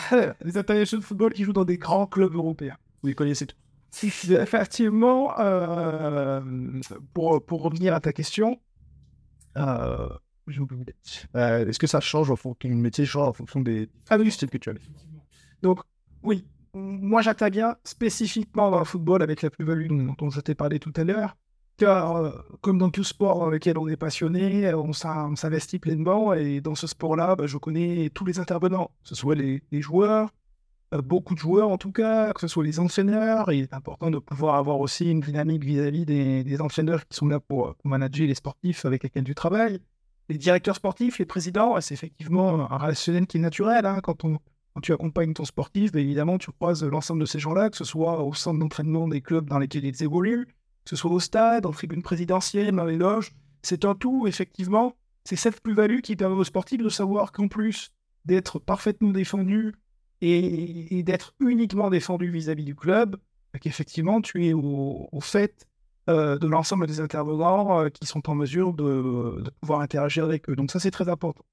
des 0.45 0.57
internationaux 0.59 1.01
de 1.01 1.07
football 1.07 1.33
qui 1.33 1.45
jouent 1.45 1.53
dans 1.53 1.65
des 1.65 1.79
grands 1.79 2.07
clubs 2.07 2.35
européens. 2.35 2.77
vous 3.03 3.09
les 3.09 3.15
connaissez 3.15 3.47
tous. 3.47 3.57
Effectivement, 4.31 5.39
euh, 5.41 6.41
pour, 7.13 7.45
pour 7.45 7.63
revenir 7.63 7.95
à 7.95 8.01
ta 8.01 8.13
question, 8.13 8.61
euh. 9.57 10.09
Euh, 11.37 11.67
Est-ce 11.69 11.79
que 11.79 11.87
ça 11.87 12.01
change 12.01 12.31
en 12.31 12.37
fonction 12.37 12.69
ton 12.71 12.75
métier 12.77 13.05
change 13.07 13.29
en 13.29 13.33
fonction 13.33 13.61
des 13.61 13.89
Ah 14.09 14.17
oui, 14.19 14.31
styles 14.31 14.51
que 14.51 14.59
tu 14.59 14.71
as 14.71 14.75
Donc, 15.63 15.81
oui, 16.23 16.45
moi 16.75 17.23
j'interviens 17.23 17.77
spécifiquement 17.85 18.71
dans 18.71 18.79
le 18.79 18.85
football 18.85 19.23
avec 19.23 19.43
la 19.43 19.51
plus-value 19.51 19.89
dont, 20.19 20.31
je 20.31 20.41
t'ai 20.41 20.55
parlé 20.55 20.79
tout 20.79 20.93
à 20.97 21.05
l'heure. 21.05 21.37
Car, 21.77 22.17
euh, 22.17 22.31
comme 22.61 22.79
dans 22.79 22.91
tout 22.91 23.05
sport 23.05 23.39
dans 23.39 23.49
lequel 23.49 23.79
on 23.79 23.89
est 23.89 23.97
passionné, 23.97 24.67
euh, 24.67 24.77
on 24.77 24.93
s'in- 24.93 25.31
on 25.31 25.37
s'investit 25.37 25.79
pleinement 25.79 26.35
et 26.35 26.61
dans 26.61 26.75
ce 26.75 26.87
sport-là, 26.87 27.37
bah, 27.37 27.47
je 27.47 27.57
connais 27.57 28.11
tous 28.11 28.27
les 28.27 28.39
intervenants, 28.39 28.91
que 29.03 29.09
ce 29.09 29.15
soit 29.15 29.35
les, 29.35 29.63
joueurs, 29.81 30.29
euh, 30.93 31.01
beaucoup 31.01 31.35
de 31.35 31.39
joueurs 31.41 31.71
en 31.71 31.79
tout 31.79 31.91
cas, 31.93 32.33
que 32.35 32.41
ce 32.43 32.49
soit 32.49 32.65
les 32.65 32.79
entraîneurs. 32.81 33.51
Il 33.53 33.63
est 33.63 33.73
important 33.73 34.11
de 34.11 34.19
pouvoir 34.19 34.57
avoir 34.57 34.79
aussi 34.81 35.11
une 35.11 35.21
dynamique 35.21 35.65
vis-à-vis 35.65 36.05
des, 36.05 36.45
des 36.45 36.61
entraîneurs 36.61 37.07
qui 37.09 37.17
sont 37.17 37.29
là 37.29 37.41
pour, 37.41 37.69
euh, 37.69 37.73
manager 37.85 38.27
les 38.27 38.35
sportifs 38.35 38.85
avec 38.85 39.03
lesquels 39.03 39.25
tu 39.25 39.35
travailles. 39.35 39.81
Les 40.29 40.37
directeurs 40.39 40.77
sportifs, 40.77 41.19
les 41.19 41.25
présidents, 41.25 41.81
c'est 41.81 41.95
effectivement 41.95 42.71
un 42.71 42.77
relationnel 42.77 43.27
qui 43.27 43.39
est 43.39 43.41
naturel. 43.41 43.87
hein, 43.87 44.01
quand 44.03 44.25
on, 44.25 44.39
quand 44.75 44.81
tu 44.81 44.93
accompagnes 44.93 45.35
ton 45.35 45.45
sportif, 45.45 45.93
ben 45.93 46.01
évidemment, 46.01 46.39
tu 46.39 46.51
croises 46.53 46.85
l'ensemble 46.85 47.21
de 47.21 47.27
ces 47.27 47.39
gens-là, 47.39 47.71
que 47.71 47.77
ce 47.77 47.85
soit 47.85 48.23
au 48.23 48.35
centre 48.35 48.59
d'entraînement 48.59 49.09
des 49.09 49.21
clubs 49.21 49.49
dans 49.49 49.59
lesquels 49.59 49.85
ils 49.85 50.03
évoluent, 50.03 50.47
que 50.47 50.91
ce 50.91 50.97
soit 50.97 51.11
au 51.11 51.21
stade, 51.21 51.67
en 51.67 51.73
tribune 51.73 52.03
présidentielle, 52.03 52.75
dans 52.75 52.85
les 52.85 52.97
loges. 52.97 53.33
C'est 53.63 53.85
un 53.85 53.95
tout, 53.95 54.27
effectivement. 54.27 54.95
C'est 55.25 55.37
cette 55.37 55.61
plus-value 55.61 56.01
qui 56.01 56.17
permet 56.17 56.37
aux 56.37 56.45
sportifs 56.45 56.83
de 56.83 56.89
savoir 56.89 57.33
qu'en 57.33 57.49
plus 57.49 57.93
d'être 58.25 58.59
parfaitement 58.59 59.11
défendu 59.11 59.75
et, 60.21 61.03
d'être 61.03 61.35
uniquement 61.41 61.91
défendu 61.91 62.31
vis-à-vis 62.31 62.65
du 62.65 62.75
club, 62.75 63.17
ben 63.53 63.59
qu'effectivement, 63.59 64.21
tu 64.21 64.47
es 64.47 64.53
au, 64.53 65.09
au 65.11 65.21
fait 65.21 65.67
euh, 66.09 66.39
de 66.39 66.47
l'ensemble 66.47 66.87
des 66.87 67.01
intervenants 67.01 67.81
euh, 67.81 67.89
qui 67.89 68.07
sont 68.07 68.29
en 68.31 68.35
mesure 68.35 68.73
de, 68.73 69.43
de 69.43 69.51
pouvoir 69.61 69.81
interagir 69.81 70.25
avec 70.25 70.49
eux. 70.49 70.57
Donc 70.57 70.71
ça, 70.71 70.79
c'est 70.79 70.91
très 70.91 71.09
important. 71.09 71.45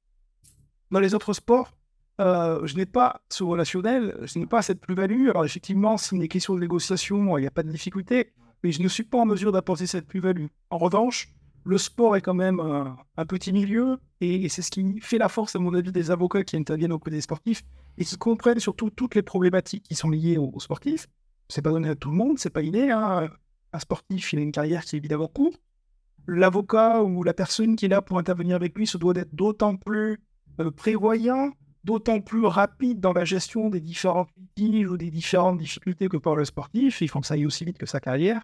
Dans 0.92 1.00
les 1.00 1.16
autres 1.16 1.34
sports, 1.34 1.74
euh, 2.20 2.66
je 2.66 2.76
n'ai 2.76 2.86
pas 2.86 3.22
ce 3.30 3.44
relationnel, 3.44 4.18
je 4.24 4.40
n'ai 4.40 4.46
pas 4.46 4.62
cette 4.62 4.82
plus-value. 4.82 5.30
Alors 5.30 5.46
effectivement, 5.46 5.98
s'il 5.98 6.22
est 6.22 6.28
question 6.28 6.56
de 6.56 6.60
négociation, 6.60 7.38
il 7.38 7.42
n'y 7.42 7.48
a 7.48 7.52
pas 7.52 7.64
de 7.64 7.72
difficulté, 7.72 8.34
mais 8.64 8.72
je 8.72 8.82
ne 8.82 8.88
suis 8.88 9.04
pas 9.04 9.20
en 9.20 9.26
mesure 9.26 9.52
d'apporter 9.52 9.88
cette 9.88 10.08
plus-value. 10.08 10.48
En 10.70 10.78
revanche, 10.78 11.30
le 11.64 11.78
sport 11.78 12.16
est 12.16 12.22
quand 12.22 12.34
même 12.34 12.60
un, 12.60 13.26
petit 13.26 13.52
milieu, 13.52 13.98
et, 14.22 14.46
et 14.46 14.50
c'est 14.50 14.62
ce 14.62 14.72
qui 14.72 15.00
fait 15.02 15.18
la 15.18 15.28
force, 15.28 15.56
à 15.56 15.60
mon 15.60 15.74
avis, 15.74 15.92
des 15.92 16.12
avocats 16.12 16.44
qui 16.44 16.56
interviennent 16.56 16.94
auprès 16.94 17.12
des 17.12 17.22
sportifs, 17.22 17.64
et 17.98 18.06
qui 18.06 18.18
comprennent 18.18 18.60
surtout 18.60 18.90
toutes 18.90 19.16
les 19.16 19.22
problématiques 19.22 19.84
qui 19.84 19.96
sont 19.96 20.10
liées 20.10 20.38
aux, 20.38 20.52
aux 20.54 20.60
sportifs. 20.60 21.08
C'est 21.50 21.62
pas 21.62 21.72
donné 21.72 21.90
à 21.90 21.96
tout 21.96 22.10
le 22.10 22.16
monde, 22.16 22.40
c'est 22.40 22.50
pas 22.50 22.62
inné. 22.62 22.92
hein. 22.92 23.30
Un 23.74 23.80
sportif, 23.80 24.32
il 24.34 24.40
a 24.40 24.42
une 24.42 24.52
carrière 24.52 24.86
qui 24.86 24.96
est 24.96 25.00
évidemment 25.00 25.28
courte. 25.28 25.62
L'avocat 26.26 27.04
ou 27.04 27.24
la 27.24 27.34
personne 27.34 27.76
qui 27.76 27.86
est 27.86 27.90
là 27.90 28.02
pour 28.02 28.18
intervenir 28.18 28.56
avec 28.56 28.78
lui 28.78 28.88
se 28.88 28.98
doit 28.98 29.14
d'être 29.14 29.34
d'autant 29.34 29.76
plus 29.76 30.20
euh, 30.60 30.72
prévoyant, 30.72 31.52
d'autant 31.88 32.20
plus 32.20 32.46
rapide 32.46 33.00
dans 33.00 33.14
la 33.14 33.24
gestion 33.24 33.70
des 33.70 33.80
différents 33.80 34.28
litiges 34.58 34.92
ou 34.92 34.98
des 34.98 35.10
différentes 35.10 35.58
difficultés 35.58 36.10
que 36.10 36.18
porte 36.18 36.38
le 36.38 36.44
sportif. 36.44 37.00
Il 37.00 37.08
faut 37.08 37.22
que 37.22 37.26
ça 37.26 37.36
aille 37.36 37.46
aussi 37.46 37.64
vite 37.64 37.78
que 37.78 37.86
sa 37.86 38.02
carrière. 38.02 38.42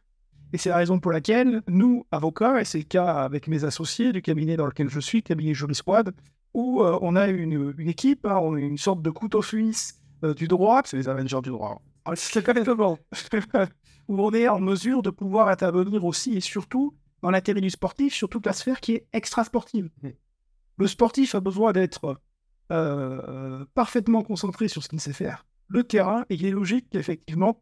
Et 0.53 0.57
c'est 0.57 0.69
la 0.69 0.77
raison 0.77 0.97
pour 0.97 1.11
laquelle 1.11 1.61
nous, 1.67 2.05
avocats, 2.11 2.61
et 2.61 2.65
c'est 2.65 2.77
le 2.77 2.85
cas 2.85 3.11
avec 3.15 3.49
mes 3.49 3.65
associés 3.65 4.13
du 4.13 4.21
cabinet 4.21 4.55
dans 4.55 4.65
lequel 4.65 4.87
je 4.87 4.99
suis, 5.01 5.21
cabinet 5.23 5.53
Jury 5.53 5.75
Squad, 5.75 6.15
où 6.53 6.81
euh, 6.81 6.97
on 7.01 7.17
a 7.17 7.27
une, 7.27 7.73
une 7.77 7.89
équipe, 7.89 8.25
hein, 8.25 8.39
on 8.41 8.55
est 8.55 8.61
une 8.61 8.77
sorte 8.77 9.01
de 9.01 9.09
couteau 9.09 9.41
suisse 9.41 9.99
euh, 10.23 10.33
du 10.33 10.47
droit, 10.47 10.81
c'est 10.85 10.95
les 10.95 11.09
Avengers 11.09 11.41
du 11.43 11.49
droit. 11.49 11.81
Ah, 12.05 12.15
C'est 12.15 12.47
où 14.07 14.21
on 14.21 14.31
est 14.31 14.47
en 14.47 14.59
mesure 14.59 15.01
de 15.01 15.09
pouvoir 15.09 15.49
intervenir 15.49 16.05
aussi 16.05 16.35
et 16.35 16.41
surtout 16.41 16.93
dans 17.21 17.31
l'intérêt 17.31 17.61
du 17.61 17.69
sportif 17.69 18.13
sur 18.13 18.29
toute 18.29 18.45
la 18.45 18.53
sphère 18.53 18.79
qui 18.79 18.93
est 18.93 19.07
extra-sportive. 19.11 19.89
Le 20.77 20.87
sportif 20.87 21.35
a 21.35 21.41
besoin 21.41 21.73
d'être 21.73 22.19
euh, 22.71 23.65
parfaitement 23.73 24.23
concentré 24.23 24.67
sur 24.67 24.83
ce 24.83 24.89
qu'il 24.89 24.99
sait 24.99 25.13
faire. 25.13 25.45
Le 25.67 25.83
terrain, 25.83 26.25
et 26.29 26.35
il 26.35 26.45
est 26.45 26.51
logique 26.51 26.87
qu'effectivement, 26.89 27.61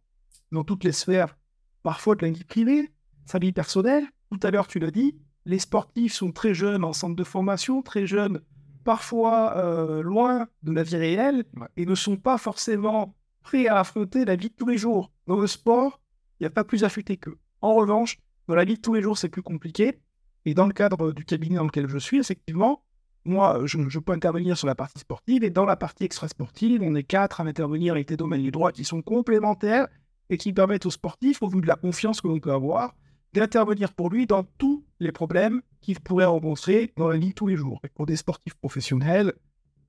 dans 0.52 0.64
toutes 0.64 0.84
les 0.84 0.92
sphères, 0.92 1.38
parfois 1.84 2.16
de 2.16 2.26
la 2.26 2.32
vie 2.32 2.44
privée, 2.44 2.92
sa 3.26 3.40
vie 3.40 3.52
personnelle, 3.52 4.06
tout 4.32 4.40
à 4.44 4.52
l'heure 4.52 4.68
tu 4.68 4.80
l'as 4.80 4.92
dit, 4.92 5.16
les 5.46 5.60
sportifs 5.60 6.14
sont 6.14 6.32
très 6.32 6.54
jeunes 6.54 6.84
en 6.84 6.94
centre 6.94 7.16
de 7.16 7.24
formation, 7.24 7.82
très 7.82 8.06
jeunes, 8.06 8.42
parfois 8.84 9.58
euh, 9.58 10.02
loin 10.02 10.48
de 10.64 10.72
la 10.72 10.84
vie 10.84 10.98
réelle, 10.98 11.46
Ouais. 11.56 11.68
et 11.78 11.86
ne 11.86 11.96
sont 11.96 12.18
pas 12.18 12.38
forcément 12.38 13.16
prêts 13.44 13.68
à 13.68 13.80
affronter 13.80 14.26
la 14.26 14.36
vie 14.36 14.50
de 14.50 14.56
tous 14.56 14.68
les 14.68 14.78
jours. 14.78 15.12
Dans 15.28 15.40
le 15.40 15.48
sport, 15.48 16.00
il 16.40 16.44
n'y 16.44 16.48
a 16.48 16.52
pas 16.52 16.64
plus 16.64 16.84
affecté 16.84 17.18
qu'eux. 17.18 17.38
En 17.62 17.74
revanche, 17.74 18.18
dans 18.48 18.56
la 18.56 18.66
vie 18.66 18.76
de 18.76 18.82
tous 18.82 18.94
les 18.94 19.02
jours, 19.02 19.18
c'est 19.18 19.30
plus 19.30 19.44
compliqué. 19.44 20.00
Et 20.46 20.54
dans 20.56 20.66
le 20.68 20.74
cadre 20.74 21.12
du 21.12 21.24
cabinet 21.26 21.58
dans 21.58 21.64
lequel 21.66 21.88
je 21.88 21.98
suis, 22.00 22.20
effectivement, 22.20 22.84
moi, 23.26 23.62
je, 23.66 24.00
peux 24.00 24.14
intervenir 24.14 24.58
sur 24.58 24.68
la 24.68 24.76
partie 24.76 25.00
sportive 25.00 25.44
et 25.44 25.50
dans 25.50 25.66
la 25.66 25.76
partie 25.76 26.06
extra-sportive, 26.06 26.82
on 26.82 26.96
est 26.96 27.04
quatre 27.04 27.42
à 27.42 27.44
intervenir 27.44 27.94
avec 27.94 28.08
des 28.08 28.18
domaines 28.18 28.42
du 28.42 28.52
droit 28.52 28.72
qui 28.72 28.84
sont 28.84 29.02
complémentaires 29.02 29.88
et 30.30 30.38
qui 30.38 30.54
permettent 30.54 30.86
aux 30.86 30.92
sportifs, 30.92 31.42
au 31.42 31.48
vu 31.48 31.62
de 31.62 31.68
la 31.68 31.76
confiance 31.76 32.22
que 32.22 32.28
l'on 32.28 32.40
peut 32.40 32.52
avoir, 32.52 32.96
d'intervenir 33.34 33.94
pour 33.94 34.10
lui 34.10 34.26
dans 34.26 34.44
tous 34.58 34.84
les 35.00 35.12
problèmes 35.12 35.62
qu'il 35.82 36.00
pourrait 36.00 36.26
rencontrer 36.26 36.94
dans 36.98 37.10
la 37.10 37.18
vie 37.18 37.34
tous 37.34 37.48
les 37.48 37.58
jours. 37.58 37.80
Et 37.84 37.90
pour 37.90 38.06
des 38.06 38.16
sportifs 38.16 38.56
professionnels, 38.56 39.34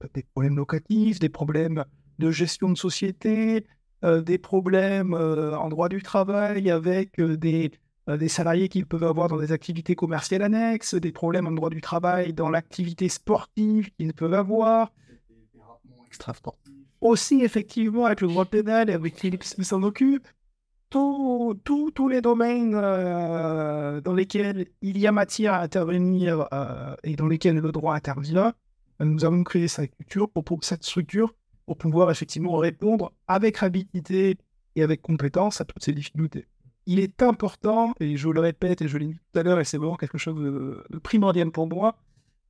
euh, 0.04 0.08
des 0.14 0.24
problèmes 0.34 0.56
locatifs, 0.56 1.18
des 1.18 1.28
problèmes 1.28 1.84
de 2.18 2.30
gestion 2.30 2.70
de 2.70 2.76
société, 2.76 3.66
euh, 4.04 4.20
des 4.20 4.38
problèmes 4.38 5.14
euh, 5.14 5.56
en 5.56 5.68
droit 5.68 5.88
du 5.88 6.02
travail 6.02 6.70
avec 6.70 7.20
des, 7.20 7.72
des 8.08 8.28
salariés 8.28 8.68
qu'ils 8.68 8.86
peuvent 8.86 9.04
avoir 9.04 9.28
dans 9.28 9.38
des 9.38 9.52
activités 9.52 9.94
commerciales 9.94 10.42
annexes, 10.42 10.94
des 10.94 11.12
problèmes 11.12 11.46
en 11.46 11.52
droit 11.52 11.70
du 11.70 11.80
travail 11.80 12.32
dans 12.32 12.50
l'activité 12.50 13.08
sportive 13.08 13.90
qu'ils 13.92 14.12
peuvent 14.12 14.34
avoir, 14.34 14.90
aussi 17.00 17.42
effectivement 17.42 18.06
avec 18.06 18.20
le 18.20 18.28
droit 18.28 18.44
pénal 18.44 18.90
et 18.90 18.92
avec 18.92 19.18
Philippe 19.18 19.44
s'en 19.44 19.82
occupe, 19.82 20.26
tous 20.90 22.08
les 22.08 22.20
domaines 22.20 22.74
euh, 22.74 24.00
dans 24.00 24.12
lesquels 24.14 24.66
il 24.82 24.98
y 24.98 25.06
a 25.06 25.12
matière 25.12 25.54
à 25.54 25.62
intervenir 25.62 26.48
euh, 26.52 26.94
et 27.02 27.16
dans 27.16 27.26
lesquels 27.28 27.56
le 27.58 27.72
droit 27.72 27.94
intervient, 27.94 28.52
euh, 29.00 29.04
nous 29.04 29.24
avons 29.24 29.42
créé 29.42 29.68
cette 29.68 29.92
pour- 30.44 30.64
cette 30.64 30.84
structure 30.84 31.34
pour 31.66 31.78
pouvoir 31.78 32.10
effectivement 32.10 32.56
répondre 32.56 33.12
avec 33.26 33.58
rapidité 33.58 34.36
et 34.76 34.82
avec 34.82 35.00
compétence 35.00 35.60
à 35.60 35.64
toutes 35.64 35.82
ces 35.82 35.92
difficultés. 35.92 36.46
Il 36.86 36.98
est 36.98 37.22
important, 37.22 37.94
et 38.00 38.16
je 38.16 38.28
le 38.28 38.40
répète 38.40 38.82
et 38.82 38.88
je 38.88 38.98
l'ai 38.98 39.06
dit 39.06 39.14
tout 39.14 39.38
à 39.38 39.42
l'heure, 39.42 39.60
et 39.60 39.64
c'est 39.64 39.78
vraiment 39.78 39.96
quelque 39.96 40.18
chose 40.18 40.36
de, 40.36 40.98
primordial 40.98 41.50
pour 41.50 41.68
moi, 41.68 41.96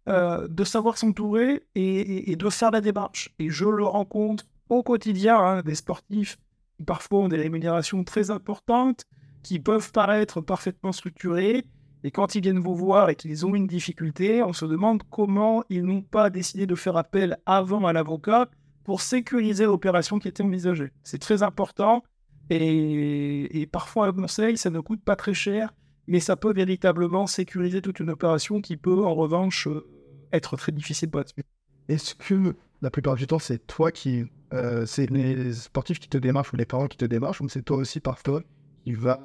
euh, 0.08 0.48
de 0.48 0.64
savoir 0.64 0.96
s'entourer 0.98 1.62
et 1.74 2.34
de 2.34 2.50
faire 2.50 2.70
la 2.70 2.80
démarche. 2.80 3.34
Et 3.38 3.50
je 3.50 3.66
le 3.66 3.84
rencontre 3.84 4.44
au 4.68 4.82
quotidien, 4.82 5.38
hein, 5.38 5.62
des 5.62 5.74
sportifs 5.74 6.38
qui 6.76 6.84
parfois 6.84 7.20
ont 7.20 7.28
des 7.28 7.36
rémunérations 7.36 8.02
très 8.04 8.30
importantes, 8.30 9.04
qui 9.42 9.58
peuvent 9.58 9.92
paraître 9.92 10.40
parfaitement 10.40 10.92
structurés, 10.92 11.64
et 12.04 12.10
quand 12.10 12.34
ils 12.34 12.42
viennent 12.42 12.58
vous 12.58 12.74
voir 12.74 13.10
et 13.10 13.14
qu'ils 13.14 13.46
ont 13.46 13.54
une 13.54 13.66
difficulté, 13.66 14.42
on 14.42 14.52
se 14.52 14.64
demande 14.64 15.02
comment 15.10 15.62
ils 15.68 15.84
n'ont 15.84 16.02
pas 16.02 16.30
décidé 16.30 16.66
de 16.66 16.74
faire 16.74 16.96
appel 16.96 17.38
avant 17.46 17.86
à 17.86 17.92
l'avocat 17.92 18.48
pour 18.82 19.00
sécuriser 19.00 19.64
l'opération 19.64 20.18
qui 20.18 20.26
était 20.26 20.42
envisagée. 20.42 20.90
C'est 21.04 21.20
très 21.20 21.44
important, 21.44 22.02
et, 22.50 23.60
et 23.60 23.66
parfois 23.66 24.06
un 24.08 24.12
conseil, 24.12 24.56
ça 24.56 24.70
ne 24.70 24.80
coûte 24.80 25.02
pas 25.02 25.16
très 25.16 25.34
cher, 25.34 25.72
mais 26.06 26.20
ça 26.20 26.36
peut 26.36 26.52
véritablement 26.52 27.26
sécuriser 27.26 27.80
toute 27.82 28.00
une 28.00 28.10
opération 28.10 28.60
qui 28.60 28.76
peut 28.76 29.04
en 29.04 29.14
revanche 29.14 29.68
euh, 29.68 29.86
être 30.32 30.56
très 30.56 30.72
difficile 30.72 31.10
pour 31.10 31.20
la 31.20 31.26
suite. 31.26 31.46
Est-ce 31.88 32.14
que 32.14 32.54
la 32.80 32.90
plupart 32.90 33.14
du 33.16 33.26
temps, 33.26 33.38
c'est 33.38 33.66
toi 33.66 33.92
qui. 33.92 34.24
euh, 34.52 34.86
c'est 34.86 35.08
les 35.10 35.52
sportifs 35.52 35.98
qui 36.00 36.08
te 36.08 36.18
démarchent 36.18 36.52
ou 36.52 36.56
les 36.56 36.66
parents 36.66 36.88
qui 36.88 36.96
te 36.96 37.04
démarchent, 37.04 37.40
ou 37.40 37.48
c'est 37.48 37.62
toi 37.62 37.76
aussi 37.76 38.00
parfois 38.00 38.42
qui 38.84 38.92
va. 38.92 39.20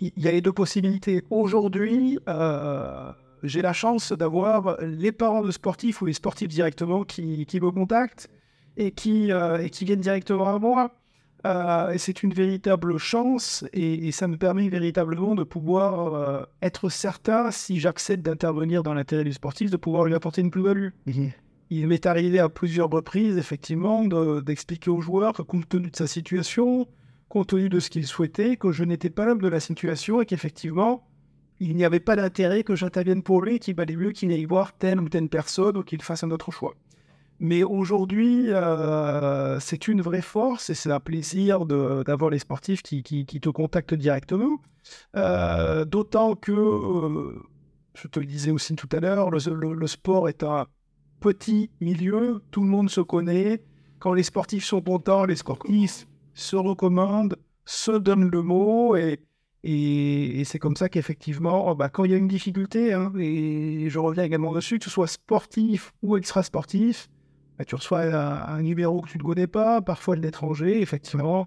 il 0.00 0.12
y 0.16 0.28
a 0.28 0.32
les 0.32 0.40
deux 0.40 0.52
possibilités. 0.52 1.22
Aujourd'hui, 1.30 2.18
euh, 2.28 3.12
j'ai 3.42 3.62
la 3.62 3.72
chance 3.72 4.12
d'avoir 4.12 4.80
les 4.80 5.12
parents 5.12 5.42
de 5.42 5.50
sportifs 5.52 6.02
ou 6.02 6.06
les 6.06 6.12
sportifs 6.12 6.48
directement 6.48 7.04
qui, 7.04 7.46
qui 7.46 7.60
me 7.60 7.70
contactent 7.70 8.28
et 8.76 8.90
qui, 8.90 9.30
euh, 9.32 9.58
et 9.58 9.70
qui 9.70 9.84
viennent 9.84 10.00
directement 10.00 10.48
à 10.54 10.58
moi. 10.58 10.94
Euh, 11.44 11.94
c'est 11.98 12.22
une 12.22 12.32
véritable 12.32 12.98
chance 12.98 13.64
et, 13.72 14.12
ça 14.12 14.28
me 14.28 14.36
permet 14.36 14.68
véritablement 14.68 15.34
de 15.34 15.42
pouvoir 15.42 16.14
euh, 16.14 16.42
être 16.60 16.88
certain, 16.88 17.50
si 17.50 17.80
j'accepte 17.80 18.22
d'intervenir 18.24 18.82
dans 18.82 18.94
l'intérêt 18.94 19.24
du 19.24 19.32
sportif, 19.32 19.70
de 19.70 19.76
pouvoir 19.76 20.04
lui 20.04 20.14
apporter 20.14 20.40
une 20.40 20.50
plus-value. 20.50 20.90
Mhm. 21.06 21.30
Il 21.70 21.86
m'est 21.88 22.06
arrivé 22.06 22.38
à 22.38 22.48
plusieurs 22.48 22.90
reprises, 22.90 23.38
effectivement, 23.38 24.04
d'expliquer 24.42 24.90
au 24.90 25.00
joueur 25.00 25.32
que 25.32 25.42
compte 25.42 25.68
tenu 25.68 25.90
de 25.90 25.96
sa 25.96 26.06
situation, 26.06 26.86
compte 27.30 27.48
tenu 27.48 27.70
de 27.70 27.80
ce 27.80 27.88
qu'il 27.88 28.06
souhaitait, 28.06 28.56
que 28.56 28.72
je 28.72 28.84
n'étais 28.84 29.08
pas 29.08 29.24
l'homme 29.24 29.40
de 29.40 29.48
la 29.48 29.58
situation 29.58 30.20
et 30.20 30.26
qu'effectivement, 30.26 31.08
il 31.60 31.74
n'y 31.74 31.84
avait 31.84 31.98
pas 31.98 32.14
d'intérêt 32.14 32.62
que 32.62 32.74
j'intervienne 32.74 33.22
pour 33.22 33.40
lui, 33.40 33.58
qu'il 33.58 33.74
valait 33.74 33.96
mieux 33.96 34.12
qu'il 34.12 34.30
aille 34.32 34.44
voir 34.44 34.76
telle 34.76 35.00
ou 35.00 35.08
telle 35.08 35.28
personne 35.28 35.78
ou 35.78 35.82
qu'il 35.82 36.02
fasse 36.02 36.22
un 36.24 36.30
autre 36.30 36.50
choix. 36.50 36.74
Mais 37.42 37.64
aujourd'hui, 37.64 38.52
euh, 38.52 39.58
c'est 39.58 39.88
une 39.88 40.00
vraie 40.00 40.22
force 40.22 40.70
et 40.70 40.74
c'est 40.74 40.92
un 40.92 41.00
plaisir 41.00 41.66
d'avoir 41.66 42.30
les 42.30 42.38
sportifs 42.38 42.82
qui, 42.84 43.02
te 43.02 43.48
contactent 43.48 43.94
directement. 43.94 44.60
Euh, 45.16 45.84
d'autant 45.84 46.36
que, 46.36 46.52
euh, 46.52 47.42
je 47.96 48.06
te 48.06 48.20
le 48.20 48.26
disais 48.26 48.52
aussi 48.52 48.76
tout 48.76 48.88
à 48.92 49.00
l'heure, 49.00 49.32
le, 49.32 49.86
sport 49.88 50.28
est 50.28 50.44
un 50.44 50.68
petit 51.18 51.68
milieu, 51.80 52.44
tout 52.52 52.60
le 52.60 52.68
monde 52.68 52.88
se 52.88 53.00
connaît. 53.00 53.64
Quand 53.98 54.12
les 54.12 54.22
sportifs 54.22 54.64
sont 54.64 54.80
contents, 54.80 55.24
les 55.24 55.34
sportifs 55.34 56.06
se 56.34 56.54
recommandent, 56.54 57.34
se 57.64 57.90
donnent 57.90 58.30
le 58.30 58.42
mot 58.42 58.94
et, 58.94 59.18
c'est 60.44 60.60
comme 60.60 60.76
ça 60.76 60.88
qu'effectivement, 60.88 61.74
bah, 61.74 61.88
quand 61.88 62.04
il 62.04 62.12
y 62.12 62.14
a 62.14 62.18
une 62.18 62.28
difficulté, 62.28 62.92
hein, 62.92 63.12
et 63.18 63.90
je 63.90 63.98
reviens 63.98 64.22
également 64.22 64.52
dessus, 64.52 64.78
que 64.78 64.84
ce 64.84 64.90
soit 64.90 65.08
sportif 65.08 65.92
ou 66.02 66.16
extra-sportif, 66.16 67.08
bah, 67.62 67.66
tu 67.66 67.76
reçois 67.76 68.00
un, 68.00 68.60
numéro 68.60 69.00
que 69.02 69.08
tu 69.08 69.18
ne 69.18 69.22
connais 69.22 69.46
pas, 69.46 69.80
parfois 69.80 70.16
de 70.16 70.20
l'étranger, 70.20 70.82
effectivement. 70.82 71.46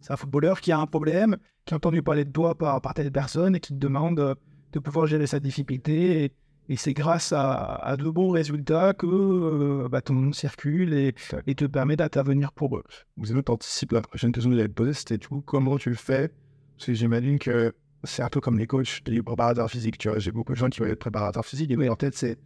C'est 0.00 0.10
un 0.10 0.16
footballeur 0.16 0.62
qui 0.62 0.72
a 0.72 0.78
un 0.78 0.86
problème, 0.86 1.36
qui 1.66 1.74
a 1.74 1.76
entendu 1.76 2.02
parler 2.02 2.24
de 2.24 2.32
toi 2.32 2.54
par, 2.54 2.80
par 2.80 2.94
telle 2.94 3.12
personne 3.12 3.54
et 3.54 3.60
qui 3.60 3.74
te 3.74 3.78
demande 3.78 4.20
euh, 4.20 4.34
de 4.72 4.78
pouvoir 4.78 5.06
gérer 5.06 5.26
sa 5.26 5.40
difficulté. 5.40 6.24
Et, 6.24 6.76
c'est 6.76 6.94
grâce 6.94 7.34
à, 7.36 7.94
de 7.98 8.08
bons 8.08 8.30
résultats 8.30 8.94
que 8.94 9.06
euh, 9.06 9.88
bah, 9.90 10.00
ton 10.00 10.14
nom 10.14 10.32
circule 10.32 10.94
et, 10.94 11.14
et 11.46 11.54
te 11.54 11.66
permet 11.66 11.94
d'intervenir 11.94 12.52
pour 12.52 12.78
eux. 12.78 12.84
Vous 13.18 13.30
avez 13.32 13.42
anticipé 13.46 13.96
la 13.96 14.00
prochaine 14.00 14.32
question 14.32 14.48
que 14.48 14.54
vous 14.54 14.60
allez 14.60 14.70
te 14.70 14.74
poser, 14.74 14.94
c'était 14.94 15.18
tout 15.18 15.42
comment 15.42 15.76
tu 15.76 15.90
le 15.90 15.96
fais? 15.96 16.32
Parce 16.78 16.86
que 16.86 16.94
j'imagine 16.94 17.38
que 17.38 17.74
c'est 18.04 18.22
un 18.22 18.30
peu 18.30 18.40
comme 18.40 18.58
les 18.58 18.66
coachs, 18.66 19.02
les 19.06 19.22
préparateurs 19.22 19.70
physiques. 19.70 19.98
Tu 19.98 20.08
vois, 20.08 20.18
j'ai 20.18 20.32
beaucoup 20.32 20.52
de 20.54 20.56
gens 20.56 20.70
qui 20.70 20.80
veulent 20.80 20.92
être 20.92 20.98
préparateurs 20.98 21.44
physiques 21.44 21.70
et 21.70 21.76
oui, 21.76 21.90
en 21.90 21.96
tête, 21.96 22.16
c'est 22.16 22.38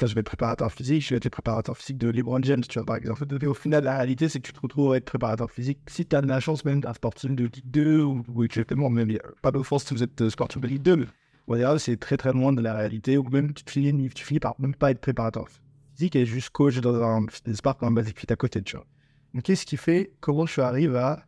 je 0.00 0.14
vais 0.14 0.20
être 0.20 0.26
préparateur 0.26 0.72
physique, 0.72 1.02
je 1.02 1.10
vais 1.10 1.16
être 1.16 1.28
préparateur 1.28 1.76
physique 1.76 1.98
de 1.98 2.08
LeBron 2.08 2.42
James, 2.42 2.62
tu 2.62 2.78
vois, 2.78 2.86
par 2.86 2.96
exemple. 2.96 3.24
Au 3.46 3.54
final, 3.54 3.84
la 3.84 3.96
réalité, 3.96 4.28
c'est 4.28 4.40
que 4.40 4.46
tu 4.46 4.52
te 4.52 4.60
retrouves 4.60 4.92
à 4.92 4.96
être 4.96 5.04
préparateur 5.04 5.50
physique. 5.50 5.78
Si 5.86 6.06
tu 6.06 6.16
as 6.16 6.20
de 6.20 6.26
la 6.26 6.40
chance 6.40 6.64
même 6.64 6.80
d'un 6.80 6.92
sportif 6.92 7.30
de 7.30 7.44
Ligue 7.44 7.70
2, 7.70 8.02
ou, 8.02 8.24
ou 8.34 8.44
exactement, 8.44 8.90
même, 8.90 9.16
pas 9.42 9.50
d'offense 9.50 9.84
si 9.84 9.94
vous 9.94 10.02
êtes 10.02 10.20
euh, 10.22 10.30
sportif 10.30 10.60
de 10.60 10.66
Ligue 10.66 10.82
2, 10.82 10.96
mais 10.96 11.78
c'est 11.78 11.98
très 11.98 12.16
très 12.16 12.32
loin 12.32 12.52
de 12.52 12.62
la 12.62 12.74
réalité, 12.74 13.18
ou 13.18 13.24
même 13.28 13.52
tu 13.52 13.64
finis, 13.66 14.08
tu 14.10 14.24
finis 14.24 14.40
par 14.40 14.54
même 14.58 14.74
pas 14.74 14.90
être 14.90 15.00
préparateur 15.00 15.46
physique 15.94 16.16
et 16.16 16.24
juste 16.24 16.50
coach 16.50 16.78
dans 16.80 17.02
un 17.02 17.26
sport 17.54 17.76
dans 17.80 17.88
un 17.88 17.90
basic 17.90 18.30
à 18.30 18.36
côté, 18.36 18.62
tu 18.62 18.76
vois. 18.76 18.86
Donc, 19.34 19.44
qu'est-ce 19.44 19.66
qui 19.66 19.76
fait, 19.76 20.12
comment 20.20 20.46
je 20.46 20.60
arrive 20.60 20.96
à, 20.96 21.24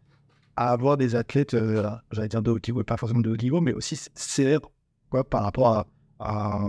à 0.56 0.70
avoir 0.70 0.96
des 0.96 1.16
athlètes, 1.16 1.54
euh, 1.54 1.90
j'allais 2.10 2.28
dire 2.28 2.42
de 2.42 2.50
haut 2.50 2.58
niveau, 2.64 2.82
pas 2.84 2.96
forcément 2.96 3.20
de 3.20 3.30
haut 3.30 3.36
niveau, 3.36 3.60
mais 3.60 3.72
aussi 3.72 3.98
c'est 4.14 4.58
quoi, 5.10 5.24
par 5.24 5.42
rapport 5.42 5.68
à, 5.68 5.86
à, 6.20 6.60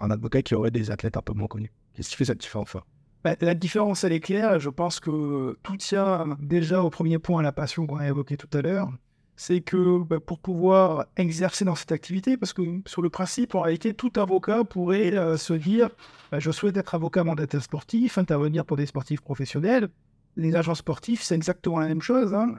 un 0.00 0.10
avocat 0.10 0.42
qui 0.42 0.54
aurait 0.54 0.70
des 0.70 0.90
athlètes 0.90 1.16
un 1.16 1.22
peu 1.22 1.32
moins 1.32 1.48
connus 1.48 1.72
Qu'est-ce 1.94 2.10
qui 2.10 2.16
fait 2.16 2.24
cette 2.24 2.40
différence 2.40 2.76
bah, 3.24 3.34
La 3.40 3.54
différence, 3.54 4.04
elle 4.04 4.12
est 4.12 4.20
claire. 4.20 4.58
Je 4.58 4.70
pense 4.70 5.00
que 5.00 5.58
tout 5.62 5.76
tient 5.76 6.36
déjà 6.40 6.82
au 6.82 6.90
premier 6.90 7.18
point 7.18 7.40
à 7.40 7.42
la 7.42 7.52
passion 7.52 7.86
qu'on 7.86 7.98
a 7.98 8.06
évoqué 8.06 8.36
tout 8.36 8.48
à 8.56 8.62
l'heure. 8.62 8.88
C'est 9.36 9.60
que 9.60 10.02
bah, 10.02 10.20
pour 10.20 10.38
pouvoir 10.38 11.06
exercer 11.16 11.64
dans 11.64 11.74
cette 11.74 11.92
activité, 11.92 12.36
parce 12.36 12.52
que 12.52 12.62
sur 12.86 13.02
le 13.02 13.10
principe, 13.10 13.54
en 13.54 13.62
réalité, 13.62 13.94
tout 13.94 14.12
avocat 14.16 14.64
pourrait 14.64 15.16
euh, 15.16 15.36
se 15.36 15.54
dire 15.54 15.88
bah, 16.30 16.38
Je 16.38 16.50
souhaite 16.50 16.76
être 16.76 16.94
avocat 16.94 17.24
mandataire 17.24 17.62
sportif, 17.62 18.18
intervenir 18.18 18.64
pour 18.64 18.76
des 18.76 18.86
sportifs 18.86 19.20
professionnels. 19.22 19.88
Les 20.36 20.54
agents 20.56 20.74
sportifs, 20.74 21.22
c'est 21.22 21.34
exactement 21.34 21.80
la 21.80 21.88
même 21.88 22.02
chose. 22.02 22.34
Hein. 22.34 22.56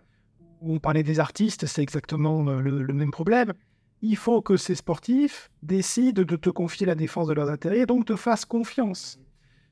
On 0.62 0.80
parlait 0.80 1.04
des 1.04 1.20
artistes, 1.20 1.66
c'est 1.66 1.82
exactement 1.82 2.48
euh, 2.48 2.60
le 2.60 2.94
même 2.94 3.12
problème 3.12 3.54
il 4.02 4.16
faut 4.16 4.42
que 4.42 4.58
ces 4.58 4.76
sportifs 4.76 5.52
décident 5.62 6.24
de 6.24 6.36
te 6.36 6.50
confier 6.50 6.86
la 6.86 6.96
défense 6.96 7.28
de 7.28 7.34
leurs 7.34 7.50
intérêts, 7.50 7.86
donc 7.86 8.06
te 8.06 8.16
fassent 8.16 8.46
confiance. 8.46 9.20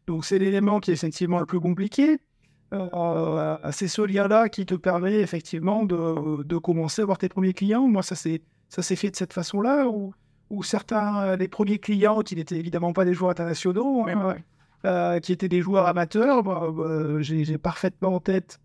Donc 0.07 0.25
c'est 0.25 0.39
l'élément 0.39 0.79
qui 0.79 0.91
est 0.91 0.93
effectivement 0.93 1.39
le 1.39 1.45
plus 1.45 1.59
compliqué. 1.59 2.19
Euh, 2.73 3.57
c'est 3.71 3.87
ce 3.87 4.03
lien-là 4.03 4.47
qui 4.49 4.65
te 4.65 4.75
permet 4.75 5.19
effectivement 5.19 5.83
de, 5.85 6.57
commencer 6.57 7.01
à 7.01 7.03
avoir 7.03 7.17
tes 7.17 7.29
premiers 7.29 7.53
clients. 7.53 7.87
Moi, 7.87 8.03
ça 8.03 8.15
s'est 8.15 8.95
fait 8.95 9.09
de 9.09 9.15
cette 9.15 9.33
façon-là, 9.33 9.87
où, 9.87 10.63
certains, 10.63 11.35
les 11.35 11.47
premiers 11.47 11.79
clients 11.79 12.21
qui 12.21 12.35
n'étaient 12.35 12.57
évidemment 12.57 12.93
pas 12.93 13.05
des 13.05 13.13
joueurs 13.13 13.31
internationaux, 13.31 14.05
hein, 14.07 14.35
euh, 14.85 15.19
qui 15.19 15.31
étaient 15.31 15.49
des 15.49 15.61
joueurs 15.61 15.87
amateurs, 15.87 16.43
bah, 16.43 16.69
bah, 16.71 17.21
j'ai 17.21 17.57
parfaitement 17.57 18.15
en 18.15 18.19
tête 18.19 18.59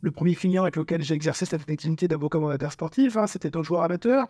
le 0.00 0.10
premier 0.10 0.34
client 0.34 0.62
avec 0.62 0.76
lequel 0.76 1.02
j'ai 1.02 1.14
exercé 1.14 1.46
cette 1.46 1.68
activité 1.68 2.08
d'avocat 2.08 2.38
mandataire 2.38 2.72
sportif. 2.72 3.16
Hein, 3.16 3.26
C'était 3.26 3.56
un 3.56 3.62
joueur 3.62 3.82
amateur 3.82 4.26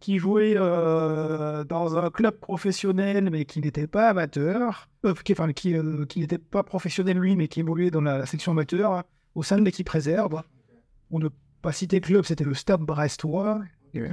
qui 0.00 0.18
jouait 0.18 0.54
euh, 0.56 1.62
dans 1.64 1.96
un 1.96 2.10
club 2.10 2.38
professionnel 2.38 3.28
mais 3.30 3.44
qui 3.44 3.60
n'était 3.60 3.86
pas 3.86 4.08
amateur, 4.08 4.88
euh, 5.04 5.14
qui, 5.24 5.32
enfin 5.32 5.52
qui, 5.52 5.76
euh, 5.76 6.06
qui 6.06 6.20
n'était 6.20 6.38
pas 6.38 6.62
professionnel 6.62 7.18
lui 7.18 7.36
mais 7.36 7.48
qui 7.48 7.60
évoluait 7.60 7.90
dans 7.90 8.00
la, 8.00 8.26
section 8.26 8.52
amateur 8.52 8.92
hein, 8.92 9.04
au 9.34 9.42
sein 9.42 9.58
de 9.58 9.64
l'équipe 9.64 9.88
réserve. 9.88 10.42
On 11.10 11.18
ne 11.18 11.28
pas 11.62 11.72
citer 11.72 12.00
club, 12.00 12.24
c'était 12.24 12.44
le 12.44 12.54
Stade 12.54 12.80
Brestois, 12.80 13.60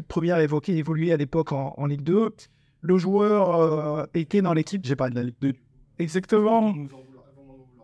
première 0.07 0.39
évoqué, 0.39 0.75
évolué 0.75 1.13
à 1.13 1.17
l'époque 1.17 1.53
en, 1.53 1.73
en, 1.77 1.85
Ligue 1.85 2.03
2. 2.03 2.35
Le 2.81 2.97
joueur 2.97 4.07
était 4.13 4.41
dans 4.41 4.53
l'équipe, 4.53 4.85
j'ai 4.85 4.95
pas 4.95 5.09
de 5.09 5.15
la 5.15 5.23
Ligue 5.23 5.35
2. 5.41 5.53
Exactement. 5.99 6.73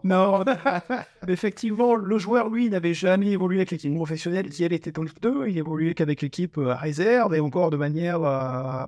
Non, 0.03 0.43
effectivement, 1.27 1.95
le 1.95 2.17
joueur, 2.17 2.49
lui, 2.49 2.69
n'avait 2.69 2.93
jamais 2.93 3.31
évolué 3.31 3.59
avec 3.59 3.71
l'équipe 3.71 3.93
professionnelle 3.95 4.49
qui, 4.49 4.63
elle, 4.63 4.73
était 4.73 4.99
en 4.99 5.03
Ligue 5.03 5.19
2. 5.21 5.47
Il 5.47 5.57
évoluait 5.57 5.93
qu'avec 5.93 6.21
l'équipe 6.21 6.57
euh, 6.57 6.73
réserve 6.75 7.33
et 7.33 7.39
encore 7.39 7.69
de 7.69 7.77
manière 7.77 8.21
euh, 8.21 8.85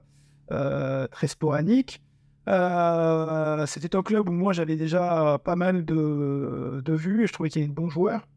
euh, 0.51 1.08
très 1.08 1.28
sporadique. 1.28 2.01
C'était 2.45 3.95
un 3.95 4.04
club 4.04 4.28
où 4.28 4.34
moi, 4.34 4.51
j'avais 4.51 4.75
déjà 4.75 5.39
pas 5.43 5.56
mal 5.56 5.86
de, 5.86 6.82
de 6.84 6.93
vues 6.93 7.23
et 7.23 7.28
je 7.28 7.34
trouvais 7.34 7.49
qu'il 7.49 7.62
était 7.62 7.71
un 7.71 7.73
bon 7.73 7.89
joueur. 7.89 8.28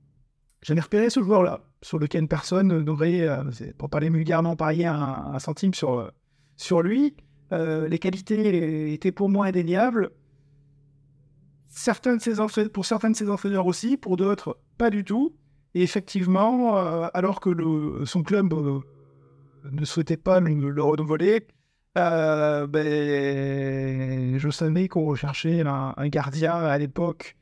J'avais 0.62 0.80
repéré 0.80 1.10
ce 1.10 1.20
joueur-là, 1.20 1.60
sur 1.82 1.98
lequel 1.98 2.26
personne 2.26 2.80
n'aurait, 2.80 3.28
pour 3.76 3.90
parler 3.90 4.08
vulgairement, 4.08 4.56
parié 4.56 4.86
un, 4.86 4.94
un 4.94 5.38
centime 5.38 5.74
sur, 5.74 6.10
sur 6.56 6.80
lui. 6.80 7.16
les 7.52 7.98
qualités 7.98 8.92
étaient 8.94 9.12
pour 9.12 9.28
moi 9.28 9.46
indéniables 9.46 10.10
pour 12.72 12.86
certains 12.86 13.10
de 13.10 13.16
ses 13.16 13.30
entraîneurs 13.30 13.66
aussi, 13.66 13.96
pour 13.96 14.16
d'autres, 14.16 14.58
pas 14.76 14.90
du 14.90 15.04
tout. 15.04 15.34
Et 15.74 15.82
effectivement, 15.82 16.76
euh, 16.76 17.08
alors 17.14 17.40
que 17.40 17.50
le, 17.50 18.04
son 18.04 18.22
club 18.22 18.52
euh, 18.52 18.80
ne 19.70 19.84
souhaitait 19.84 20.16
pas 20.16 20.40
le, 20.40 20.82
renouveler, 20.82 21.46
euh, 21.96 22.66
ben, 22.66 24.38
je 24.38 24.50
savais 24.50 24.88
qu'on 24.88 25.04
recherchait 25.04 25.62
un, 25.66 26.08
gardien 26.08 26.52
à 26.54 26.78
l'époque 26.78 27.36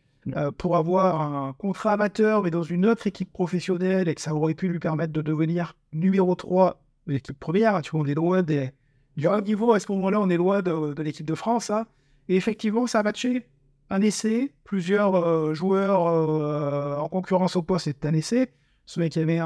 pour 0.58 0.76
avoir 0.76 1.22
un 1.22 1.52
contrat 1.52 1.92
amateur, 1.92 2.42
mais 2.42 2.50
dans 2.50 2.64
une 2.64 2.84
autre 2.84 3.06
équipe 3.06 3.32
professionnelle, 3.32 4.08
et 4.08 4.14
que 4.14 4.20
ça 4.20 4.34
aurait 4.34 4.54
pu 4.54 4.68
lui 4.68 4.80
permettre 4.80 5.12
de 5.12 5.22
devenir 5.22 5.76
numéro 5.92 6.34
3 6.34 6.82
de 7.06 7.12
l'équipe 7.12 7.38
première. 7.38 7.80
Tu 7.82 7.92
vois, 7.92 8.00
on 8.00 8.06
est 8.06 8.14
loin 8.14 8.42
des, 8.42 8.72
du 9.16 9.28
niveau, 9.44 9.72
à 9.72 9.80
ce 9.80 9.90
moment-là, 9.92 10.20
on 10.20 10.28
est 10.28 10.36
loin 10.36 10.62
de, 10.62 11.00
l'équipe 11.00 11.26
de 11.26 11.34
France. 11.34 11.70
Hein. 11.70 11.86
Et 12.28 12.36
effectivement, 12.36 12.86
ça 12.86 13.00
a 13.00 13.02
matché 13.02 13.46
un 13.90 14.01
essai, 14.01 14.53
plusieurs 14.64 15.14
euh, 15.14 15.55
joueurs 15.55 16.07
euh, 16.07 16.96
en 16.96 17.09
concurrence 17.09 17.57
au 17.57 17.62
poste, 17.62 17.85
c'est 17.85 18.07
un 18.07 18.14
essai. 18.14 18.53
Ce 18.85 19.01
mec, 19.01 19.16
y 19.16 19.22
avait 19.22 19.38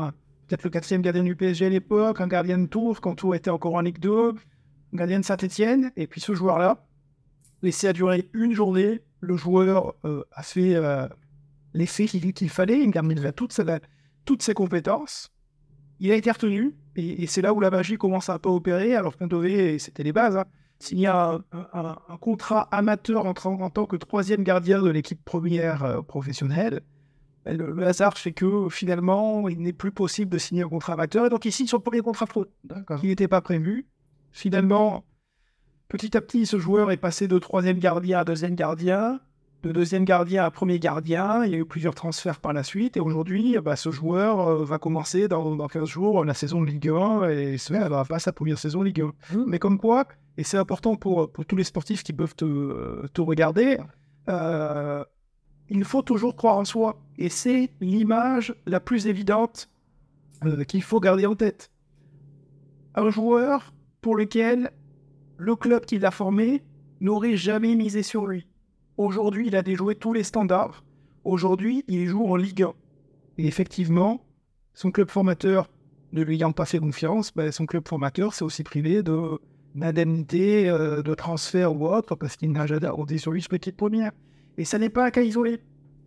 peut-être 0.47 0.65
le 0.65 0.71
quatrième 0.71 1.03
gardien 1.03 1.23
du 1.23 1.37
PSG 1.37 1.67
à 1.67 1.69
l'époque, 1.69 2.21
un 2.21 2.27
gardien 2.27 2.59
de 2.59 2.67
Tours 2.67 3.01
quand 3.01 3.15
Tours 3.15 3.35
était 3.35 3.51
encore 3.51 3.75
en 3.75 3.81
Ligue 3.81 3.99
2, 3.99 4.31
un 4.31 4.97
gardien 4.97 5.21
de 5.21 5.25
Saint-Etienne, 5.25 5.93
et 5.97 6.07
puis 6.07 6.21
ce 6.21 6.35
joueur-là, 6.35 6.85
l'essai 7.63 7.89
a 7.89 7.93
duré 7.93 8.29
une 8.33 8.53
journée, 8.53 9.03
le 9.21 9.37
joueur 9.37 9.95
euh, 10.05 10.25
a 10.33 10.43
fait 10.43 10.77
l'essai 11.75 12.07
qu'il 12.07 12.51
fallait, 12.51 12.83
il 12.83 13.27
a 13.27 13.33
toutes, 13.33 13.59
toutes 14.25 14.43
ses 14.43 14.55
compétences, 14.55 15.33
il 16.01 16.11
a 16.13 16.17
été 16.17 16.31
retenu, 16.31 16.75
et, 16.97 17.27
c'est 17.27 17.43
là 17.43 17.55
où 17.55 17.61
la 17.61 17.71
magie 17.71 17.97
commence 17.97 18.29
à 18.29 18.35
un 18.35 18.39
peu 18.39 18.49
opérer, 18.49 18.95
alors 18.95 19.17
qu'on 19.17 19.29
c'était 19.79 20.03
les 20.03 20.13
bases, 20.13 20.37
hein, 20.37 20.45
s'il 20.81 20.99
y 20.99 21.07
a 21.07 21.39
un, 21.53 21.97
contrat 22.21 22.67
amateur 22.73 23.27
en, 23.27 23.35
en, 23.45 23.71
tant 23.71 23.87
que 23.87 23.97
troisième 23.97 24.43
gardien 24.43 24.83
de 24.83 24.89
l'équipe 24.91 25.23
première 25.25 25.85
euh, 25.85 26.03
professionnelle, 26.03 26.81
le, 27.45 27.73
le 27.73 27.87
hasard 27.87 28.17
fait 28.17 28.33
que 28.33 28.69
finalement, 28.71 29.49
il 29.49 29.61
n'est 29.61 29.75
plus 29.75 29.93
possible 29.93 30.31
de 30.31 30.39
signer 30.39 30.63
un 30.63 30.69
contrat 30.69 30.95
amateur. 30.95 31.27
Et 31.27 31.29
donc, 31.29 31.45
il 31.45 31.53
signe 31.53 31.67
son 31.67 31.81
premier 31.81 32.01
contrat 32.01 32.27
pro, 32.27 32.47
qui 32.99 33.07
n'était 33.07 33.29
pas 33.29 33.43
prévu. 33.43 33.87
Finalement, 34.33 35.05
petit 35.89 36.17
à 36.17 36.23
petit, 36.23 36.47
ce 36.47 36.59
joueur 36.59 36.91
est 36.91 36.97
passé 36.97 37.29
de 37.29 37.39
troisième 37.39 37.79
gardien 37.79 38.21
à 38.21 38.25
deuxième 38.25 38.55
gardien, 38.55 39.21
de 39.63 39.73
deuxième 39.73 40.07
gardien 40.07 40.45
à 40.45 40.51
premier 40.51 40.79
gardien. 40.79 41.45
Il 41.45 41.53
y 41.53 41.55
a 41.55 41.59
eu 41.59 41.67
plusieurs 41.67 41.95
transferts 41.95 42.41
par 42.41 42.55
la 42.55 42.63
suite. 42.63 42.97
Et 42.97 43.01
aujourd'hui, 43.01 43.59
bah, 43.63 43.77
ce 43.77 43.91
joueur 43.91 44.41
euh, 44.41 44.65
va 44.65 44.79
commencer 44.79 45.29
dans, 45.29 45.57
dans 45.57 45.69
15 45.69 45.87
jours 45.87 46.25
la 46.25 46.35
saison 46.35 46.63
de 46.63 46.67
Ligue 46.67 46.89
1 46.89 47.29
et 47.29 47.59
ce 47.59 47.73
va 47.73 48.05
pas 48.07 48.19
sa 48.19 48.33
première 48.33 48.59
saison 48.59 48.83
Ligue 48.83 49.03
1. 49.03 49.45
Mais 49.47 49.59
comme 49.59 49.79
quoi, 49.79 50.07
et 50.41 50.43
c'est 50.43 50.57
important 50.57 50.97
pour, 50.97 51.31
tous 51.31 51.55
les 51.55 51.65
sportifs 51.65 52.03
qui 52.03 52.15
peuvent 52.15 52.35
te, 52.35 53.07
te 53.09 53.21
regarder, 53.21 53.77
euh, 54.31 55.05
il 55.69 55.85
faut 55.85 56.01
toujours 56.01 56.35
croire 56.35 56.57
en 56.57 56.65
soi. 56.65 56.99
Et 57.19 57.29
c'est 57.29 57.71
l'image 57.83 58.55
la 58.65 58.81
plus 58.81 59.07
évidente 59.07 59.69
euh, 60.47 60.65
qu'il 60.65 60.83
faut 60.83 60.99
garder 60.99 61.27
en 61.27 61.35
tête. 61.35 61.71
Un 62.95 63.11
joueur 63.11 63.75
pour 64.01 64.17
lequel 64.17 64.71
le 65.37 65.57
club 65.57 65.85
qui 65.85 65.99
l'a 65.99 66.11
formé 66.11 66.63
n'aurait 67.03 67.37
jamais 67.37 67.75
misé 67.75 68.03
sur 68.03 68.27
lui. 68.27 68.47
Aujourd'hui, 68.97 69.49
il 69.49 69.57
a 69.57 69.63
déjoué 69.63 69.95
tous 69.95 70.15
les 70.15 70.25
standards. 70.25 70.83
Aujourd'hui, 71.25 71.85
il 71.87 72.07
joue 72.07 72.27
en 72.27 72.37
Ligue 72.37 72.63
1. 72.63 72.73
Et 73.37 73.47
effectivement, 73.47 74.25
son 74.73 74.91
club 74.91 75.11
formateur 75.11 75.69
ne 76.13 76.23
lui 76.23 76.37
ayant 76.37 76.53
pas 76.53 76.65
fait 76.65 76.79
confiance, 76.79 77.31
ben, 77.35 77.53
son 77.53 77.67
club 77.67 77.87
formateur 77.87 78.33
s'est 78.33 78.43
aussi 78.43 78.63
privé 78.63 79.03
de 79.03 79.39
d'indemnité, 79.75 80.69
euh, 80.69 81.03
de 81.03 81.15
transfert 81.15 81.75
ou 81.75 81.87
autre, 81.87 82.15
parce 82.15 82.37
qu'il 82.37 82.53
n'a 82.53 82.67
jamais 82.67 82.89
compté 82.89 83.19
sur 83.19 83.33
lui 83.33 83.43
sur 83.43 83.53
l'équipe 83.53 83.77
première. 83.77 84.13
Et 84.59 84.65
ça 84.65 84.79
n'est 84.79 84.91
pas 84.91 85.07
un 85.07 85.11
cas 85.11 85.23
isolé. 85.23 85.61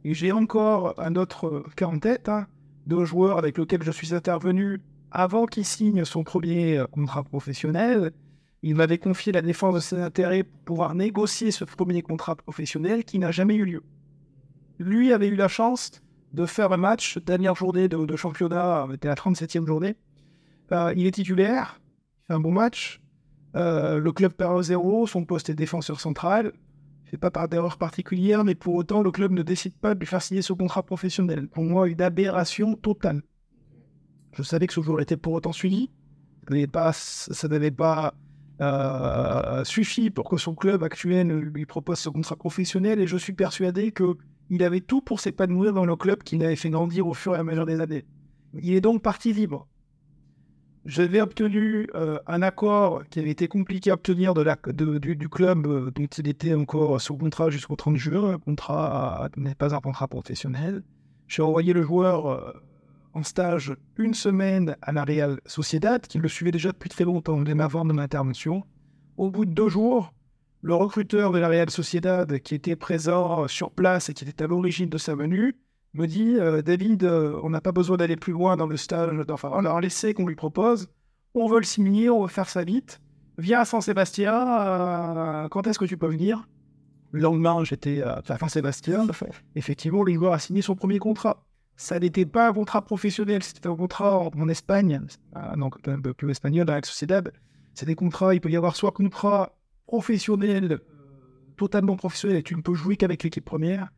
Et 0.06 0.14
j'ai 0.14 0.32
encore 0.32 0.94
un 1.00 1.16
autre 1.16 1.48
euh, 1.48 1.66
cas 1.76 1.88
en 1.88 2.00
tête, 2.00 2.30
hein, 2.30 2.48
d'un 2.88 3.06
joueur 3.06 3.38
avec 3.38 3.58
lequel 3.58 3.84
je 3.84 3.92
suis 3.92 4.14
intervenu 4.14 4.82
avant 5.12 5.46
qu'il 5.46 5.66
signe 5.66 6.04
son 6.06 6.24
premier 6.24 6.78
euh, 6.78 6.88
contrat 6.88 7.24
professionnel. 7.24 8.12
Il 8.62 8.76
m'avait 8.76 8.98
confié 8.98 9.32
la 9.32 9.42
défense 9.42 9.76
de 9.76 9.80
ses 9.80 10.00
intérêts 10.00 10.44
pour 10.44 10.60
pouvoir 10.66 10.96
négocier 10.96 11.52
ce 11.52 11.66
premier 11.66 12.02
contrat 12.02 12.36
professionnel 12.36 13.04
qui 13.04 13.20
n'a 13.20 13.32
jamais 13.32 13.56
eu 13.56 13.66
lieu. 13.66 13.84
Lui 14.80 15.14
avait 15.14 15.28
eu 15.28 15.36
la 15.36 15.48
chance 15.48 16.02
de 16.34 16.46
faire 16.46 16.72
un 16.72 16.78
match, 16.78 17.18
dernière 17.20 17.56
journée 17.56 17.88
de, 17.88 18.06
de 18.06 18.16
championnat, 18.16 18.88
c'était 18.92 19.08
la 19.08 19.16
37e 19.16 19.68
journée. 19.68 19.96
Euh, 20.72 20.94
il 20.96 21.06
est 21.06 21.12
titulaire, 21.12 21.80
il 21.80 22.28
fait 22.28 22.34
un 22.34 22.40
bon 22.40 22.52
match. 22.52 23.03
Euh, 23.56 24.00
le 24.00 24.12
club 24.12 24.34
perd 24.34 24.62
0, 24.62 25.08
son 25.08 25.26
poste 25.26 25.50
est 25.50 25.56
défenseur 25.56 26.00
central. 26.00 26.54
Fait 27.06 27.18
pas 27.18 27.32
part 27.32 27.48
d'erreur 27.48 27.78
particulière, 27.78 28.44
mais 28.44 28.56
pour 28.56 28.74
autant, 28.76 29.04
le 29.04 29.12
club 29.12 29.32
ne 29.32 29.44
décide 29.44 29.76
pas 29.76 29.94
de 29.94 30.00
lui 30.00 30.08
faire 30.08 30.22
signer 30.22 30.42
ce 30.42 30.54
contrat 30.54 30.84
professionnel. 30.84 31.48
Pour 31.48 31.64
moi, 31.64 31.88
une 31.88 32.02
aberration 32.02 32.76
totale. 32.76 33.22
Je 34.34 34.42
savais 34.42 34.66
que 34.66 34.74
ce 34.74 34.82
joueur 34.82 35.02
était 35.02 35.18
pour 35.18 35.34
autant 35.34 35.52
suivi. 35.52 35.92
Pas, 36.72 36.92
ça 36.94 37.48
n'avait 37.48 37.72
pas 37.72 38.16
euh, 38.62 39.64
suffi 39.64 40.10
pour 40.10 40.30
que 40.30 40.38
son 40.38 40.56
club 40.56 40.84
actuel 40.84 41.28
lui 41.28 41.66
propose 41.66 42.00
ce 42.00 42.10
contrat 42.10 42.36
professionnel 42.36 43.00
et 43.00 43.08
je 43.08 43.18
suis 43.18 43.34
persuadé 43.34 43.92
que 43.92 44.18
il 44.50 44.62
avait 44.64 44.82
tout 44.82 45.02
pour 45.02 45.20
s'épanouir 45.20 45.74
dans 45.74 45.86
le 45.86 45.96
club 45.96 46.22
qu'il 46.22 46.44
avait 46.44 46.56
fait 46.56 46.70
grandir 46.70 47.08
au 47.08 47.14
fur 47.14 47.36
et 47.36 47.40
à 47.40 47.44
mesure 47.44 47.66
des 47.66 47.80
années. 47.80 48.06
Il 48.62 48.74
est 48.74 48.82
donc 48.82 49.02
parti 49.02 49.34
libre. 49.34 49.68
J'avais 50.86 51.22
obtenu 51.22 51.88
euh, 51.96 52.20
un 52.28 52.42
accord 52.42 53.04
qui 53.10 53.20
avait 53.20 53.30
été 53.30 53.48
compliqué 53.48 53.90
à 53.90 53.94
obtenir 53.94 54.34
de 54.34 54.44
du, 54.98 55.30
club 55.30 55.66
euh, 55.66 55.92
dont 55.92 56.08
il 56.08 56.28
était 56.28 56.54
encore 56.54 57.00
sous 57.00 57.16
contrat 57.16 57.50
jusqu'au 57.50 57.78
30 57.78 57.96
juin. 57.96 58.34
Un 58.34 58.38
contrat 58.38 59.30
n'est 59.38 59.56
pas 59.56 59.74
un 59.74 59.80
contrat 59.80 60.10
professionnel. 60.10 60.84
J'ai 61.30 61.42
envoyé 61.42 61.72
le 61.72 61.84
joueur 61.84 62.28
euh, 62.28 62.52
en 63.14 63.24
stage 63.24 63.74
une 63.98 64.14
semaine 64.14 64.76
à 64.82 64.92
la 64.92 65.06
Real 65.06 65.40
Sociedad, 65.46 66.06
qui 66.06 66.18
le 66.18 66.28
suivait 66.28 66.52
déjà 66.52 66.74
depuis 66.74 66.90
très 66.90 67.06
longtemps, 67.06 67.40
dès 67.40 67.58
avant 67.62 67.86
de 67.86 67.94
mon 67.94 68.02
intervention. 68.02 68.66
Au 69.16 69.32
bout 69.32 69.46
de 69.46 69.54
deux 69.54 69.70
jours, 69.70 70.14
le 70.62 70.76
recruteur 70.76 71.32
de 71.32 71.40
la 71.40 71.48
Real 71.48 71.70
Sociedad, 71.70 72.40
qui 72.40 72.56
était 72.56 72.76
présent 72.76 73.48
sur 73.48 73.72
place 73.72 74.10
et 74.10 74.14
qui 74.14 74.26
était 74.26 74.44
à 74.44 74.48
l'origine 74.48 74.90
de 74.90 74.98
sa 74.98 75.16
venue, 75.16 75.56
me 75.94 76.08
dit 76.08 76.36
euh, 76.38 76.62
David, 76.62 77.04
euh, 77.04 77.40
on 77.44 77.50
n'a 77.50 77.62
pas 77.62 77.72
besoin 77.72 77.98
d'aller 77.98 78.16
plus 78.16 78.34
loin 78.34 78.58
dans 78.58 78.68
le 78.68 78.78
stage, 78.78 79.12
enfin, 79.30 79.62
dans 79.62 79.80
l'essai 79.80 80.14
qu'on 80.14 80.26
lui 80.26 80.36
propose. 80.36 80.90
On 81.36 81.48
veut 81.48 81.60
le 81.60 81.66
signer, 81.66 82.10
on 82.10 82.24
veut 82.24 82.30
faire 82.30 82.50
ça 82.50 82.64
vite. 82.64 83.00
Viens 83.38 83.62
à 83.62 83.66
San 83.66 83.82
Sébastien, 83.82 84.34
euh, 84.34 85.48
quand 85.50 85.66
est-ce 85.68 85.80
que 85.80 85.86
tu 85.86 85.98
peux 85.98 86.08
venir? 86.08 86.48
Le 87.12 87.22
lendemain, 87.22 87.64
j'étais 87.64 88.02
à 88.02 88.22
San 88.40 88.50
Sébastien. 88.50 89.08
Effectivement, 89.56 90.06
joueur 90.06 90.34
a 90.34 90.40
signé 90.40 90.62
son 90.62 90.76
premier 90.76 91.00
contrat. 91.00 91.46
Ça 91.76 92.00
n'était 92.00 92.26
pas 92.26 92.50
un 92.50 92.54
contrat 92.54 92.84
professionnel, 92.84 93.42
c'était 93.42 93.68
un 93.68 93.76
contrat 93.76 94.20
en, 94.20 94.50
Espagne, 94.50 95.02
donc 95.58 95.76
un 95.88 96.00
peu 96.00 96.14
plus 96.14 96.30
espagnol 96.30 96.68
la 96.68 96.82
Sociedad. 96.84 97.32
C'est 97.74 97.88
des 97.88 97.96
contrats, 97.96 98.36
il 98.36 98.42
peut 98.42 98.50
y 98.50 98.58
avoir 98.58 98.76
soit 98.76 98.92
contrat 98.92 99.56
professionnel, 99.88 100.80
totalement 101.58 101.96
professionnel, 101.96 102.38
et 102.38 102.44
tu 102.44 102.56
ne 102.56 102.62
peux 102.62 102.76
jouer 102.76 102.96
qu'avec 102.96 103.24
l'équipe 103.24 103.46
première, 103.46 103.90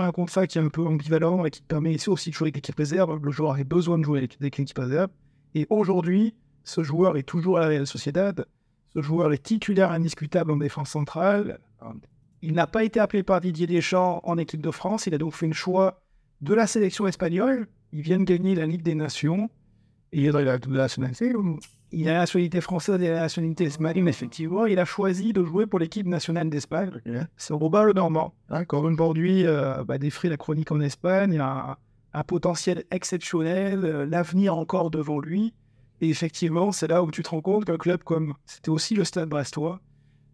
soit 0.00 0.08
un 0.08 0.12
contrat 0.12 0.46
qui 0.46 0.58
est 0.58 0.60
un 0.62 0.68
peu 0.68 0.86
ambivalent 0.86 1.44
et 1.44 1.50
qui 1.50 1.62
permet 1.62 1.96
aussi 2.08 2.30
de 2.30 2.34
jouer 2.34 2.46
avec 2.46 2.56
l'équipe 2.56 2.76
réserve. 2.76 3.20
Le 3.22 3.30
joueur 3.30 3.54
a 3.54 3.64
besoin 3.64 3.98
de 3.98 4.04
jouer 4.04 4.18
avec, 4.18 4.38
l'équipe 4.40 4.78
réserve. 4.78 5.10
Et 5.54 5.66
aujourd'hui, 5.70 6.34
ce 6.64 6.82
joueur 6.82 7.16
est 7.16 7.22
toujours 7.22 7.58
à 7.58 7.60
la 7.60 7.68
Real 7.68 7.86
Sociedad. 7.86 8.46
Ce 8.94 9.02
joueur 9.02 9.32
est 9.32 9.42
titulaire 9.42 9.92
indiscutable 9.92 10.52
en 10.52 10.56
défense 10.56 10.90
centrale. 10.90 11.60
Il 12.42 12.54
n'a 12.54 12.66
pas 12.66 12.84
été 12.84 12.98
appelé 12.98 13.22
par 13.22 13.40
Didier 13.40 13.66
Deschamps 13.66 14.20
en 14.24 14.38
équipe 14.38 14.62
de 14.62 14.70
France. 14.70 15.06
Il 15.06 15.14
a 15.14 15.18
donc 15.18 15.34
fait 15.34 15.46
le 15.46 15.52
choix 15.52 16.00
de 16.40 16.54
la 16.54 16.66
sélection 16.66 17.06
espagnole. 17.06 17.68
Il 17.92 18.02
vient 18.02 18.18
de 18.18 18.24
gagner 18.24 18.54
la 18.54 18.66
Ligue 18.66 18.82
des 18.82 18.94
Nations. 18.94 19.50
Il 20.12 20.26
est 20.26 20.30
dans 20.30 20.40
la, 20.40 20.58
la 20.58 20.58
nationalité. 20.68 21.32
Il 21.92 22.08
a 22.08 22.12
la 22.12 22.18
nationalité 22.20 22.60
française 22.60 23.00
et 23.02 23.08
la 23.08 23.20
nationalité 23.20 23.64
espagnole, 23.64 24.08
effectivement. 24.08 24.66
Il 24.66 24.78
a 24.78 24.84
choisi 24.84 25.32
de 25.32 25.44
jouer 25.44 25.66
pour 25.66 25.78
l'équipe 25.78 26.06
nationale 26.06 26.48
d'Espagne. 26.50 26.90
C'est 27.36 27.52
Robert 27.52 27.84
Le 27.84 27.92
Normand. 27.92 28.34
Encore 28.48 28.84
aujourd'hui, 28.84 29.46
euh, 29.46 29.82
bah, 29.84 29.98
défrait 29.98 30.28
la 30.28 30.36
chronique 30.36 30.70
en 30.70 30.80
Espagne. 30.80 31.32
Il 31.34 31.40
a 31.40 31.70
un, 31.70 31.76
un 32.12 32.24
potentiel 32.24 32.84
exceptionnel, 32.90 33.84
euh, 33.84 34.06
l'avenir 34.06 34.56
encore 34.56 34.90
devant 34.90 35.20
lui. 35.20 35.52
Et 36.00 36.08
effectivement, 36.08 36.72
c'est 36.72 36.88
là 36.88 37.02
où 37.02 37.10
tu 37.10 37.22
te 37.22 37.28
rends 37.28 37.42
compte 37.42 37.64
qu'un 37.66 37.76
club 37.76 38.02
comme 38.02 38.34
c'était 38.46 38.70
aussi 38.70 38.94
le 38.94 39.04
Stade 39.04 39.28
Brestois, 39.28 39.80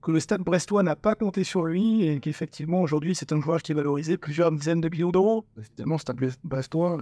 que 0.01 0.13
le 0.13 0.21
Stade 0.21 0.43
Brestois 0.43 0.83
n'a 0.83 0.95
pas 0.95 1.17
compté 1.17 1.43
sur 1.43 1.65
lui 1.65 2.07
et 2.07 2.21
qu'effectivement 2.21 2.81
aujourd'hui 2.81 3.17
c'est 3.17 3.33
un 3.33 3.41
joueur 3.41 3.61
qui 3.61 3.73
est 3.73 3.75
valorisé 3.75 4.17
plusieurs 4.17 4.53
dizaines 4.53 4.81
de 4.81 4.89
millions 4.89 5.11
d'euros. 5.11 5.45
Évidemment, 5.59 5.97
un 5.97 6.29
Brestois. 6.45 6.99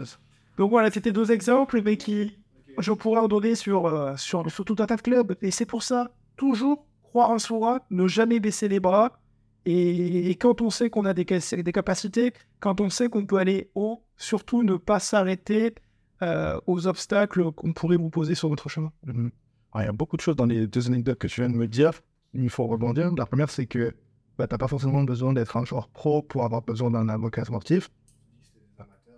Donc 0.57 0.71
voilà, 0.71 0.91
c'était 0.91 1.13
deux 1.13 1.31
exemples, 1.31 1.83
mais 1.85 1.99
qui 1.99 2.39
je 2.79 2.93
pourrais 2.93 3.21
en 3.21 3.29
donner 3.29 3.55
sur, 3.55 3.87
euh, 3.87 4.17
sur, 4.17 4.51
sur 4.51 4.65
tout 4.65 4.77
un 4.79 4.87
tas 4.87 4.97
de 4.97 5.03
clubs. 5.03 5.37
Et 5.43 5.51
c'est 5.51 5.67
pour 5.67 5.83
ça, 5.83 6.11
toujours 6.37 6.87
croire 7.03 7.31
en 7.31 7.39
soi, 7.39 7.85
ne 7.91 8.07
jamais 8.09 8.41
baisser 8.41 8.69
les 8.69 8.81
bras. 8.81 9.19
Et, 9.67 10.31
quand 10.41 10.61
on 10.61 10.69
sait 10.69 10.91
qu'on 10.91 11.07
a 11.07 11.15
des, 11.15 11.25
ca- 11.27 11.63
des 11.63 11.73
capacités, 11.73 12.35
quand 12.61 12.81
on 12.81 12.91
sait 12.91 13.09
qu'on 13.09 13.25
peut 13.25 13.39
aller 13.39 13.71
haut, 13.75 14.03
surtout 14.17 14.63
ne 14.63 14.77
pas 14.77 14.99
s'arrêter 14.99 15.75
euh, 16.23 16.61
aux 16.67 16.87
obstacles 16.87 17.51
qu'on 17.53 17.73
pourrait 17.73 17.97
vous 17.97 18.11
poser 18.11 18.35
sur 18.35 18.51
votre 18.51 18.69
chemin. 18.69 18.93
Mhm. 19.07 19.31
Alors, 19.73 19.83
il 19.83 19.87
y 19.87 19.89
a 19.89 19.93
beaucoup 19.93 20.17
de 20.17 20.21
choses 20.21 20.37
dans 20.37 20.45
les 20.47 20.67
deux 20.67 20.87
anecdotes 20.87 21.19
que 21.19 21.27
tu 21.29 21.41
viens 21.41 21.49
de 21.51 21.57
me 21.57 21.67
dire. 21.67 21.93
Il 22.35 22.51
faut 22.51 22.67
rebondir. 22.67 23.13
La 23.17 23.25
première, 23.27 23.49
c'est 23.49 23.67
que 23.67 23.95
bah, 24.37 24.47
tu 24.47 24.55
n'as 24.55 24.59
pas 24.59 24.69
forcément 24.69 25.03
besoin 25.03 25.33
d'être 25.33 25.57
un 25.57 25.65
joueur 25.65 25.89
pro 25.89 26.21
pour 26.23 26.45
avoir 26.45 26.61
besoin 26.61 26.91
d'un 26.91 27.09
avocat 27.09 27.45
sportif. 27.45 27.91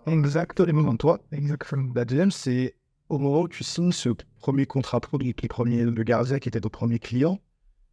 Exactement, 0.05 0.95
toi. 0.95 1.19
Exactement. 1.33 1.91
La 1.93 2.05
deuxième, 2.05 2.31
c'est 2.31 2.76
au 3.09 3.17
moment 3.17 3.41
où 3.41 3.47
tu 3.47 3.63
signes 3.63 3.91
ce 3.91 4.09
premier 4.39 4.65
contrat 4.65 4.99
pro, 4.99 5.17
donc 5.17 5.41
les 5.41 5.47
premiers, 5.47 5.83
le 5.83 6.03
gardien 6.03 6.39
qui 6.39 6.49
était 6.49 6.61
ton 6.61 6.69
premier 6.69 6.99
client, 6.99 7.39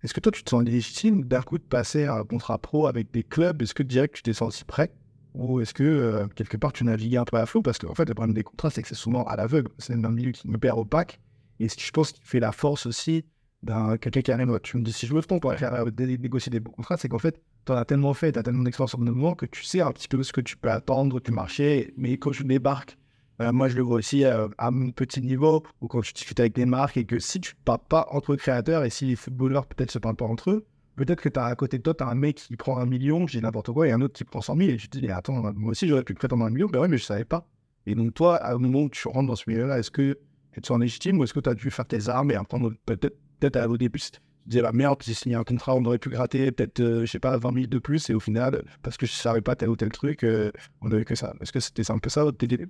est-ce 0.05 0.13
que 0.13 0.21
toi, 0.21 0.31
tu 0.31 0.45
te 0.45 0.51
sens 0.51 0.63
légitime 0.63 1.25
d'un 1.25 1.41
coup 1.41 1.57
de 1.57 1.63
passer 1.63 2.05
à 2.05 2.17
un 2.17 2.25
contrat 2.25 2.59
pro 2.59 2.87
avec 2.87 3.11
des 3.11 3.23
clubs? 3.23 3.63
Est-ce 3.63 3.73
que 3.73 3.83
direct 3.83 4.15
tu 4.17 4.23
t'es 4.23 4.35
senti 4.35 4.63
prêt? 4.63 4.93
Ou 5.33 5.61
est-ce 5.61 5.73
que 5.73 5.83
euh, 5.83 6.27
quelque 6.29 6.59
part 6.59 6.75
tu 6.75 6.85
navigues 6.85 7.17
un 7.17 7.25
peu 7.25 7.39
à 7.39 7.47
flot? 7.47 7.63
Parce 7.63 7.79
qu'en 7.79 7.95
fait, 7.95 8.07
le 8.07 8.15
problème 8.15 8.35
des 8.35 8.43
contrats, 8.43 8.69
c'est 8.69 8.83
que 8.83 8.89
c'est 8.89 8.95
souvent 8.95 9.25
à 9.25 9.35
l'aveugle. 9.37 9.71
C'est 9.79 9.95
un 9.95 10.11
milieu 10.11 10.33
qui 10.33 10.47
me 10.47 10.59
perd 10.59 10.79
opaque. 10.79 11.21
Et 11.59 11.69
je 11.69 11.91
pense 11.91 12.13
qu'il 12.13 12.23
fait 12.23 12.39
la 12.39 12.53
force 12.53 12.85
aussi 12.85 13.25
d'un 13.63 13.97
quelqu'un 13.97 14.21
qui 14.21 14.31
arrive. 14.31 14.61
Tu 14.63 14.77
me 14.77 14.83
dis 14.83 14.93
si 14.93 15.07
je 15.07 15.15
me 15.15 15.23
trompe 15.23 15.41
pour 15.41 15.55
faire 15.55 15.87
négocier 15.97 16.51
des 16.51 16.61
bons 16.61 16.73
contrats, 16.73 16.99
c'est 16.99 17.09
qu'en 17.09 17.19
fait, 17.19 17.41
tu 17.65 17.73
en 17.73 17.77
as 17.77 17.87
tellement 17.87 18.13
fait, 18.13 18.31
tu 18.33 18.39
as 18.39 18.43
tellement 18.43 18.65
d'expérience 18.65 18.95
en 18.95 18.99
moment 18.99 19.35
que 19.35 19.47
tu 19.47 19.65
sais 19.65 19.81
un 19.81 19.91
petit 19.91 20.09
peu 20.09 20.23
ce 20.23 20.35
que 20.35 20.43
tu 20.43 20.59
peux 20.59 20.71
attendre 20.71 21.19
du 21.19 21.31
marché. 21.33 21.95
Mais 21.97 22.19
quand 22.19 22.33
tu 22.33 22.45
débarques, 22.45 22.99
euh, 23.41 23.53
moi 23.53 23.69
je 23.69 23.77
le 23.77 23.83
vois 23.83 23.97
aussi 23.97 24.25
euh, 24.25 24.49
à 24.59 24.71
mon 24.71 24.91
petit 24.91 25.21
niveau, 25.21 25.63
ou 25.81 25.89
quand 25.89 26.01
tu 26.01 26.13
discutes 26.13 26.41
avec 26.41 26.55
des 26.55 26.67
marques 26.67 26.97
et 26.97 27.05
que 27.05 27.19
si 27.19 27.41
tu 27.41 27.55
ne 27.55 27.65
parles 27.65 27.81
pas 27.89 28.07
entre 28.11 28.37
créateurs 28.37 28.85
et 28.85 28.91
si 28.91 29.07
les 29.07 29.17
footballeurs 29.17 29.67
peut-être 29.67 29.91
se 29.91 29.99
parlent 29.99 30.17
pas 30.17 30.25
entre 30.25 30.51
eux, 30.51 30.67
peut-être 30.97 31.21
que 31.21 31.29
tu 31.29 31.39
as 31.39 31.47
à 31.47 31.55
côté 31.57 31.79
de 31.79 31.83
toi, 31.83 31.95
tu 31.95 32.05
as 32.05 32.09
un 32.09 32.15
mec 32.15 32.37
qui 32.37 32.57
prend 32.57 32.79
un 32.79 32.87
million, 32.87 33.27
j'ai 33.27 33.41
n'importe 33.41 33.73
quoi, 33.73 33.89
et 33.89 33.93
un 33.93 34.01
autre 34.01 34.15
qui 34.15 34.25
prend 34.25 34.41
100 34.41 34.57
000, 34.57 34.71
et 34.71 34.77
tu 34.77 34.89
te 34.89 34.99
dis, 34.99 35.07
mais 35.07 35.13
attends, 35.13 35.53
moi 35.55 35.71
aussi 35.71 35.89
j'aurais 35.89 36.05
pu 36.05 36.15
prétendre 36.15 36.45
un 36.45 36.51
million, 36.51 36.69
ben 36.69 36.81
oui, 36.81 36.89
mais 36.89 36.99
je 36.99 37.05
savais 37.05 37.25
pas. 37.25 37.47
Et 37.87 37.95
donc 37.95 38.15
toi, 38.15 38.37
à 38.37 38.55
un 38.55 38.59
moment 38.59 38.83
où 38.83 38.89
tu 38.89 39.09
rentres 39.09 39.29
dans 39.29 39.37
ce 39.37 39.45
milieu-là, 39.49 39.79
est-ce 39.79 39.91
que 39.91 40.19
tu 40.53 40.61
te 40.61 40.67
sens 40.67 40.79
légitime 40.79 41.19
ou 41.19 41.25
est-ce 41.25 41.35
que 41.35 41.41
tu 41.41 41.51
as 41.51 41.55
dû 41.55 41.71
faire 41.71 41.87
tes 41.87 42.09
armes 42.09 42.31
et 42.31 42.37
apprendre 42.37 42.73
peut-être 42.87 43.17
peut-être 43.41 43.69
au 43.69 43.77
début, 43.77 43.99
Tu 43.99 44.21
disais, 44.47 44.63
bah 44.63 44.73
merde, 44.73 45.03
j'ai 45.05 45.15
signé 45.15 45.35
un 45.35 45.45
contrat, 45.45 45.75
on 45.75 45.85
aurait 45.85 45.99
pu 45.99 46.09
gratter 46.09 46.53
peut-être, 46.53 46.81
euh, 46.81 47.01
je 47.05 47.11
sais 47.11 47.19
pas, 47.19 47.37
20 47.37 47.55
000 47.55 47.67
de 47.67 47.79
plus, 47.79 48.09
et 48.11 48.15
au 48.15 48.21
final, 48.21 48.65
parce 48.83 48.97
que 48.97 49.07
je 49.07 49.13
savais 49.13 49.41
pas 49.41 49.57
tel 49.57 49.69
ou 49.69 49.77
tel 49.77 49.91
truc, 49.91 50.23
euh, 50.25 50.53
on 50.81 50.91
avait 50.93 51.05
que 51.05 51.15
ça. 51.15 51.35
Est-ce 51.41 51.53
que 51.53 51.61
c'était 51.61 51.91
un 51.91 51.99
peu 51.99 52.11
ça 52.11 52.25
votre 52.25 52.43
idée 52.45 52.67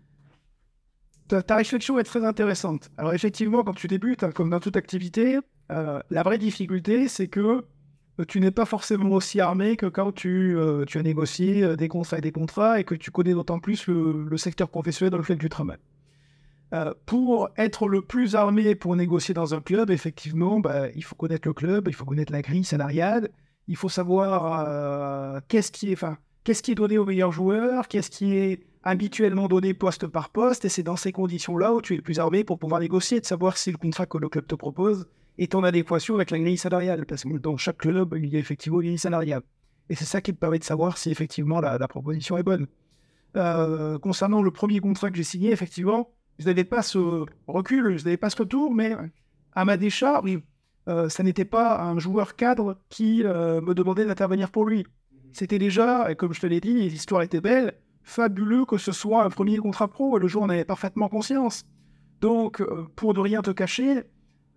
ta, 1.28 1.56
réflexion 1.56 1.98
est 1.98 2.04
très 2.04 2.24
intéressante. 2.24 2.90
Alors 2.96 3.14
effectivement, 3.14 3.62
quand 3.62 3.74
tu 3.74 3.88
débutes, 3.88 4.22
hein, 4.22 4.32
comme 4.32 4.50
dans 4.50 4.60
toute 4.60 4.76
activité, 4.76 5.38
euh, 5.72 6.00
la 6.10 6.22
vraie 6.22 6.38
difficulté, 6.38 7.08
c'est 7.08 7.28
que 7.28 7.64
euh, 8.20 8.24
tu 8.26 8.40
n'es 8.40 8.50
pas 8.50 8.64
forcément 8.64 9.10
aussi 9.10 9.40
armé 9.40 9.76
que 9.76 9.86
quand 9.86 10.12
tu, 10.12 10.56
euh, 10.56 10.84
as 10.94 11.02
négocié 11.02 11.76
des 11.76 11.88
contrats 11.88 12.18
et 12.18 12.20
des 12.20 12.32
contrats 12.32 12.80
et 12.80 12.84
que 12.84 12.94
tu 12.94 13.10
connais 13.10 13.32
d'autant 13.32 13.58
plus 13.58 13.86
le, 13.88 14.36
secteur 14.36 14.68
professionnel 14.68 15.10
dans 15.10 15.18
lequel 15.18 15.38
tu 15.38 15.48
travailles. 15.48 15.78
Euh, 16.72 16.92
pour 17.06 17.50
être 17.56 17.88
le 17.88 18.02
plus 18.02 18.34
armé 18.34 18.74
pour 18.74 18.96
négocier 18.96 19.34
dans 19.34 19.54
un 19.54 19.60
club, 19.60 19.90
effectivement, 19.90 20.60
bah, 20.60 20.88
il 20.94 21.04
faut 21.04 21.14
connaître 21.14 21.46
le 21.46 21.54
club, 21.54 21.88
il 21.88 21.94
faut 21.94 22.04
connaître 22.04 22.32
la 22.32 22.42
grille 22.42 22.64
salariale, 22.64 23.30
il 23.68 23.76
faut 23.76 23.88
savoir 23.88 25.42
qu'est-ce 25.48 25.72
qui 25.72 25.92
est, 25.92 26.04
qu'est-ce 26.42 26.62
qui 26.62 26.72
est 26.72 26.74
donné 26.74 26.98
aux 26.98 27.06
meilleurs 27.06 27.32
joueurs, 27.32 27.88
qu'est-ce 27.88 28.10
qui 28.10 28.34
est 28.34 28.60
habituellement 28.84 29.48
donné 29.48 29.74
poste 29.74 30.06
par 30.06 30.28
poste, 30.28 30.66
et 30.66 30.68
c'est 30.68 30.82
dans 30.82 30.96
ces 30.96 31.10
conditions-là 31.10 31.72
où 31.72 31.80
tu 31.80 31.94
es 31.94 31.96
le 31.96 32.02
plus 32.02 32.20
armé 32.20 32.44
pour 32.44 32.58
pouvoir 32.58 32.80
négocier, 32.80 33.18
de 33.18 33.24
savoir 33.24 33.56
si 33.56 33.72
le 33.72 33.78
contrat 33.78 34.06
que 34.06 34.18
le 34.18 34.28
club 34.28 34.46
te 34.46 34.54
propose 34.54 35.06
est 35.38 35.54
en 35.54 35.64
adéquation 35.64 36.14
avec 36.14 36.30
la 36.30 36.38
grille 36.38 36.58
salariale, 36.58 37.06
parce 37.06 37.24
que 37.24 37.38
dans 37.38 37.56
chaque 37.56 37.78
club, 37.78 38.14
il 38.16 38.26
y 38.26 38.36
a 38.36 38.38
effectivement 38.38 38.80
une 38.80 38.88
grille 38.88 38.98
salariale. 38.98 39.42
Et 39.88 39.94
c'est 39.94 40.04
ça 40.04 40.20
qui 40.20 40.32
te 40.32 40.38
permet 40.38 40.58
de 40.58 40.64
savoir 40.64 40.98
si 40.98 41.10
effectivement 41.10 41.60
la, 41.60 41.88
proposition 41.88 42.36
est 42.36 42.42
bonne. 42.42 42.66
Euh, 43.36 43.98
concernant 43.98 44.42
le 44.42 44.50
premier 44.50 44.80
contrat 44.80 45.10
que 45.10 45.16
j'ai 45.16 45.24
signé, 45.24 45.50
effectivement, 45.50 46.10
je 46.38 46.46
n'avais 46.46 46.64
pas 46.64 46.82
ce 46.82 47.24
recul, 47.46 47.98
je 47.98 48.04
n'avais 48.04 48.16
pas 48.16 48.30
ce 48.30 48.36
retour, 48.36 48.72
mais 48.72 48.94
à 49.54 49.64
ma 49.64 49.76
décharge, 49.76 50.38
euh, 50.88 51.08
ça 51.08 51.22
n'était 51.22 51.44
pas 51.44 51.82
un 51.82 51.98
joueur 51.98 52.36
cadre 52.36 52.78
qui 52.90 53.22
euh, 53.24 53.60
me 53.60 53.74
demandait 53.74 54.04
d'intervenir 54.04 54.50
pour 54.50 54.66
lui. 54.66 54.86
C'était 55.32 55.58
déjà, 55.58 56.14
comme 56.14 56.32
je 56.32 56.40
te 56.40 56.46
l'ai 56.46 56.60
dit, 56.60 56.88
l'histoire 56.88 57.22
était 57.22 57.40
belle, 57.40 57.74
fabuleux 58.04 58.66
que 58.66 58.76
ce 58.76 58.92
soit 58.92 59.24
un 59.24 59.30
premier 59.30 59.56
contrat 59.56 59.88
pro, 59.88 60.16
et 60.16 60.20
le 60.20 60.28
jour 60.28 60.42
on 60.42 60.48
avait 60.48 60.64
parfaitement 60.64 61.08
conscience. 61.08 61.64
Donc, 62.20 62.60
euh, 62.60 62.86
pour 62.94 63.14
ne 63.14 63.20
rien 63.20 63.42
te 63.42 63.50
cacher, 63.50 64.04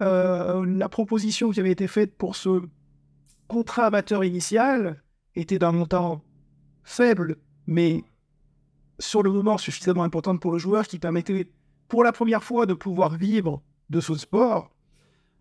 euh, 0.02 0.66
la 0.66 0.90
proposition 0.90 1.50
qui 1.50 1.60
avait 1.60 1.72
été 1.72 1.88
faite 1.88 2.16
pour 2.16 2.36
ce 2.36 2.62
contrat 3.48 3.86
amateur 3.86 4.24
initial 4.24 5.02
était 5.36 5.58
d'un 5.58 5.72
montant 5.72 6.22
faible, 6.84 7.38
mais 7.66 8.04
sur 9.00 9.24
le 9.24 9.32
moment 9.32 9.58
suffisamment 9.58 10.04
importante 10.04 10.42
pour 10.42 10.52
le 10.52 10.58
joueur 10.58 10.88
qui 10.88 11.00
permettait 11.00 11.50
pour 11.88 12.04
la 12.04 12.12
première 12.12 12.44
fois 12.44 12.66
de 12.66 12.74
pouvoir 12.74 13.16
vivre 13.16 13.62
de 13.90 14.02
ce 14.02 14.16
sport. 14.16 14.70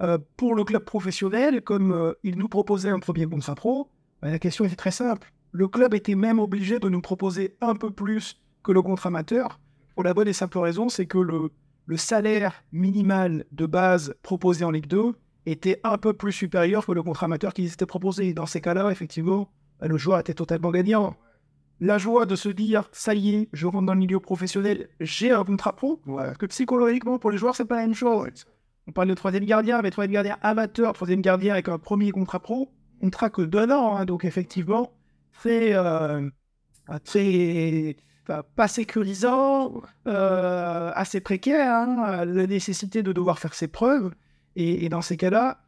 Euh, 0.02 0.18
pour 0.36 0.54
le 0.54 0.62
club 0.62 0.84
professionnel, 0.84 1.62
comme 1.62 2.14
il 2.22 2.36
nous 2.36 2.48
proposait 2.48 2.90
un 2.90 2.98
premier 2.98 3.26
contrat 3.26 3.54
pro, 3.54 3.90
ben, 4.20 4.30
la 4.30 4.38
question 4.38 4.64
était 4.64 4.76
très 4.76 4.90
simple. 4.90 5.32
Le 5.58 5.68
club 5.68 5.94
était 5.94 6.16
même 6.16 6.38
obligé 6.38 6.80
de 6.80 6.90
nous 6.90 7.00
proposer 7.00 7.56
un 7.62 7.74
peu 7.74 7.90
plus 7.90 8.38
que 8.62 8.72
le 8.72 8.82
contrat 8.82 9.08
amateur, 9.08 9.58
pour 9.94 10.04
la 10.04 10.12
bonne 10.12 10.28
et 10.28 10.34
simple 10.34 10.58
raison, 10.58 10.90
c'est 10.90 11.06
que 11.06 11.16
le, 11.16 11.48
le 11.86 11.96
salaire 11.96 12.62
minimal 12.72 13.46
de 13.52 13.64
base 13.64 14.12
proposé 14.20 14.66
en 14.66 14.70
Ligue 14.70 14.86
2 14.86 15.14
était 15.46 15.80
un 15.82 15.96
peu 15.96 16.12
plus 16.12 16.32
supérieur 16.32 16.84
que 16.84 16.92
le 16.92 17.02
contrat 17.02 17.24
amateur 17.24 17.54
qui 17.54 17.64
était 17.64 17.86
proposé. 17.86 18.34
Dans 18.34 18.44
ces 18.44 18.60
cas-là, 18.60 18.90
effectivement, 18.90 19.48
ben, 19.80 19.88
le 19.88 19.96
joueur 19.96 20.18
était 20.18 20.34
totalement 20.34 20.70
gagnant. 20.70 21.16
La 21.80 21.96
joie 21.96 22.26
de 22.26 22.36
se 22.36 22.50
dire, 22.50 22.90
ça 22.92 23.14
y 23.14 23.34
est, 23.34 23.48
je 23.54 23.66
rentre 23.66 23.86
dans 23.86 23.94
le 23.94 24.00
milieu 24.00 24.20
professionnel, 24.20 24.90
j'ai 25.00 25.30
un 25.30 25.42
contrat 25.42 25.74
pro, 25.74 26.02
parce 26.04 26.36
que 26.36 26.44
psychologiquement, 26.44 27.18
pour 27.18 27.30
les 27.30 27.38
joueurs, 27.38 27.56
c'est 27.56 27.64
pas 27.64 27.76
la 27.76 27.86
même 27.86 27.94
chose. 27.94 28.44
On 28.86 28.92
parle 28.92 29.08
de 29.08 29.14
troisième 29.14 29.46
gardien, 29.46 29.80
mais 29.80 29.90
troisième 29.90 30.12
gardien 30.12 30.36
amateur, 30.42 30.92
troisième 30.92 31.22
gardien 31.22 31.54
avec 31.54 31.70
un 31.70 31.78
premier 31.78 32.10
contrat 32.10 32.40
pro, 32.40 32.68
contrat 33.00 33.30
que 33.30 33.40
d'un 33.40 33.70
an, 33.70 33.96
hein, 33.96 34.04
donc 34.04 34.26
effectivement, 34.26 34.92
c'est 35.42 35.74
euh, 35.74 36.28
très 37.04 37.96
enfin, 38.28 38.42
pas 38.56 38.68
sécurisant, 38.68 39.82
euh, 40.06 40.90
assez 40.94 41.20
précaire, 41.20 41.72
hein, 41.72 42.24
la 42.24 42.46
nécessité 42.46 43.02
de 43.02 43.12
devoir 43.12 43.38
faire 43.38 43.54
ses 43.54 43.68
preuves, 43.68 44.12
et, 44.56 44.88
dans 44.88 45.02
ces 45.02 45.16
cas-là, 45.16 45.60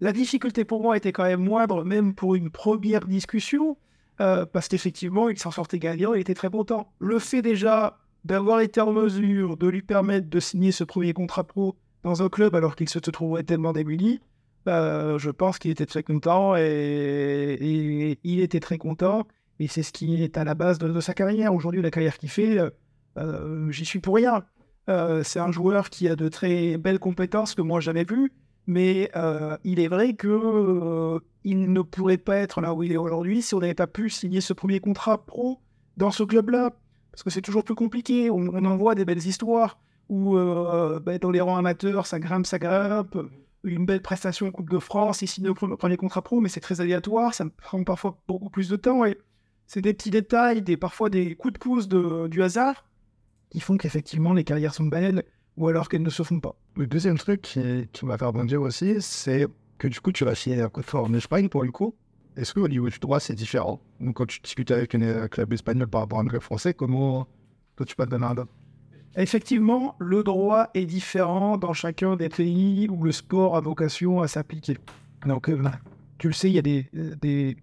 la 0.00 0.12
difficulté 0.12 0.64
pour 0.64 0.82
moi 0.82 0.96
était 0.96 1.12
quand 1.12 1.24
même 1.24 1.42
moindre, 1.42 1.84
même 1.84 2.14
pour 2.14 2.34
une 2.34 2.50
première 2.50 3.06
discussion, 3.06 3.78
euh, 4.20 4.44
parce 4.44 4.68
qu'effectivement, 4.68 5.28
il 5.28 5.38
s'en 5.38 5.50
sortait 5.50 5.78
gagnant, 5.78 6.12
il 6.12 6.20
était 6.20 6.34
très 6.34 6.50
content. 6.50 6.92
Le 6.98 7.18
fait 7.18 7.40
déjà 7.40 7.98
d'avoir 8.24 8.60
été 8.60 8.80
en 8.80 8.92
mesure 8.92 9.56
de 9.56 9.66
lui 9.66 9.82
permettre 9.82 10.28
de 10.28 10.40
signer 10.40 10.72
ce 10.72 10.84
premier 10.84 11.14
contrat 11.14 11.44
pro 11.44 11.76
dans 12.02 12.22
un 12.22 12.28
club 12.28 12.54
alors 12.54 12.76
qu'il 12.76 12.88
se 12.88 12.98
trouvait 12.98 13.42
tellement 13.44 13.72
démuni, 13.72 14.20
bah, 14.68 15.16
je 15.16 15.30
pense 15.30 15.58
qu'il 15.58 15.70
était 15.70 15.86
très 15.86 16.02
content 16.02 16.54
et, 16.54 18.18
il 18.22 18.40
était 18.40 18.60
très 18.60 18.76
content. 18.76 19.26
Et 19.60 19.66
c'est 19.66 19.82
ce 19.82 19.92
qui 19.92 20.22
est 20.22 20.36
à 20.36 20.44
la 20.44 20.54
base 20.54 20.78
de, 20.78 21.00
sa 21.00 21.14
carrière. 21.14 21.54
Aujourd'hui, 21.54 21.80
la 21.80 21.90
carrière 21.90 22.18
qu'il 22.18 22.28
fait, 22.28 22.58
euh, 22.58 22.68
euh, 23.16 23.70
j'y 23.70 23.86
suis 23.86 23.98
pour 23.98 24.16
rien. 24.16 24.44
Euh, 24.90 25.22
c'est 25.24 25.40
un 25.40 25.52
joueur 25.52 25.88
qui 25.88 26.06
a 26.06 26.16
de 26.16 26.28
très 26.28 26.76
belles 26.76 26.98
compétences 26.98 27.54
que 27.54 27.62
moi 27.62 27.80
j'avais 27.80 28.04
vues, 28.04 28.30
mais 28.66 29.10
euh, 29.16 29.56
il 29.64 29.80
est 29.80 29.88
vrai 29.88 30.12
que 30.12 30.28
euh, 30.28 31.18
il 31.44 31.72
ne 31.72 31.80
pourrait 31.80 32.18
pas 32.18 32.36
être 32.36 32.60
là 32.60 32.74
où 32.74 32.82
il 32.82 32.92
est 32.92 32.98
aujourd'hui 32.98 33.40
si 33.40 33.54
on 33.54 33.60
n'avait 33.60 33.72
pas 33.72 33.86
pu 33.86 34.10
signer 34.10 34.42
ce 34.42 34.52
premier 34.52 34.80
contrat 34.80 35.24
pro 35.24 35.60
dans 35.96 36.10
ce 36.10 36.24
club-là. 36.24 36.72
Parce 37.10 37.22
que 37.22 37.30
c'est 37.30 37.40
toujours 37.40 37.64
plus 37.64 37.74
compliqué. 37.74 38.28
On, 38.28 38.46
en 38.48 38.76
voit 38.76 38.94
des 38.94 39.06
belles 39.06 39.26
histoires 39.26 39.78
où 40.10 40.36
euh, 40.36 41.00
ben, 41.00 41.16
dans 41.16 41.30
les 41.30 41.40
rangs 41.40 41.56
amateurs, 41.56 42.04
ça 42.04 42.18
grimpe, 42.18 42.44
ça 42.44 42.58
grimpe. 42.58 43.16
Une 43.68 43.86
belle 43.86 44.02
prestation 44.02 44.46
en 44.46 44.50
Coupe 44.50 44.70
de 44.70 44.78
France, 44.78 45.20
le 45.22 45.52
pre- 45.52 45.76
premier 45.76 45.96
contrat 45.96 46.22
pro, 46.22 46.40
mais 46.40 46.48
c'est 46.48 46.60
très 46.60 46.80
aléatoire. 46.80 47.34
Ça 47.34 47.44
me 47.44 47.50
prend 47.50 47.82
parfois 47.84 48.18
beaucoup 48.26 48.50
plus 48.50 48.68
de 48.68 48.76
temps. 48.76 49.04
Et 49.04 49.18
c'est 49.66 49.82
des 49.82 49.94
petits 49.94 50.10
détails, 50.10 50.62
des, 50.62 50.76
parfois 50.76 51.10
des 51.10 51.34
coups 51.34 51.54
de 51.54 51.58
pouce 51.58 51.88
de- 51.88 52.26
du 52.28 52.42
hasard 52.42 52.86
qui 53.50 53.60
font 53.60 53.76
qu'effectivement 53.76 54.32
les 54.32 54.44
carrières 54.44 54.74
sont 54.74 54.84
belles 54.84 55.22
ou 55.56 55.68
alors 55.68 55.88
qu'elles 55.88 56.02
ne 56.02 56.10
se 56.10 56.22
font 56.22 56.40
pas. 56.40 56.54
Le 56.76 56.86
deuxième 56.86 57.18
truc 57.18 57.42
qui, 57.42 58.04
m'a 58.04 58.16
fait 58.18 58.24
rebondir 58.24 58.62
aussi, 58.62 59.00
c'est 59.00 59.46
que 59.78 59.88
du 59.88 60.00
coup, 60.00 60.12
tu 60.12 60.24
vas 60.24 60.34
signer 60.34 60.60
un 60.60 60.68
contrat 60.68 61.02
en 61.02 61.12
Espagne 61.14 61.48
pour 61.48 61.64
le 61.64 61.70
coup. 61.72 61.94
Est-ce 62.36 62.54
qu'au 62.54 62.68
niveau 62.68 62.88
du 62.88 62.98
droit, 62.98 63.18
c'est 63.18 63.34
différent? 63.34 63.80
Donc, 64.00 64.16
quand 64.16 64.26
tu 64.26 64.40
discutes 64.40 64.70
avec 64.70 64.94
un 64.94 65.02
euh, 65.02 65.28
club 65.28 65.52
espagnol 65.52 65.88
par 65.88 66.02
rapport 66.02 66.20
à 66.20 66.22
un 66.22 66.26
club 66.26 66.42
français, 66.42 66.72
comment 66.74 67.26
toi 67.76 67.84
tu 67.84 67.96
peux 67.96 68.04
te 68.04 68.10
donner 68.10 68.26
un 68.26 68.34
Effectivement, 69.18 69.96
le 69.98 70.22
droit 70.22 70.68
est 70.74 70.86
différent 70.86 71.58
dans 71.58 71.72
chacun 71.72 72.14
des 72.14 72.28
pays 72.28 72.86
où 72.88 73.02
le 73.02 73.10
sport 73.10 73.56
a 73.56 73.60
vocation 73.60 74.22
à 74.22 74.28
s'appliquer. 74.28 74.78
Donc, 75.26 75.48
euh, 75.48 75.60
tu 76.18 76.28
le 76.28 76.32
sais, 76.32 76.48
il 76.48 76.54
y 76.54 76.58
a 76.60 76.62
des 76.62 77.56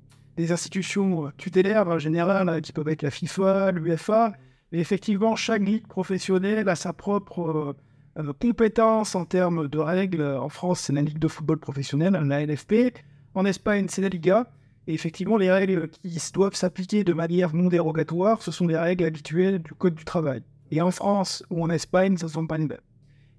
institutions 0.52 1.32
tutélaires 1.38 1.88
en 1.88 1.98
général 1.98 2.50
hein, 2.50 2.60
qui 2.60 2.74
peuvent 2.74 2.90
être 2.90 3.04
la 3.04 3.10
FIFA, 3.10 3.72
l'UFA. 3.72 4.34
Et 4.74 4.80
effectivement, 4.80 5.38
chaque 5.38 5.62
ligue 5.62 5.88
professionnelle 5.88 6.68
a 6.68 6.76
sa 6.76 6.92
propre 6.92 7.40
euh, 7.40 7.74
euh, 8.22 8.34
compétence 8.34 9.16
en 9.16 9.24
termes 9.24 9.70
de 9.70 9.80
règles. 9.80 10.24
En 10.24 10.50
France, 10.50 10.82
c'est 10.82 10.94
la 10.94 11.04
Ligue 11.04 11.20
de 11.20 11.30
football 11.30 11.60
professionnel, 11.60 12.16
la 12.16 12.46
LFP. 12.46 12.94
En 13.34 13.46
Espagne, 13.46 13.86
c'est 13.90 14.02
la 14.02 14.10
Liga. 14.10 14.52
Et 14.88 14.94
effectivement, 14.94 15.38
les 15.38 15.50
règles 15.50 15.88
qui 15.88 16.20
doivent 16.34 16.56
s'appliquer 16.56 17.06
de 17.06 17.14
manière 17.14 17.56
non 17.56 17.70
dérogatoire, 17.70 18.42
ce 18.42 18.52
sont 18.52 18.68
les 18.68 18.78
règles 18.78 19.06
habituelles 19.06 19.60
du 19.60 19.74
Code 19.74 19.96
du 19.96 20.04
travail. 20.04 20.44
Et 20.72 20.82
en 20.82 20.92
France 20.92 21.44
ou 21.50 21.64
en 21.64 21.70
Espagne, 21.70 22.18
ce 22.18 22.26
ne 22.26 22.30
sont 22.32 22.48
pas 22.48 22.58
les 22.58 22.66
mêmes. 22.68 22.80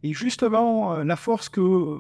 Et 0.03 0.13
justement, 0.13 0.95
euh, 0.95 1.05
la 1.05 1.17
force 1.17 1.49
que 1.49 1.61
euh, 1.61 1.99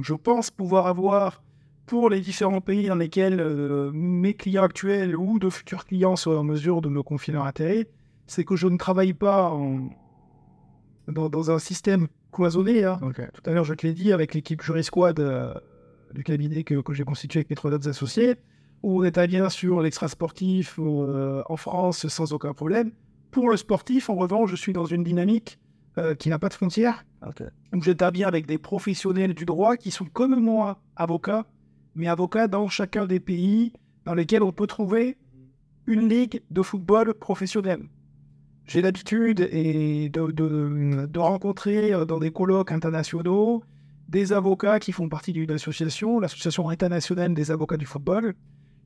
je 0.00 0.14
pense 0.14 0.50
pouvoir 0.50 0.86
avoir 0.86 1.42
pour 1.86 2.10
les 2.10 2.20
différents 2.20 2.60
pays 2.60 2.86
dans 2.88 2.94
lesquels 2.96 3.40
euh, 3.40 3.90
mes 3.94 4.34
clients 4.34 4.64
actuels 4.64 5.16
ou 5.16 5.38
de 5.38 5.48
futurs 5.48 5.86
clients 5.86 6.16
seraient 6.16 6.36
en 6.36 6.44
mesure 6.44 6.82
de 6.82 6.90
me 6.90 7.02
confier 7.02 7.32
leur 7.32 7.46
intérêt, 7.46 7.88
c'est 8.26 8.44
que 8.44 8.56
je 8.56 8.66
ne 8.68 8.76
travaille 8.76 9.14
pas 9.14 9.50
en- 9.50 9.88
dans, 11.08 11.30
dans 11.30 11.50
un 11.50 11.58
système 11.58 12.08
cloisonné. 12.30 12.84
hein. 12.84 12.98
Tout 13.32 13.50
à 13.50 13.52
l'heure, 13.54 13.64
je 13.64 13.72
te 13.72 13.86
l'ai 13.86 13.94
dit, 13.94 14.12
avec 14.12 14.34
l'équipe 14.34 14.60
Jury 14.62 14.84
Squad 14.84 15.18
euh, 15.18 15.54
du 16.12 16.22
cabinet 16.24 16.62
que, 16.64 16.80
que 16.82 16.92
j'ai 16.92 17.04
constitué 17.04 17.38
avec 17.38 17.48
mes 17.48 17.56
trois 17.56 17.72
autres 17.72 17.88
associés, 17.88 18.34
où 18.82 19.00
on 19.00 19.04
intervient 19.04 19.48
sur 19.48 19.80
l'extra-sportif 19.80 20.78
euh, 20.78 21.42
en 21.48 21.56
France 21.56 22.06
sans 22.08 22.34
aucun 22.34 22.52
problème. 22.52 22.92
Pour 23.30 23.50
le 23.50 23.56
sportif, 23.56 24.08
en 24.10 24.14
revanche, 24.14 24.50
je 24.50 24.56
suis 24.56 24.72
dans 24.72 24.86
une 24.86 25.04
dynamique 25.04 25.58
euh, 25.98 26.14
qui 26.14 26.28
n'a 26.28 26.38
pas 26.38 26.48
de 26.48 26.54
frontières. 26.54 27.04
Donc 27.72 27.82
j'interviens 27.82 28.26
avec 28.28 28.46
des 28.46 28.58
professionnels 28.58 29.34
du 29.34 29.44
droit 29.44 29.76
qui 29.76 29.90
sont 29.90 30.04
comme 30.06 30.40
moi 30.40 30.80
avocats, 30.96 31.46
mais 31.94 32.06
avocats 32.08 32.48
dans 32.48 32.68
chacun 32.68 33.06
des 33.06 33.20
pays 33.20 33.72
dans 34.04 34.14
lesquels 34.14 34.42
on 34.42 34.52
peut 34.52 34.66
trouver 34.66 35.18
une 35.86 36.08
ligue 36.08 36.42
de 36.50 36.62
football 36.62 37.14
professionnel. 37.14 37.80
J'ai 38.66 38.82
l'habitude 38.82 39.40
et 39.50 40.08
de, 40.10 40.30
de- 40.30 41.06
de 41.06 41.18
rencontrer 41.18 41.92
euh, 41.92 42.04
dans 42.04 42.18
des 42.18 42.30
colloques 42.30 42.70
internationaux 42.72 43.62
des 44.08 44.32
avocats 44.32 44.78
qui 44.78 44.92
font 44.92 45.08
partie 45.08 45.32
d'une 45.34 45.50
association, 45.50 46.18
l'association 46.20 46.68
internationale 46.70 47.34
des 47.34 47.50
avocats 47.50 47.76
du 47.76 47.84
football. 47.86 48.34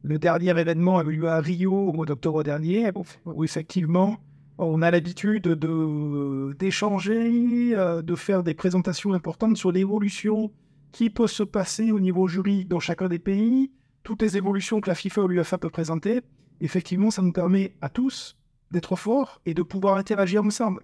Le 0.03 0.19
dernier 0.19 0.51
événement 0.59 0.99
a 0.99 1.05
eu 1.05 1.13
lieu 1.13 1.29
à 1.29 1.39
Rio 1.41 1.73
au 1.73 1.93
mois 1.93 2.07
d'octobre 2.07 2.43
dernier, 2.43 2.91
où 3.25 3.45
effectivement 3.45 4.17
on 4.63 4.83
a 4.83 4.91
l'habitude 4.91 5.43
de 5.43 6.55
d'échanger, 6.59 7.75
euh, 7.77 8.03
de 8.03 8.15
faire 8.15 8.43
des 8.43 8.55
présentations 8.55 9.13
importantes 9.13 9.57
sur 9.57 9.73
l'évolution 9.73 10.53
qui 10.93 11.11
peut 11.11 11.27
se 11.27 11.43
passer 11.43 11.91
au 11.91 12.01
niveau 12.01 12.29
juridique 12.29 12.69
dans 12.69 12.81
chacun 12.81 13.09
des 13.09 13.19
pays, 13.19 13.73
toutes 14.03 14.23
les 14.23 14.37
évolutions 14.37 14.81
que 14.81 14.91
la 14.91 14.95
FIFA 14.95 15.23
ou 15.23 15.29
l'UEFA 15.29 15.59
peut 15.59 15.71
présenter. 15.71 16.21
Effectivement, 16.61 17.11
ça 17.11 17.23
nous 17.23 17.33
permet 17.33 17.75
à 17.81 17.89
tous 17.89 18.37
d'être 18.71 18.97
forts 18.97 19.41
et 19.47 19.55
de 19.55 19.63
pouvoir 19.63 19.97
interagir 19.97 20.43
ensemble. 20.45 20.83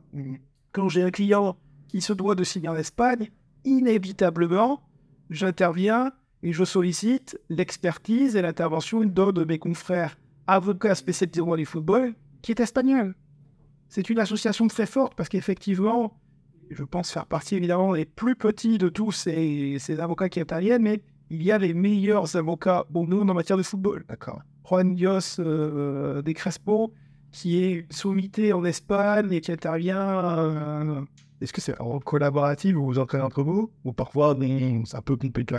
Quand 0.72 0.88
j'ai 0.88 1.02
un 1.02 1.10
client 1.10 1.56
qui 1.88 2.00
se 2.00 2.12
doit 2.12 2.34
de 2.34 2.44
signer 2.44 2.68
en 2.68 2.76
Espagne, 2.76 3.30
inévitablement, 3.64 4.82
j'interviens 5.30 6.12
et 6.42 6.52
je 6.52 6.64
sollicite 6.64 7.38
l'expertise 7.48 8.36
et 8.36 8.42
l'intervention 8.42 9.04
d'un 9.04 9.32
de 9.32 9.44
mes 9.44 9.58
confrères 9.58 10.18
avocats 10.46 10.94
spécialisés 10.94 11.40
dans 11.40 11.54
le 11.54 11.64
football 11.64 12.14
qui 12.42 12.52
est 12.52 12.60
espagnol. 12.60 13.14
C'est 13.88 14.10
une 14.10 14.18
association 14.18 14.68
très 14.68 14.86
forte 14.86 15.14
parce 15.14 15.28
qu'effectivement, 15.28 16.12
je 16.70 16.84
pense 16.84 17.10
faire 17.10 17.26
partie 17.26 17.56
évidemment 17.56 17.94
des 17.94 18.04
plus 18.04 18.36
petits 18.36 18.78
de 18.78 18.88
tous 18.88 19.12
ces, 19.12 19.78
avocats 19.98 20.28
qui 20.28 20.40
interviennent, 20.40 20.82
mais 20.82 21.02
il 21.30 21.42
y 21.42 21.50
a 21.50 21.58
les 21.58 21.74
meilleurs 21.74 22.36
avocats 22.36 22.84
monde 22.90 23.30
en 23.30 23.34
matière 23.34 23.56
de 23.56 23.62
football. 23.62 24.04
D'accord. 24.08 24.40
Juan 24.68 24.94
Dios 24.94 25.38
euh, 25.38 26.20
de 26.20 26.32
Crespo, 26.32 26.92
qui 27.32 27.62
est 27.62 27.90
sommité 27.90 28.52
en 28.52 28.64
Espagne 28.64 29.32
et 29.32 29.40
qui 29.40 29.52
intervient. 29.52 30.38
Euh, 30.38 31.00
Est-ce 31.40 31.52
que 31.54 31.62
c'est 31.62 31.78
en 31.80 31.98
collaboratif 32.00 32.76
ou 32.76 32.84
vous 32.84 32.98
entraînez 32.98 33.24
entre 33.24 33.42
vous 33.42 33.70
Ou 33.84 33.92
parfois, 33.92 34.36
c'est 34.84 34.96
un 34.96 35.02
peu 35.02 35.16
compliqué 35.16 35.58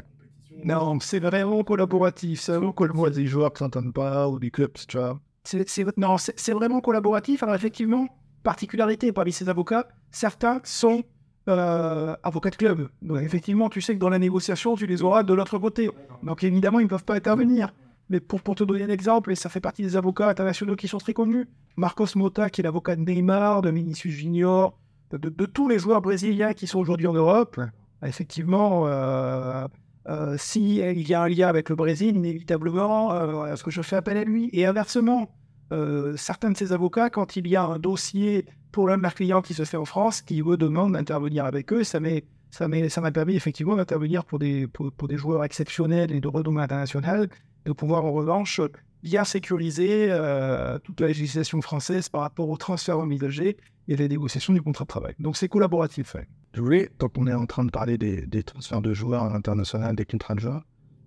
Non, 0.63 0.99
c'est 0.99 1.19
vraiment 1.19 1.63
collaboratif. 1.63 2.41
C'est 2.41 2.51
vraiment 2.51 2.73
collaboratif. 2.73 3.17
Des 3.17 3.27
joueurs 3.27 3.51
qui 3.53 3.63
ne 3.63 3.67
s'entendent 3.67 3.93
pas 3.93 4.29
ou 4.29 4.37
des 4.37 4.51
clubs, 4.51 4.73
tu 4.87 4.97
vois. 4.97 5.19
C'est 5.43 6.53
vraiment 6.53 6.81
collaboratif. 6.81 7.43
Alors, 7.43 7.55
effectivement, 7.55 8.07
particularité 8.43 9.11
parmi 9.11 9.31
ces 9.31 9.49
avocats, 9.49 9.87
certains 10.11 10.61
sont 10.63 11.03
euh, 11.47 12.15
avocats 12.23 12.51
de 12.51 12.55
club. 12.55 12.89
Donc 13.01 13.21
effectivement, 13.21 13.69
tu 13.69 13.81
sais 13.81 13.95
que 13.95 13.99
dans 13.99 14.09
la 14.09 14.19
négociation, 14.19 14.75
tu 14.75 14.85
les 14.85 15.01
auras 15.01 15.23
de 15.23 15.33
l'autre 15.33 15.57
côté. 15.57 15.89
Donc 16.23 16.43
évidemment, 16.43 16.79
ils 16.79 16.83
ne 16.83 16.89
peuvent 16.89 17.05
pas 17.05 17.15
intervenir. 17.15 17.73
Mais 18.09 18.19
pour, 18.19 18.41
pour 18.41 18.55
te 18.55 18.63
donner 18.63 18.83
un 18.83 18.89
exemple, 18.89 19.31
et 19.31 19.35
ça 19.35 19.49
fait 19.49 19.59
partie 19.59 19.83
des 19.83 19.95
avocats 19.95 20.29
internationaux 20.29 20.75
qui 20.75 20.87
sont 20.87 20.97
très 20.97 21.13
connus, 21.13 21.47
Marcos 21.75 22.07
Mota, 22.15 22.49
qui 22.49 22.61
est 22.61 22.63
l'avocat 22.63 22.95
de 22.95 23.01
Neymar, 23.01 23.61
de 23.61 23.69
Vinicius 23.69 24.13
Junior, 24.13 24.77
de, 25.11 25.45
tous 25.45 25.67
les 25.67 25.79
joueurs 25.79 26.01
brésiliens 26.01 26.53
qui 26.53 26.67
sont 26.67 26.79
aujourd'hui 26.79 27.07
en 27.07 27.13
Europe, 27.13 27.59
effectivement, 28.03 28.87
euh, 28.87 29.67
euh, 30.07 30.35
s'il 30.37 31.07
y 31.07 31.13
a 31.13 31.21
un 31.21 31.27
lien 31.27 31.47
avec 31.47 31.69
le 31.69 31.75
Brésil, 31.75 32.15
inévitablement, 32.15 33.11
euh, 33.13 33.53
est-ce 33.53 33.63
que 33.63 33.71
je 33.71 33.81
fais 33.81 33.95
appel 33.95 34.17
à 34.17 34.23
lui? 34.23 34.49
Et 34.53 34.65
inversement, 34.65 35.29
euh, 35.71 36.15
certains 36.17 36.51
de 36.51 36.57
ces 36.57 36.73
avocats, 36.73 37.09
quand 37.09 37.35
il 37.35 37.47
y 37.47 37.55
a 37.55 37.63
un 37.63 37.79
dossier 37.79 38.45
pour 38.71 38.87
l'un 38.87 38.97
de 38.97 39.03
leurs 39.03 39.13
clients 39.13 39.41
qui 39.41 39.53
se 39.53 39.65
fait 39.65 39.77
en 39.77 39.85
France, 39.85 40.21
qui 40.21 40.41
eux 40.41 40.57
demandent 40.57 40.93
d'intervenir 40.93 41.45
avec 41.45 41.71
eux, 41.73 41.83
ça 41.83 41.99
m'a 41.99 43.11
permis 43.11 43.35
effectivement 43.35 43.75
d'intervenir 43.75 44.25
pour 44.25 44.39
des, 44.39 44.67
joueurs 45.11 45.43
exceptionnels 45.43 46.11
et 46.11 46.19
de 46.19 46.27
renommée 46.27 46.61
internationale, 46.61 47.29
de 47.65 47.71
pouvoir 47.73 48.05
en 48.05 48.11
revanche 48.11 48.61
bien 49.03 49.23
sécuriser 49.23 50.07
euh, 50.09 50.77
toute 50.79 50.99
la 51.01 51.07
législation 51.07 51.61
française 51.61 52.09
par 52.09 52.21
rapport 52.21 52.49
au 52.49 52.57
transfert 52.57 52.99
envisagé 52.99 53.57
et 53.87 53.95
les 53.95 54.09
négociations 54.09 54.53
du 54.53 54.61
contrat 54.61 54.83
de 54.83 54.89
travail. 54.89 55.15
Donc 55.19 55.37
c'est 55.37 55.47
collaboratif. 55.47 56.15
Voulais, 56.57 56.89
tant 56.97 57.09
qu'on 57.09 57.27
est 57.27 57.33
en 57.33 57.45
train 57.45 57.63
de 57.63 57.71
parler 57.71 57.97
des, 57.97 58.43
transferts 58.43 58.81
de 58.81 58.93
joueurs 58.93 59.23
à 59.23 59.33
l'international, 59.33 59.95
des 59.95 60.05
contrats 60.05 60.35
de 60.35 60.39
joueurs, 60.39 60.63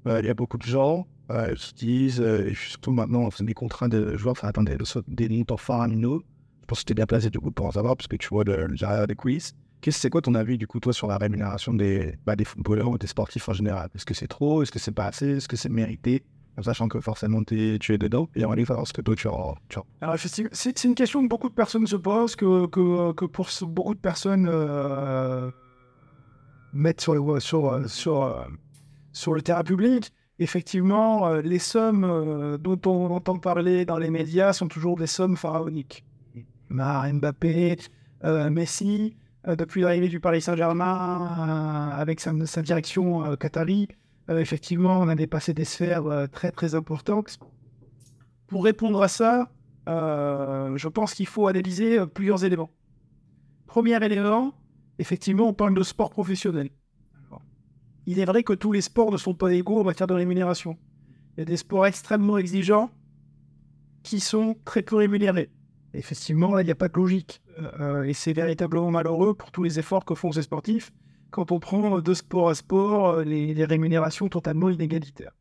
euh, 0.07 0.21
il 0.21 0.27
y 0.27 0.31
a 0.31 0.35
beaucoup 0.35 0.59
de 0.59 0.65
gens 0.65 1.07
qui 1.57 1.75
disent, 1.75 2.21
euh, 2.21 2.51
et 2.51 2.55
surtout 2.55 2.93
maintenant, 2.93 3.29
des 3.41 3.55
contrats 3.55 3.89
de 3.89 4.17
joueurs, 4.17 4.33
enfin, 4.33 4.49
attendez, 4.49 4.77
des 5.09 5.29
montants 5.29 5.57
faramineux. 5.57 6.21
Je 6.61 6.67
pense 6.67 6.81
que 6.81 6.87
tu 6.87 6.93
es 6.93 6.95
bien 6.95 7.07
placé 7.07 7.31
du 7.31 7.39
coup 7.41 7.51
pour 7.51 7.67
en 7.67 7.73
savoir, 7.73 7.97
parce 7.97 8.07
que 8.07 8.17
tu 8.17 8.29
vois 8.29 8.45
le, 8.45 8.67
le 8.67 9.07
des 9.07 9.15
quiz. 9.15 9.55
C'est 9.91 10.11
quoi 10.11 10.21
ton 10.21 10.35
avis 10.35 10.59
du 10.59 10.67
coup, 10.67 10.79
toi, 10.79 10.93
sur 10.93 11.09
la 11.09 11.19
rémunération 11.19 11.75
des, 11.75 12.17
bah, 12.25 12.37
des 12.37 12.45
footballeurs 12.45 12.91
ou 12.91 12.99
des 12.99 13.09
sportifs 13.09 13.49
en 13.49 13.53
général? 13.53 13.89
Est-ce 13.95 14.07
que 14.07 14.15
c'est 14.15 14.29
trop? 14.29 14.63
Est-ce 14.63 14.71
que 14.71 14.79
c'est 14.79 14.93
pas 14.93 15.07
assez? 15.07 15.39
Est-ce 15.39 15.49
que 15.49 15.57
c'est 15.57 15.69
mérité? 15.69 16.23
Sachant 16.61 16.89
que 16.89 17.01
forcément 17.01 17.43
tu 17.45 17.77
es 17.77 17.99
dedans, 17.99 18.29
et 18.35 18.45
on 18.45 18.51
va 18.51 18.65
savoir 18.65 18.87
ce 18.87 18.93
que 18.93 19.01
toi 19.01 19.15
tu 19.17 19.29
as. 19.29 19.85
Alors, 20.01 20.17
c'est 20.53 20.85
une 20.85 20.95
question 20.95 21.23
que 21.23 21.29
beaucoup 21.29 21.49
de 21.49 21.55
personnes 21.55 21.87
se 21.87 21.97
posent, 21.97 22.37
que, 22.37 22.67
que, 22.67 23.25
pour 23.25 23.49
beaucoup 23.63 23.95
de 23.95 24.01
personnes 24.01 24.49
euh, 24.51 25.51
mettent 26.73 27.01
sur, 27.01 27.15
le, 27.15 27.41
sur, 27.41 29.35
le 29.35 29.43
terrain 29.43 29.63
public 29.63 30.13
effectivement, 30.43 31.27
euh, 31.27 31.41
les 31.41 31.59
sommes 31.59 32.05
euh, 32.05 32.59
dont 32.59 32.81
on 32.87 33.11
entend 33.15 33.39
parler 33.39 33.85
dans 33.85 33.99
les 33.99 34.11
médias 34.11 34.53
sont 34.53 34.69
toujours 34.69 34.97
des 34.97 35.07
sommes 35.07 35.37
pharaoniques. 35.37 36.05
Mar, 36.69 37.07
Mbappé, 37.13 37.77
euh, 38.25 38.51
Messi, 38.51 39.17
depuis 39.47 39.83
l'arrivée 39.83 40.09
du 40.09 40.21
Paris 40.21 40.41
Saint-Germain, 40.41 41.91
avec 41.93 42.21
sa, 42.21 42.33
direction 42.63 43.37
qatari, 43.37 43.89
effectivement, 44.29 45.01
on 45.01 45.09
a 45.09 45.15
dépassé 45.15 45.55
des 45.55 45.65
sphères 45.65 46.29
très 46.31 46.51
très 46.51 46.75
importantes. 46.75 47.39
Pour 48.47 48.65
répondre 48.65 49.03
à 49.03 49.09
ça, 49.09 49.51
je 49.87 50.89
pense 50.89 51.15
qu'il 51.15 51.27
faut 51.27 51.47
analyser 51.49 52.07
plusieurs 52.07 52.45
éléments. 52.45 52.71
Premier 53.67 54.03
élément, 54.05 54.55
effectivement, 54.99 55.49
on 55.49 55.55
parle 55.55 55.75
de 55.75 55.83
sport 55.83 56.11
professionnel 56.11 56.71
il 58.07 58.19
est 58.19 58.25
vrai 58.25 58.43
que 58.43 58.53
tous 58.53 58.73
les 58.73 58.81
sports 58.81 59.13
ne 59.13 59.17
sont 59.17 59.35
pas 59.35 59.53
égaux 59.53 59.81
en 59.81 59.85
matière 59.85 60.07
de 60.07 60.15
rémunération. 60.15 60.77
Il 61.37 61.41
y 61.41 61.43
a 61.43 61.45
des 61.45 61.57
sports 61.57 61.87
extrêmement 61.87 62.39
exigeants 62.39 62.91
qui 64.03 64.21
sont 64.21 64.57
très 64.65 64.83
peu 64.83 64.97
rémunérés. 64.97 65.51
effectivement, 65.95 66.55
là, 66.55 66.63
il 66.63 66.65
n'y 66.65 66.73
a 66.73 66.77
pas 66.77 66.89
de 66.89 66.97
logique. 66.97 67.43
Euh, 67.81 68.03
et 68.03 68.15
c'est 68.15 68.33
véritablement 68.33 68.91
malheureux 68.91 69.35
pour 69.35 69.51
tous 69.53 69.63
les 69.63 69.79
efforts 69.79 70.05
que 70.05 70.15
font 70.15 70.33
ces 70.33 70.43
sportifs 70.43 70.93
quand 71.33 71.51
on 71.51 71.59
prend 71.59 72.01
de 72.01 72.15
sport 72.15 72.51
à 72.51 72.55
sport 72.55 73.09
euh, 73.09 73.25
les, 73.25 73.65
rémunérations 73.65 74.29
totalement 74.29 74.71
inégalitaires. 74.71 75.33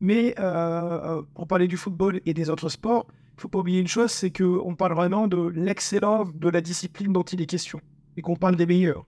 Mais 0.00 0.34
euh, 0.38 1.22
pour 1.34 1.46
parler 1.46 1.68
du 1.68 1.78
football 1.78 2.20
et 2.26 2.34
des 2.34 2.50
autres 2.50 2.68
sports, 2.68 3.06
il 3.36 3.40
faut 3.40 3.48
pas 3.48 3.60
oublier 3.60 3.80
une 3.80 3.88
chose, 3.88 4.10
c'est 4.10 4.30
qu'on 4.30 4.74
parle 4.74 4.94
vraiment 4.94 5.28
de 5.28 5.48
l'excellence 5.54 6.34
de 6.34 6.48
la 6.48 6.60
discipline 6.60 7.12
dont 7.12 7.22
il 7.22 7.40
est 7.40 7.46
question, 7.46 7.80
et 8.16 8.20
qu'on 8.20 8.36
parle 8.36 8.56
des 8.56 8.66
meilleurs. 8.66 9.06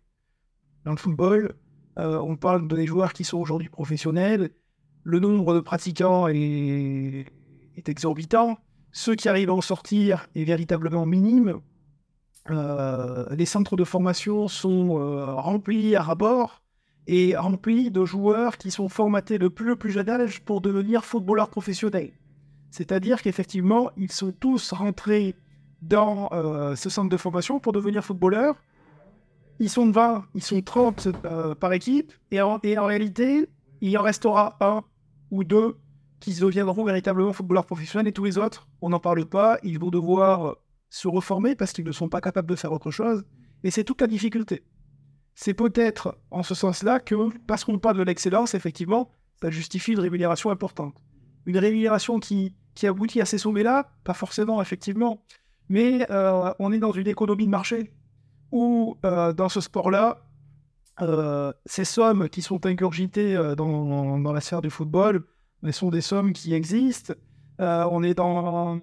Dans 0.85 0.93
le 0.93 0.97
football, 0.97 1.55
euh, 1.99 2.19
on 2.21 2.37
parle 2.37 2.67
des 2.69 2.87
joueurs 2.87 3.13
qui 3.13 3.25
sont 3.25 3.39
aujourd'hui 3.39 3.69
professionnels. 3.69 4.51
Le 5.03 5.19
nombre 5.19 5.55
de 5.55 5.61
pratiquants 5.61 6.29
est, 6.29 7.27
exorbitant. 7.87 8.59
Ceux 8.93 9.15
qui 9.15 9.29
arrivent 9.29 9.51
à 9.51 9.55
en 9.55 9.61
sortir 9.61 10.29
est 10.35 10.45
véritablement 10.45 11.07
minime. 11.07 11.61
Euh, 12.49 13.27
les 13.35 13.45
centres 13.45 13.77
de 13.77 13.85
formation 13.85 14.49
sont 14.49 14.99
euh, 14.99 15.35
remplis 15.35 15.95
à 15.95 16.15
bord 16.15 16.63
et 17.07 17.37
remplis 17.37 17.91
de 17.91 18.05
joueurs 18.05 18.57
qui 18.57 18.71
sont 18.71 18.89
formatés 18.89 19.39
depuis 19.39 19.65
le 19.65 19.77
plus 19.77 19.91
jeune 19.91 20.09
âge 20.09 20.41
pour 20.43 20.61
devenir 20.61 21.05
footballeurs 21.05 21.51
professionnels. 21.51 22.13
C'est-à-dire 22.71 23.21
qu'effectivement, 23.21 23.91
ils 23.97 24.13
sont 24.13 24.33
tous 24.33 24.73
rentrés 24.73 25.35
dans 25.83 26.29
ce 26.77 26.91
centre 26.91 27.09
de 27.09 27.17
formation 27.17 27.59
pour 27.59 27.73
devenir 27.73 28.05
footballeurs 28.05 28.55
ils 29.61 29.69
sont 29.69 29.91
20, 29.91 30.25
ils 30.35 30.43
sont 30.43 30.61
30 30.63 31.09
euh, 31.27 31.55
par 31.55 31.73
équipe, 31.75 32.13
et 32.31 32.41
en, 32.41 32.59
réalité, 32.63 33.47
il 33.83 33.97
en 33.97 34.03
restera 34.03 34.57
un 34.61 34.83
ou 35.31 35.45
deux 35.45 35.77
qui 36.19 36.35
deviendront 36.35 36.83
véritablement 36.83 37.33
footballeurs 37.33 37.67
professionnels, 37.67 38.09
et 38.09 38.13
tous 38.13 38.25
les 38.25 38.39
autres, 38.39 38.69
on 38.81 38.89
n'en 38.89 38.99
parle 38.99 39.27
pas, 39.27 39.59
ils 39.63 39.79
vont 39.79 39.91
devoir 39.91 40.57
se 40.91 41.09
reformer 41.09 41.55
parce 41.55 41.73
qu'ils 41.73 41.85
ne 41.85 41.93
sont 41.93 42.09
pas 42.09 42.21
capables 42.21 42.49
de 42.49 42.57
faire 42.57 42.73
autre 42.73 42.91
chose, 42.91 43.25
et 43.63 43.71
c'est 43.71 43.85
toute 43.85 44.01
la 44.01 44.07
difficulté. 44.07 44.65
C'est 45.35 45.55
peut-être 45.55 46.19
en 46.31 46.43
ce 46.43 46.55
sens-là 46.55 47.01
que, 47.01 47.15
parce 47.47 47.65
qu'on 47.65 47.79
parle 47.79 47.97
de 47.97 48.03
l'excellence, 48.03 48.55
effectivement, 48.55 49.11
ça 49.41 49.51
justifie 49.51 49.93
une 49.93 50.01
rémunération 50.01 50.51
importante. 50.51 51.03
Une 51.47 51.57
rémunération 51.57 52.19
qui, 52.19 52.55
qui 52.75 52.87
aboutit 52.87 53.21
à 53.21 53.25
ces 53.25 53.39
sommets-là, 53.39 53.93
pas 54.05 54.13
forcément, 54.13 54.61
effectivement, 54.61 55.25
mais 55.71 56.05
euh, 56.11 56.53
on 56.59 56.73
est 56.73 56.81
dans 56.81 56.91
une 56.91 57.07
économie 57.07 57.47
de 57.47 57.51
marché 57.51 57.93
où 58.51 58.99
euh, 59.05 59.33
dans 59.33 59.49
ce 59.49 59.61
sport-là, 59.61 60.27
euh, 61.01 61.53
ces 61.65 61.85
sommes 61.85 62.29
qui 62.29 62.43
sont 62.43 62.67
ingurgitées 62.67 63.35
dans, 63.57 64.19
dans, 64.19 64.33
la 64.33 64.41
sphère 64.41 64.61
du 64.61 64.69
football 64.69 65.25
mais 65.63 65.73
sont 65.73 65.91
des 65.91 66.01
sommes 66.01 66.33
qui 66.33 66.53
existent. 66.55 67.15
on 67.59 68.03
est 68.03 68.15
dans 68.15 68.81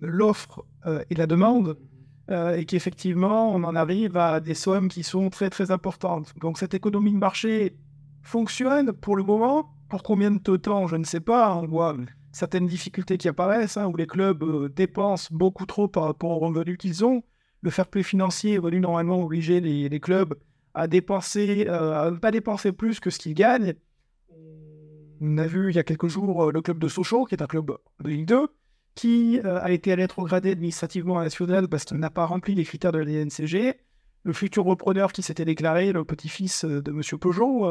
l'offre 0.00 0.64
et 0.86 1.14
la 1.14 1.26
demande, 1.26 1.76
et 2.30 2.64
qu'effectivement, 2.66 3.54
on 3.54 3.64
en 3.64 3.74
arrive 3.74 4.16
à 4.16 4.40
des 4.40 4.54
sommes 4.54 4.88
qui 4.88 5.02
sont 5.02 5.30
très 5.30 5.50
très 5.50 5.70
importantes. 5.70 6.34
Donc 6.40 6.58
cette 6.58 6.74
économie 6.74 7.12
de 7.12 7.18
marché 7.18 7.76
fonctionne 8.22 8.92
pour 8.92 9.16
le 9.16 9.22
moment. 9.22 9.70
Pour 9.88 10.02
combien 10.02 10.30
de 10.30 10.56
temps, 10.56 10.86
je 10.86 10.96
ne 10.96 11.04
sais 11.04 11.20
pas. 11.20 11.54
On 11.56 11.66
voit 11.66 11.96
certaines 12.32 12.66
difficultés 12.66 13.18
qui 13.18 13.28
apparaissent, 13.28 13.76
hein, 13.76 13.86
où 13.86 13.96
les 13.96 14.06
clubs 14.06 14.72
dépensent 14.74 15.28
beaucoup 15.30 15.66
trop 15.66 15.88
par 15.88 16.04
rapport 16.04 16.30
aux 16.30 16.38
revenus 16.38 16.78
qu'ils 16.78 17.04
ont 17.04 17.22
le 17.62 17.70
fair 17.70 17.86
play 17.86 18.02
financier 18.02 18.58
va 18.58 18.70
normalement 18.70 19.22
obliger 19.22 19.60
les, 19.60 20.00
clubs 20.00 20.34
à 20.74 20.86
dépenser, 20.86 21.66
euh, 21.68 22.06
à 22.06 22.10
ne 22.10 22.16
pas 22.16 22.30
dépenser 22.30 22.72
plus 22.72 23.00
que 23.00 23.10
ce 23.10 23.18
qu'ils 23.18 23.34
gagnent. 23.34 23.74
On 25.20 25.38
a 25.38 25.46
vu 25.46 25.70
il 25.70 25.76
y 25.76 25.78
a 25.78 25.82
quelques 25.82 26.06
jours 26.06 26.44
euh, 26.44 26.52
le 26.52 26.62
club 26.62 26.78
de 26.78 26.88
Sochaux, 26.88 27.24
qui 27.24 27.34
est 27.34 27.42
un 27.42 27.46
club 27.46 27.76
de 28.00 28.08
Ligue 28.08 28.26
2, 28.26 28.46
qui 28.98 29.40
euh, 29.44 29.60
a 29.62 29.70
été 29.70 29.94
rétrogradé 29.94 30.50
administrativement 30.50 31.20
à 31.20 31.22
national 31.22 31.68
parce 31.68 31.84
qu'il 31.84 31.98
n'a 31.98 32.10
pas 32.10 32.26
rempli 32.26 32.56
les 32.56 32.64
critères 32.64 32.90
de 32.90 32.98
la 32.98 33.04
DNCG. 33.04 33.74
le 34.24 34.32
futur 34.32 34.64
repreneur 34.64 35.12
qui 35.12 35.22
s'était 35.22 35.44
déclaré, 35.44 35.92
le 35.92 36.04
petit-fils 36.04 36.64
de 36.64 36.90
M. 36.90 37.02
Peugeot, 37.20 37.64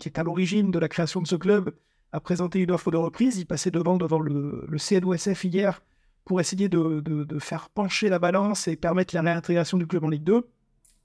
qui 0.00 0.08
est 0.08 0.18
à 0.18 0.22
l'origine 0.22 0.70
de 0.70 0.78
la 0.78 0.88
création 0.88 1.20
de 1.20 1.26
ce 1.26 1.36
club, 1.36 1.74
a 2.12 2.20
présenté 2.20 2.60
une 2.60 2.70
offre 2.70 2.90
de 2.90 2.96
reprise. 2.96 3.36
Il 3.36 3.44
passait 3.44 3.70
devant, 3.70 3.98
devant 3.98 4.20
le, 4.20 4.64
le 4.66 4.78
CNOSF 4.78 5.44
hier 5.44 5.82
pour 6.24 6.40
essayer 6.40 6.70
de, 6.70 7.26
faire 7.40 7.68
pencher 7.68 8.08
la 8.08 8.18
balance 8.18 8.68
et 8.68 8.76
permettre 8.76 9.14
la 9.14 9.20
réintégration 9.20 9.76
du 9.76 9.86
club 9.86 10.04
en 10.04 10.08
Ligue 10.08 10.24
2. 10.24 10.48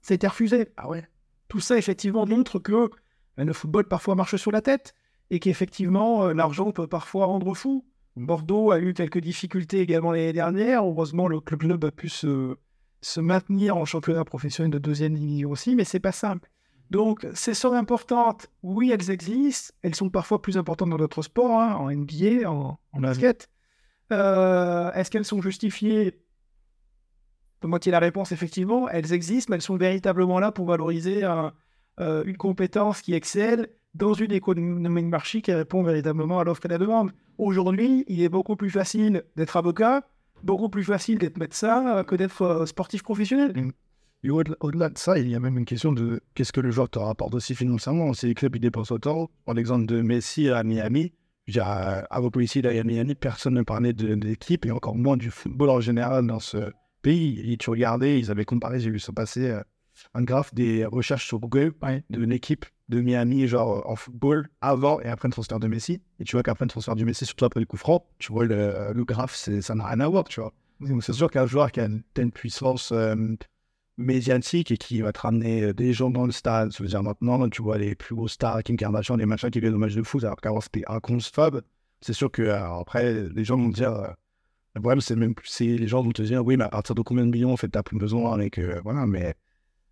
Ça 0.00 0.12
a 0.12 0.14
été 0.14 0.26
refusé. 0.26 0.68
Ah 0.78 0.88
ouais. 0.88 1.06
Tout 1.48 1.60
ça, 1.60 1.76
effectivement, 1.76 2.24
montre 2.24 2.58
que 2.58 2.90
le 3.36 3.52
football 3.52 3.84
parfois 3.84 4.14
marche 4.14 4.36
sur 4.36 4.52
la 4.52 4.62
tête 4.62 4.94
et 5.28 5.38
qu'effectivement, 5.38 6.24
euh, 6.24 6.32
l'argent 6.32 6.72
peut 6.72 6.86
parfois 6.86 7.26
rendre 7.26 7.54
fou. 7.54 7.84
Bordeaux 8.16 8.70
a 8.70 8.78
eu 8.78 8.94
quelques 8.94 9.18
difficultés 9.18 9.80
également 9.80 10.12
l'année 10.12 10.32
dernière. 10.32 10.84
Heureusement, 10.84 11.26
le 11.28 11.40
club 11.40 11.84
a 11.84 11.90
pu 11.90 12.08
se, 12.08 12.56
se 13.00 13.20
maintenir 13.20 13.76
en 13.76 13.84
championnat 13.84 14.24
professionnel 14.24 14.70
de 14.70 14.78
deuxième 14.78 15.14
division 15.14 15.50
aussi, 15.50 15.74
mais 15.74 15.84
c'est 15.84 16.00
pas 16.00 16.12
simple. 16.12 16.50
Donc, 16.90 17.26
ces 17.34 17.54
sommes 17.54 17.74
importantes, 17.74 18.48
oui, 18.62 18.92
elles 18.92 19.10
existent. 19.10 19.74
Elles 19.82 19.94
sont 19.94 20.10
parfois 20.10 20.40
plus 20.40 20.56
importantes 20.58 20.90
dans 20.90 20.96
d'autres 20.96 21.22
sports, 21.22 21.60
hein, 21.60 21.74
en 21.74 21.90
NBA, 21.90 22.48
en, 22.48 22.78
en 22.92 23.00
basket. 23.00 23.48
Euh, 24.12 24.92
est-ce 24.92 25.10
qu'elles 25.10 25.24
sont 25.24 25.42
justifiées? 25.42 26.20
De 27.62 27.66
moitié 27.66 27.90
la 27.90 27.98
réponse, 27.98 28.30
effectivement, 28.30 28.88
elles 28.90 29.12
existent, 29.12 29.50
mais 29.50 29.56
elles 29.56 29.62
sont 29.62 29.78
véritablement 29.78 30.38
là 30.38 30.52
pour 30.52 30.66
valoriser 30.66 31.24
euh, 31.24 32.24
une 32.24 32.36
compétence 32.36 33.00
qui 33.00 33.14
excelle 33.14 33.70
dans 33.94 34.12
une 34.12 34.32
économie 34.32 35.02
de 35.02 35.08
marché 35.08 35.40
qui 35.40 35.52
répond 35.52 35.82
véritablement 35.82 36.40
à 36.40 36.44
l'offre 36.44 36.66
et 36.66 36.68
à 36.68 36.72
la 36.72 36.78
demande. 36.78 37.12
Aujourd'hui, 37.38 38.04
il 38.08 38.20
est 38.22 38.28
beaucoup 38.28 38.56
plus 38.56 38.70
facile 38.70 39.24
d'être 39.36 39.56
avocat, 39.56 40.02
beaucoup 40.42 40.68
plus 40.68 40.84
facile 40.84 41.18
d'être 41.18 41.38
médecin 41.38 42.04
que 42.04 42.16
d'être 42.16 42.42
euh, 42.42 42.66
sportif 42.66 43.02
professionnel. 43.02 43.72
Et 44.24 44.30
au-delà 44.30 44.88
de 44.88 44.96
ça, 44.96 45.18
il 45.18 45.28
y 45.28 45.34
a 45.34 45.40
même 45.40 45.58
une 45.58 45.66
question 45.66 45.92
de 45.92 46.22
qu'est-ce 46.34 46.52
que 46.52 46.62
le 46.62 46.70
joueur 46.70 46.88
te 46.88 46.98
rapporte 46.98 47.34
aussi 47.34 47.54
financièrement. 47.54 48.14
Si 48.14 48.26
les 48.26 48.34
clubs 48.34 48.56
ils 48.56 48.60
dépensent 48.60 48.94
autant, 48.94 49.30
par 49.44 49.54
l'exemple 49.54 49.84
de 49.84 50.00
Messi 50.00 50.48
à 50.48 50.64
Miami, 50.64 51.12
à 51.60 52.20
vos 52.20 52.30
policiers 52.30 52.66
à 52.66 52.84
Miami, 52.84 53.14
personne 53.14 53.52
ne 53.52 53.62
parlait 53.62 53.92
de, 53.92 54.14
l'équipe 54.14 54.64
et 54.64 54.70
encore 54.70 54.96
moins 54.96 55.18
du 55.18 55.30
football 55.30 55.68
en 55.68 55.80
général 55.80 56.26
dans 56.26 56.40
ce 56.40 56.72
pays. 57.02 57.52
Et 57.52 57.58
tu 57.58 57.68
regardais, 57.68 58.18
ils 58.18 58.30
avaient 58.30 58.46
comparé, 58.46 58.80
j'ai 58.80 58.90
vu 58.90 58.98
ça 58.98 59.12
passer, 59.12 59.50
euh, 59.50 59.62
un 60.14 60.22
graphe 60.22 60.54
des 60.54 60.86
recherches 60.86 61.26
sur 61.26 61.38
Google 61.38 61.74
de 62.08 62.24
l'équipe 62.24 62.64
de 62.88 63.00
Miami, 63.00 63.46
genre 63.46 63.88
en 63.88 63.96
football, 63.96 64.48
avant 64.60 65.00
et 65.00 65.06
après 65.06 65.28
le 65.28 65.32
transfert 65.32 65.58
de 65.58 65.68
Messi. 65.68 66.00
Et 66.20 66.24
tu 66.24 66.36
vois 66.36 66.42
qu'après 66.42 66.64
le 66.64 66.70
transfert 66.70 66.94
du 66.94 67.04
Messi, 67.04 67.24
surtout 67.24 67.44
après 67.46 67.60
le 67.60 67.66
coup 67.66 67.76
franc, 67.76 68.06
tu 68.18 68.32
vois 68.32 68.44
le, 68.44 68.92
le 68.92 69.04
graphe, 69.04 69.34
ça 69.34 69.74
n'a 69.74 69.86
rien 69.86 70.00
à 70.00 70.08
voir, 70.08 70.24
tu 70.24 70.40
vois. 70.40 70.52
Donc 70.80 71.02
c'est 71.02 71.12
sûr 71.12 71.30
qu'un 71.30 71.46
joueur 71.46 71.72
qui 71.72 71.80
a 71.80 71.86
une 71.86 72.02
telle 72.14 72.30
puissance 72.30 72.92
euh, 72.92 73.14
médiatique 73.96 74.70
et 74.70 74.76
qui 74.76 75.00
va 75.00 75.12
te 75.12 75.20
ramener 75.20 75.62
euh, 75.62 75.74
des 75.74 75.92
gens 75.92 76.10
dans 76.10 76.26
le 76.26 76.32
stade. 76.32 76.72
Ça 76.72 76.82
veut 76.82 76.88
dire 76.88 77.02
maintenant, 77.02 77.48
tu 77.48 77.62
vois 77.62 77.78
les 77.78 77.94
plus 77.94 78.14
gros 78.14 78.28
stars, 78.28 78.62
Kim 78.62 78.76
Kardashian, 78.76 79.16
les 79.16 79.26
machins 79.26 79.50
qui 79.50 79.60
viennent 79.60 79.74
au 79.74 79.78
match 79.78 79.94
de 79.94 80.02
foot, 80.02 80.24
alors 80.24 80.40
qu'avant 80.40 80.60
c'était 80.60 80.84
inconcevable. 80.88 81.62
C'est 82.00 82.12
sûr 82.12 82.30
que 82.30 82.42
après, 82.48 83.28
les 83.34 83.44
gens 83.44 83.56
vont 83.56 83.70
te 83.70 83.76
dire, 83.76 83.92
euh, 83.92 84.08
le 84.74 84.80
problème 84.80 85.00
c'est 85.00 85.16
même 85.16 85.34
c'est 85.44 85.64
les 85.64 85.88
gens 85.88 86.02
vont 86.02 86.12
te 86.12 86.22
dire, 86.22 86.44
oui, 86.44 86.56
mais 86.56 86.64
à 86.64 86.68
partir 86.68 86.94
de 86.94 87.02
combien 87.02 87.24
de 87.24 87.30
millions 87.30 87.52
en 87.52 87.56
fait 87.56 87.68
t'as 87.68 87.82
plus 87.82 87.96
besoin 87.98 88.38
et 88.40 88.50
que 88.50 88.80
voilà, 88.82 89.06
mais 89.06 89.34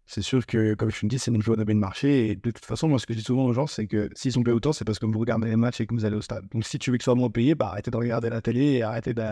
c'est 0.06 0.22
sûr 0.22 0.46
que 0.46 0.74
comme 0.74 0.90
je 0.90 1.06
me 1.06 1.08
dis, 1.08 1.18
c'est 1.18 1.30
une 1.30 1.42
joie 1.42 1.56
de 1.56 1.72
marché 1.72 2.30
et 2.30 2.36
de 2.36 2.50
toute 2.50 2.64
façon, 2.64 2.88
moi 2.88 2.98
ce 2.98 3.06
que 3.06 3.14
je 3.14 3.18
dis 3.18 3.24
souvent 3.24 3.44
aux 3.44 3.52
gens, 3.52 3.66
c'est 3.66 3.86
que 3.86 4.10
s'ils 4.14 4.32
sont 4.32 4.42
payés 4.42 4.54
autant, 4.54 4.72
c'est 4.72 4.84
parce 4.84 4.98
que 4.98 5.06
vous 5.06 5.18
regardez 5.18 5.48
les 5.48 5.56
matchs 5.56 5.80
et 5.80 5.86
que 5.86 5.94
vous 5.94 6.04
allez 6.04 6.16
au 6.16 6.20
stade. 6.20 6.44
Donc 6.52 6.64
si 6.64 6.78
tu 6.78 6.90
veux 6.90 6.98
que 6.98 7.04
soit 7.04 7.14
moins 7.14 7.30
payé, 7.30 7.54
bah 7.54 7.68
arrêtez 7.68 7.90
de 7.90 7.96
regarder 7.96 8.30
la 8.30 8.40
télé 8.40 8.72
et 8.72 8.82
arrêtez 8.82 9.14
de. 9.14 9.22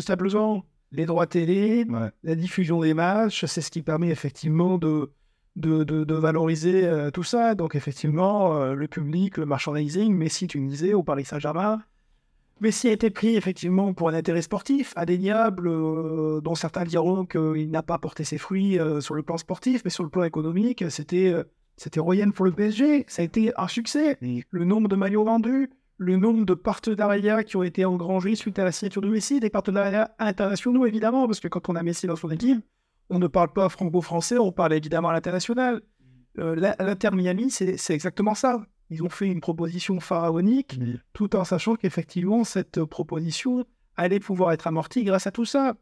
Simplement 0.00 0.64
les 0.94 1.06
droits 1.06 1.26
télé, 1.26 1.86
la 2.22 2.34
diffusion 2.34 2.80
des 2.80 2.94
matchs, 2.94 3.44
c'est 3.46 3.60
ce 3.60 3.70
qui 3.70 3.82
permet 3.82 4.10
effectivement 4.10 4.78
de, 4.78 5.10
de, 5.56 6.14
valoriser 6.14 6.86
euh, 6.86 7.10
tout 7.10 7.24
ça. 7.24 7.54
Donc 7.54 7.74
effectivement, 7.74 8.56
euh, 8.56 8.74
le 8.74 8.88
public, 8.88 9.38
le 9.38 9.46
merchandising, 9.46 10.14
Messi, 10.14 10.46
tu 10.46 10.60
me 10.60 10.68
disais, 10.68 10.94
au 10.94 11.02
Paris 11.02 11.24
Saint-Germain. 11.24 11.82
Messi 12.60 12.88
a 12.88 12.92
été 12.92 13.10
pris 13.10 13.36
effectivement 13.36 13.92
pour 13.92 14.08
un 14.08 14.14
intérêt 14.14 14.42
sportif 14.42 14.92
indéniable, 14.96 15.68
euh, 15.68 16.40
dont 16.40 16.54
certains 16.54 16.84
diront 16.84 17.26
qu'il 17.26 17.70
n'a 17.70 17.82
pas 17.82 17.98
porté 17.98 18.24
ses 18.24 18.38
fruits 18.38 18.78
sur 19.00 19.14
le 19.14 19.22
plan 19.22 19.36
sportif, 19.36 19.82
mais 19.84 19.90
sur 19.90 20.04
le 20.04 20.10
plan 20.10 20.24
économique, 20.24 20.84
c'était 20.90 21.34
c'était 21.76 22.00
royal 22.00 22.32
pour 22.32 22.44
le 22.44 22.52
PSG. 22.52 23.04
Ça 23.08 23.22
a 23.22 23.24
été 23.24 23.52
un 23.56 23.68
succès. 23.68 24.16
Le 24.20 24.64
nombre 24.64 24.88
de 24.88 24.96
maillots 24.96 25.24
vendus, 25.24 25.70
le 25.96 26.16
nombre 26.16 26.44
de 26.44 26.54
partenariats 26.54 27.44
qui 27.44 27.56
ont 27.56 27.62
été 27.62 27.84
engrangés 27.84 28.34
suite 28.34 28.58
à 28.58 28.64
la 28.64 28.72
signature 28.72 29.02
de 29.02 29.08
Messi, 29.08 29.40
des 29.40 29.50
partenariats 29.50 30.14
internationaux 30.18 30.86
évidemment, 30.86 31.26
parce 31.26 31.40
que 31.40 31.48
quand 31.48 31.68
on 31.68 31.76
a 31.76 31.82
Messi 31.82 32.06
dans 32.06 32.16
son 32.16 32.30
équipe, 32.30 32.64
on 33.10 33.18
ne 33.18 33.26
parle 33.26 33.52
pas 33.52 33.68
franco-français, 33.68 34.38
on 34.38 34.52
parle 34.52 34.74
évidemment 34.74 35.10
à 35.10 35.12
l'international. 35.12 35.82
Euh, 36.38 36.56
L'Inter 36.56 37.10
Miami, 37.12 37.50
c'est 37.50 37.94
exactement 37.94 38.34
ça. 38.34 38.66
Ils 38.90 39.02
ont 39.02 39.08
fait 39.08 39.26
une 39.26 39.40
proposition 39.40 39.98
pharaonique, 40.00 40.78
tout 41.12 41.36
en 41.36 41.44
sachant 41.44 41.76
qu'effectivement, 41.76 42.44
cette 42.44 42.84
proposition 42.84 43.64
allait 43.96 44.20
pouvoir 44.20 44.52
être 44.52 44.66
amortie 44.66 45.04
grâce 45.04 45.26
à 45.26 45.30
tout 45.30 45.44
ça. 45.44 45.74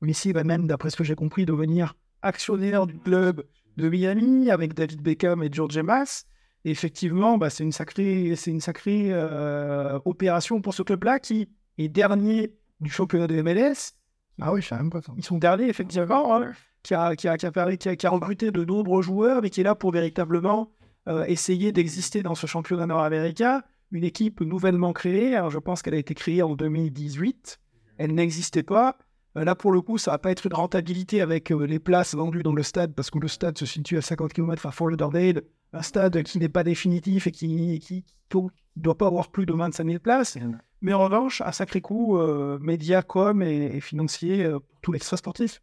Messi 0.00 0.32
va 0.32 0.44
même, 0.44 0.66
d'après 0.66 0.90
ce 0.90 0.96
que 0.96 1.04
j'ai 1.04 1.14
compris, 1.14 1.46
devenir 1.46 1.94
actionnaire 2.22 2.86
du 2.86 2.98
club 2.98 3.44
de 3.76 3.88
Miami 3.88 4.50
avec 4.50 4.74
David 4.74 5.02
Beckham 5.02 5.42
et 5.42 5.48
George 5.52 5.76
Emas 5.76 6.26
effectivement, 6.70 7.38
bah, 7.38 7.50
c'est 7.50 7.64
une 7.64 7.72
sacrée, 7.72 8.34
c'est 8.36 8.50
une 8.50 8.60
sacrée 8.60 9.08
euh, 9.12 9.98
opération 10.04 10.60
pour 10.60 10.74
ce 10.74 10.82
club-là 10.82 11.18
qui 11.18 11.48
est 11.78 11.88
dernier 11.88 12.52
du 12.80 12.90
championnat 12.90 13.26
de 13.26 13.40
MLS. 13.40 13.94
Ah 14.40 14.52
oui, 14.52 14.60
je 14.60 14.74
même 14.74 14.90
pas 14.90 15.00
ça. 15.00 15.12
Ils 15.16 15.24
sont 15.24 15.38
derniers, 15.38 15.68
effectivement, 15.68 16.36
hein, 16.36 16.52
qui, 16.82 16.94
a, 16.94 17.16
qui, 17.16 17.28
a, 17.28 17.38
qui, 17.38 17.46
a, 17.46 18.10
recruté 18.10 18.50
de 18.50 18.64
nombreux 18.64 19.02
joueurs, 19.02 19.40
mais 19.42 19.50
qui 19.50 19.60
est 19.60 19.64
là 19.64 19.74
pour 19.74 19.92
véritablement 19.92 20.70
euh, 21.08 21.24
essayer 21.26 21.72
d'exister 21.72 22.22
dans 22.22 22.34
ce 22.34 22.46
championnat 22.46 22.86
nord-américain. 22.86 23.62
Une 23.92 24.04
équipe 24.04 24.40
nouvellement 24.40 24.92
créée, 24.92 25.36
alors 25.36 25.50
je 25.50 25.58
pense 25.58 25.82
qu'elle 25.82 25.94
a 25.94 25.98
été 25.98 26.14
créée 26.14 26.42
en 26.42 26.56
2018. 26.56 27.58
Elle 27.98 28.14
n'existait 28.14 28.62
pas. 28.62 28.98
Euh, 29.36 29.44
là, 29.44 29.54
pour 29.54 29.72
le 29.72 29.80
coup, 29.80 29.98
ça 29.98 30.10
va 30.10 30.18
pas 30.18 30.30
être 30.30 30.46
une 30.46 30.54
rentabilité 30.54 31.20
avec 31.20 31.50
les 31.50 31.78
places 31.78 32.14
vendues 32.14 32.42
dans 32.42 32.54
le 32.54 32.62
stade, 32.62 32.94
parce 32.94 33.10
que 33.10 33.18
le 33.18 33.28
stade 33.28 33.56
se 33.56 33.66
situe 33.66 33.98
à 33.98 34.02
50 34.02 34.32
km 34.32 34.66
à 34.66 34.70
Fort 34.72 34.88
Lauderdale, 34.88 35.42
un 35.72 35.82
stade 35.82 36.22
qui 36.22 36.38
n'est 36.38 36.48
pas 36.48 36.64
définitif 36.64 37.26
et 37.26 37.32
qui 37.32 38.04
ne 38.34 38.48
doit 38.76 38.98
pas 38.98 39.06
avoir 39.06 39.30
plus 39.30 39.46
de 39.46 39.52
25 39.52 39.86
000 39.86 39.98
places. 40.00 40.38
Mais 40.80 40.92
en 40.92 41.00
revanche, 41.04 41.40
un 41.40 41.52
sacré 41.52 41.80
coup 41.80 42.18
euh, 42.18 42.58
média, 42.60 43.02
com 43.02 43.42
et, 43.42 43.80
financier 43.80 44.44
euh, 44.44 44.58
pour 44.58 44.80
tous 44.82 44.92
les 44.92 44.98
sportifs. 44.98 45.62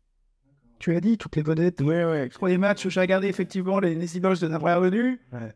Tu 0.83 0.93
as 0.93 0.99
dit, 0.99 1.17
toutes 1.17 1.37
les 1.37 1.43
vedettes. 1.43 1.79
Oui, 1.79 1.95
oui. 2.03 2.27
Pour 2.27 2.49
les 2.49 2.57
matchs, 2.57 2.89
j'ai 2.89 2.99
regardé 2.99 3.29
effectivement 3.29 3.79
les, 3.79 3.95
les 3.95 4.17
images 4.17 4.41
de 4.41 4.47
la 4.47 4.57
vraie 4.57 4.75
revenu. 4.75 5.21
Ouais. 5.31 5.53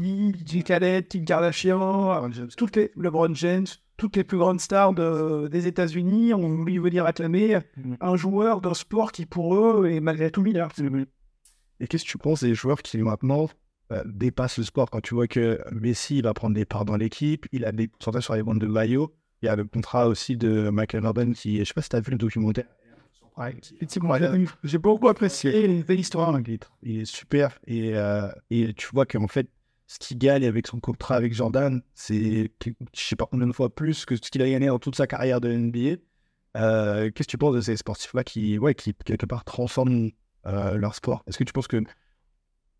DJ 0.00 0.64
Khaled, 0.64 1.06
Kim 1.06 1.24
Kardashian, 1.24 2.28
toutes 2.56 2.74
les, 2.74 2.90
LeBron 2.96 3.32
James, 3.36 3.68
toutes 3.96 4.16
les 4.16 4.24
plus 4.24 4.36
grandes 4.36 4.60
stars 4.60 4.92
des 5.48 5.68
États-Unis 5.68 6.34
ont 6.34 6.56
voulu 6.56 6.80
venir 6.80 7.06
acclamer 7.06 7.60
mm. 7.76 7.94
un 8.00 8.16
joueur 8.16 8.60
d'un 8.60 8.74
sport 8.74 9.12
qui 9.12 9.26
pour 9.26 9.54
eux 9.54 9.86
est 9.86 10.00
malgré 10.00 10.32
tout 10.32 10.42
milliard. 10.42 10.72
Et 11.78 11.86
qu'est-ce 11.86 12.02
que 12.02 12.10
tu 12.10 12.18
penses 12.18 12.42
des 12.42 12.56
joueurs 12.56 12.82
qui 12.82 12.98
maintenant 12.98 13.48
euh, 13.92 14.02
dépasse 14.04 14.58
le 14.58 14.64
sport? 14.64 14.90
Quand 14.90 15.02
tu 15.02 15.14
vois 15.14 15.28
que 15.28 15.60
Messi 15.70 16.20
va 16.20 16.34
prendre 16.34 16.56
des 16.56 16.64
parts 16.64 16.84
dans 16.84 16.96
l'équipe, 16.96 17.46
il 17.52 17.64
a 17.64 17.70
des 17.70 17.86
pourcentages 17.86 18.24
sur 18.24 18.34
les 18.34 18.42
ventes 18.42 18.58
de 18.58 18.66
maillots. 18.66 19.14
Il 19.40 19.46
y 19.46 19.48
a 19.48 19.54
le 19.54 19.66
contrat 19.66 20.08
aussi 20.08 20.36
de 20.36 20.68
Michael 20.70 21.06
Robin 21.06 21.30
qui, 21.32 21.60
je 21.60 21.64
sais 21.64 21.74
pas 21.74 21.82
si 21.82 21.90
tu 21.90 21.94
as 21.94 22.00
vu 22.00 22.10
le 22.10 22.18
documentaire. 22.18 22.66
J'ai 24.62 24.78
beaucoup 24.78 25.08
apprécié 25.08 25.82
l'histoire. 25.88 26.38
Il 26.82 27.00
est 27.00 27.04
super. 27.04 27.58
Et, 27.66 27.94
euh, 27.94 28.28
et 28.50 28.72
tu 28.74 28.88
vois 28.92 29.06
qu'en 29.06 29.28
fait, 29.28 29.48
ce 29.86 29.98
qu'il 29.98 30.18
gagne 30.18 30.46
avec 30.46 30.66
son 30.66 30.80
contrat 30.80 31.16
avec 31.16 31.34
Jordan, 31.34 31.82
c'est, 31.94 32.50
je 32.64 32.72
sais 32.94 33.16
pas 33.16 33.26
combien 33.26 33.46
de 33.46 33.52
fois 33.52 33.74
plus 33.74 34.04
que 34.06 34.16
ce 34.16 34.30
qu'il 34.30 34.42
a 34.42 34.48
gagné 34.48 34.68
dans 34.68 34.78
toute 34.78 34.96
sa 34.96 35.06
carrière 35.06 35.40
de 35.40 35.52
NBA. 35.52 36.00
Euh, 36.56 37.10
qu'est-ce 37.10 37.26
que 37.26 37.32
tu 37.32 37.38
penses 37.38 37.54
de 37.56 37.60
ces 37.60 37.76
sportifs-là 37.76 38.22
qui, 38.22 38.58
ouais, 38.58 38.74
qui, 38.74 38.94
quelque 38.94 39.26
part, 39.26 39.44
transforment 39.44 40.10
leur 40.44 40.94
sport? 40.94 41.24
Est-ce 41.26 41.38
que 41.38 41.44
tu 41.44 41.52
penses 41.52 41.68
que 41.68 41.82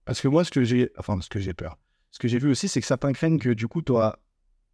parce 0.04 0.20
que 0.20 0.28
moi, 0.28 0.44
ce 0.44 0.50
que 0.50 0.64
j'ai, 0.64 0.90
enfin, 0.98 1.20
ce 1.20 1.28
que 1.28 1.38
j'ai 1.38 1.54
peur, 1.54 1.78
ce 2.10 2.18
que 2.18 2.28
j'ai 2.28 2.38
vu 2.38 2.50
aussi, 2.50 2.68
c'est 2.68 2.80
que 2.80 2.86
certains 2.86 3.12
craignent 3.12 3.38
que 3.38 3.50
du 3.50 3.68
coup, 3.68 3.82
tu 3.82 3.92
auras 3.92 4.16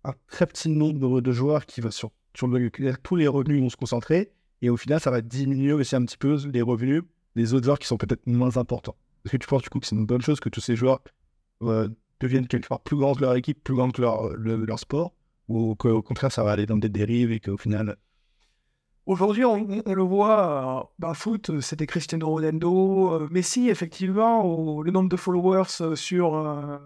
un 0.05 0.13
très 0.29 0.47
petit 0.47 0.69
nombre 0.69 1.21
de 1.21 1.33
joueurs 1.33 1.67
qui 1.67 1.81
vont 1.81 1.91
sur, 1.91 2.11
sur 2.35 2.49
le, 2.49 2.71
tous 3.03 3.17
les 3.17 3.29
revenus 3.29 3.61
vont 3.61 3.69
se 3.69 3.77
concentrer 3.77 4.33
et 4.63 4.71
au 4.71 4.77
final, 4.77 5.01
ça 5.01 5.11
va 5.11 5.21
diminuer 5.21 5.73
aussi 5.73 5.97
un 5.97 6.05
petit 6.05 6.19
peu 6.19 6.37
les 6.53 6.63
revenus 6.63 7.03
des 7.37 7.55
autres 7.55 7.65
joueurs 7.65 7.79
qui 7.79 7.87
sont 7.87 7.97
peut-être 7.97 8.27
moins 8.27 8.57
importants. 8.57 8.97
Est-ce 9.25 9.33
que 9.33 9.37
tu 9.37 9.47
penses 9.47 9.63
du 9.63 9.69
coup 9.69 9.81
que 9.81 9.87
c'est 9.87 9.97
une 9.97 10.07
bonne 10.07 10.23
chose 10.23 10.41
que 10.41 10.49
tous 10.49 10.61
ces 10.61 10.77
joueurs 10.77 11.01
euh, 11.63 11.89
deviennent 12.21 12.47
quelque 12.47 12.69
part 12.69 12.81
plus 12.81 12.97
grands 12.97 13.15
que 13.15 13.21
leur 13.21 13.35
équipe, 13.35 13.63
plus 13.63 13.75
grands 13.75 13.91
que 13.91 14.01
leur, 14.01 14.37
leur 14.37 14.79
sport, 14.79 15.13
ou 15.49 15.75
qu'au 15.75 16.03
contraire, 16.03 16.33
ça 16.33 16.43
va 16.43 16.53
aller 16.53 16.67
dans 16.67 16.77
des 16.77 16.89
dérives 16.89 17.33
et 17.33 17.41
qu'au 17.41 17.57
final, 17.57 17.97
Aujourd'hui, 19.11 19.45
on, 19.45 19.67
le 19.87 20.03
voit, 20.03 20.89
euh, 21.03 21.09
le 21.09 21.15
foot, 21.15 21.61
c'était 21.61 21.87
Cristiano 21.87 22.29
Ronaldo, 22.29 23.15
euh, 23.15 23.29
Messi, 23.31 23.69
effectivement, 23.69 24.81
le 24.83 24.91
nombre 24.93 25.09
de 25.09 25.17
followers 25.17 25.65
euh, 25.81 25.97
sur 25.97 26.81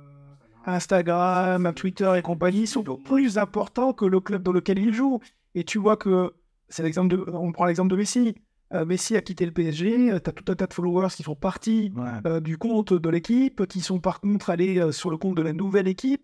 Instagram, 0.64 1.72
Twitter 1.74 2.10
et 2.16 2.22
compagnie 2.22 2.66
sont 2.66 2.82
plus 2.82 3.36
importants 3.36 3.92
que 3.92 4.06
le 4.06 4.20
club 4.20 4.42
dans 4.42 4.52
lequel 4.52 4.78
il 4.78 4.94
joue. 4.94 5.20
Et 5.54 5.64
tu 5.64 5.78
vois 5.78 5.98
que, 5.98 6.32
c'est 6.68 6.82
l'exemple 6.82 7.16
de, 7.16 7.24
on 7.32 7.52
prend 7.52 7.66
l'exemple 7.66 7.90
de 7.90 7.96
Messi, 7.96 8.34
euh, 8.74 8.84
Messi 8.84 9.16
a 9.16 9.22
quitté 9.22 9.46
le 9.46 9.52
PSG, 9.52 10.08
tu 10.08 10.30
as 10.30 10.32
tout 10.32 10.50
un 10.50 10.54
tas 10.54 10.66
de 10.66 10.72
followers 10.72 11.08
qui 11.14 11.22
font 11.22 11.36
partie 11.36 11.92
euh, 12.26 12.40
du 12.40 12.58
compte 12.58 12.92
de 12.92 13.08
l'équipe, 13.08 13.66
qui 13.66 13.80
sont 13.80 14.00
par 14.00 14.20
contre 14.20 14.50
allés 14.50 14.78
euh, 14.78 14.90
sur 14.90 15.10
le 15.10 15.16
compte 15.16 15.36
de 15.36 15.42
la 15.42 15.52
nouvelle 15.52 15.88
équipe. 15.88 16.22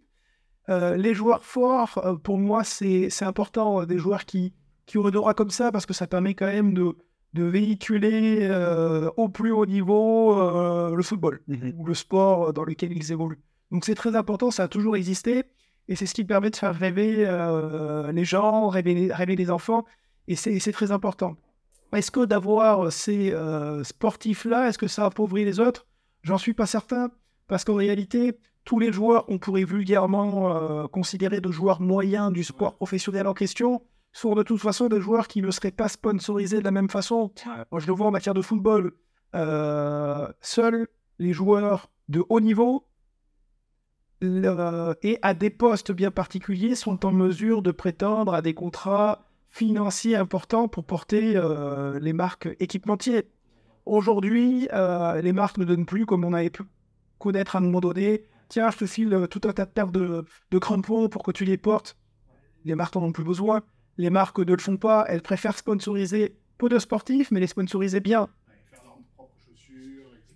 les 0.68 1.14
joueurs 1.14 1.44
forts, 1.44 2.20
pour 2.22 2.38
moi, 2.38 2.62
c'est 2.62 3.10
important, 3.22 3.84
des 3.84 3.98
joueurs 3.98 4.24
qui, 4.24 4.54
qui 4.86 4.98
aura 4.98 5.34
comme 5.34 5.50
ça, 5.50 5.72
parce 5.72 5.84
que 5.84 5.92
ça 5.92 6.06
permet 6.06 6.34
quand 6.34 6.46
même 6.46 6.74
de, 6.74 6.96
de 7.34 7.42
véhiculer 7.42 8.48
au 9.16 9.28
plus 9.28 9.50
haut 9.50 9.66
niveau 9.66 10.94
le 10.94 11.02
football, 11.02 11.40
mhm. 11.48 11.74
ou 11.76 11.86
le 11.86 11.94
sport 11.94 12.52
dans 12.52 12.64
lequel 12.64 12.92
ils 12.92 13.10
évoluent. 13.10 13.40
Donc 13.72 13.84
c'est 13.84 13.96
très 13.96 14.14
important, 14.14 14.52
ça 14.52 14.64
a 14.64 14.68
toujours 14.68 14.96
existé, 14.96 15.42
et 15.88 15.96
c'est 15.96 16.06
ce 16.06 16.14
qui 16.14 16.24
permet 16.24 16.50
de 16.50 16.56
faire 16.56 16.74
rêver 16.74 17.26
les 18.12 18.24
gens, 18.24 18.68
rêver, 18.68 19.12
rêver 19.12 19.34
les 19.34 19.50
enfants, 19.50 19.84
et 20.30 20.36
c'est 20.36 20.72
très 20.72 20.92
important. 20.92 21.36
Est-ce 21.92 22.12
que 22.12 22.24
d'avoir 22.24 22.92
ces 22.92 23.32
euh, 23.32 23.82
sportifs-là, 23.82 24.68
est-ce 24.68 24.78
que 24.78 24.86
ça 24.86 25.06
appauvrit 25.06 25.44
les 25.44 25.58
autres? 25.58 25.86
J'en 26.22 26.38
suis 26.38 26.54
pas 26.54 26.66
certain, 26.66 27.10
parce 27.48 27.64
qu'en 27.64 27.74
réalité, 27.74 28.38
tous 28.64 28.78
les 28.78 28.92
joueurs 28.92 29.26
qu'on 29.26 29.38
pourrait 29.38 29.64
vulgairement 29.64 30.54
euh, 30.54 30.86
considérer 30.86 31.40
de 31.40 31.50
joueurs 31.50 31.80
moyens 31.80 32.32
du 32.32 32.44
sport 32.44 32.76
professionnel 32.76 33.26
en 33.26 33.34
question 33.34 33.82
sont 34.12 34.34
de 34.34 34.42
toute 34.44 34.60
façon 34.60 34.88
des 34.88 35.00
joueurs 35.00 35.26
qui 35.26 35.42
ne 35.42 35.50
seraient 35.50 35.70
pas 35.72 35.88
sponsorisés 35.88 36.60
de 36.60 36.64
la 36.64 36.70
même 36.70 36.90
façon. 36.90 37.32
Moi, 37.72 37.80
je 37.80 37.86
le 37.86 37.92
vois 37.92 38.06
en 38.06 38.10
matière 38.12 38.34
de 38.34 38.42
football. 38.42 38.92
Euh, 39.34 40.28
seuls 40.40 40.86
les 41.18 41.32
joueurs 41.32 41.90
de 42.08 42.24
haut 42.28 42.40
niveau 42.40 42.86
et 44.22 45.18
à 45.22 45.34
des 45.34 45.50
postes 45.50 45.92
bien 45.92 46.10
particuliers 46.10 46.74
sont 46.74 47.06
en 47.06 47.12
mesure 47.12 47.62
de 47.62 47.70
prétendre 47.70 48.34
à 48.34 48.42
des 48.42 48.52
contrats 48.52 49.29
financier 49.50 50.16
important 50.16 50.68
pour 50.68 50.84
porter 50.84 51.36
euh, 51.36 51.98
les 52.00 52.12
marques 52.12 52.48
équipementiers. 52.60 53.28
Aujourd'hui, 53.84 54.68
euh, 54.72 55.20
les 55.20 55.32
marques 55.32 55.58
ne 55.58 55.64
donnent 55.64 55.86
plus 55.86 56.06
comme 56.06 56.24
on 56.24 56.32
avait 56.32 56.50
pu 56.50 56.62
connaître 57.18 57.56
à 57.56 57.58
un 57.58 57.62
moment 57.62 57.80
donné. 57.80 58.24
Tiens, 58.48 58.70
je 58.70 58.78
te 58.78 58.86
file 58.86 59.26
tout 59.30 59.40
un 59.44 59.52
tas 59.52 59.66
de 59.66 59.70
paires 59.70 59.88
de, 59.88 60.24
de 60.50 60.58
crampons 60.58 61.08
pour 61.08 61.22
que 61.22 61.32
tu 61.32 61.44
les 61.44 61.56
portes. 61.56 61.96
Les 62.64 62.74
marques 62.74 62.94
n'en 62.94 63.02
ont 63.02 63.12
plus 63.12 63.24
besoin. 63.24 63.62
Les 63.96 64.10
marques 64.10 64.38
ne 64.38 64.52
le 64.52 64.58
font 64.58 64.76
pas. 64.76 65.04
Elles 65.08 65.22
préfèrent 65.22 65.58
sponsoriser 65.58 66.36
peu 66.58 66.68
de 66.68 66.78
sportifs, 66.78 67.30
mais 67.30 67.40
les 67.40 67.46
sponsoriser 67.46 68.00
bien. 68.00 68.28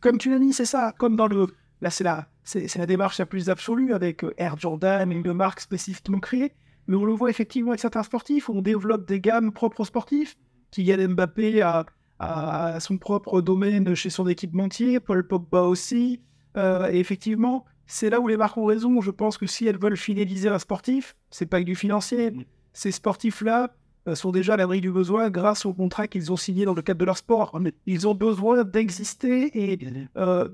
Comme 0.01 0.19
tu 0.19 0.31
l'as 0.31 0.39
dit, 0.39 0.53
c'est 0.53 0.67
ça. 0.67 0.93
Comme 0.99 1.17
dans 1.17 1.27
le. 1.27 1.47
Là, 1.81 1.91
c'est 1.91 2.05
la, 2.05 2.29
c'est, 2.45 2.77
la 2.77 2.87
démarche 2.87 3.19
la 3.19 3.27
plus 3.27 3.51
absolue 3.51 3.95
avec 3.95 4.25
Air 4.37 4.59
Jordan 4.59 5.11
une 5.11 5.33
marque 5.33 5.61
spécifiquement 5.61 6.21
créée. 6.21 6.53
Mais 6.87 6.97
on 6.97 7.05
le 7.05 7.13
voit 7.13 7.31
effectivement 7.31 7.71
avec 7.71 7.81
certains 7.81 8.03
sportifs, 8.03 8.49
on 8.49 8.63
développe 8.63 9.07
des 9.07 9.21
gammes 9.21 9.53
propres 9.53 9.81
aux 9.81 9.85
sportifs. 9.85 10.37
Kylian 10.71 11.11
Mbappé 11.11 11.63
a, 11.63 11.87
a, 12.19 12.81
son 12.81 12.99
propre 12.99 13.41
domaine 13.41 13.95
chez 13.95 14.11
son 14.11 14.27
équipementier, 14.29 15.01
Paul 15.01 15.27
Pogba 15.27 15.63
aussi. 15.63 16.21
Euh, 16.57 16.91
et 16.91 16.99
effectivement, 16.99 17.65
c'est 17.87 18.11
là 18.11 18.21
où 18.21 18.29
les 18.29 18.37
marques 18.37 18.57
ont 18.57 18.67
raison. 18.67 19.01
Je 19.01 19.11
pense 19.11 19.39
que 19.39 19.47
si 19.47 19.67
elles 19.67 19.79
veulent 19.79 19.97
fidéliser 19.97 20.49
un 20.49 20.59
sportif, 20.59 21.17
c'est 21.31 21.47
pas 21.47 21.61
que 21.61 21.67
du 21.67 21.75
financier. 21.75 22.33
Ces 22.73 22.93
sportifs-là 22.93 23.75
euh, 24.09 24.15
sont 24.15 24.31
déjà 24.31 24.55
à 24.55 24.57
l'abri 24.57 24.81
du 24.81 24.91
besoin 24.91 25.31
grâce 25.31 25.67
au 25.67 25.73
contrat 25.73 26.09
qu'ils 26.09 26.33
ont 26.33 26.37
signé 26.37 26.65
dans 26.65 26.75
le 26.75 26.83
cadre 26.83 27.01
de 27.01 27.05
leur 27.05 27.19
sport. 27.19 27.59
Ils 27.87 28.07
ont 28.07 28.15
besoin 28.15 28.65
d'exister 28.65 29.73
et 29.73 29.79
euh, 30.17 30.49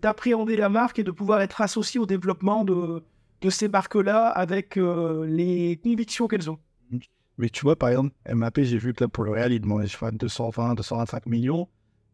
d'appréhender 0.00 0.56
de, 0.56 0.60
la 0.60 0.68
marque 0.68 0.98
et 0.98 1.04
de 1.04 1.10
pouvoir 1.10 1.40
être 1.40 1.60
associés 1.60 2.00
au 2.00 2.06
développement 2.06 2.64
de, 2.64 3.02
de 3.40 3.50
ces 3.50 3.68
marques-là 3.68 4.28
avec 4.28 4.76
euh, 4.76 5.26
les 5.26 5.78
convictions 5.82 6.28
qu'elles 6.28 6.50
ont. 6.50 6.58
Mais 7.38 7.48
tu 7.50 7.62
vois, 7.62 7.76
par 7.76 7.90
exemple, 7.90 8.12
MAP, 8.28 8.60
j'ai 8.62 8.78
vu 8.78 8.92
que 8.92 9.04
là, 9.04 9.08
pour 9.08 9.22
le 9.22 9.30
Real, 9.30 9.52
il 9.52 9.60
demandait 9.60 9.86
je 9.86 9.96
crois, 9.96 10.10
220, 10.10 10.74
225 10.74 11.26
millions. 11.26 11.68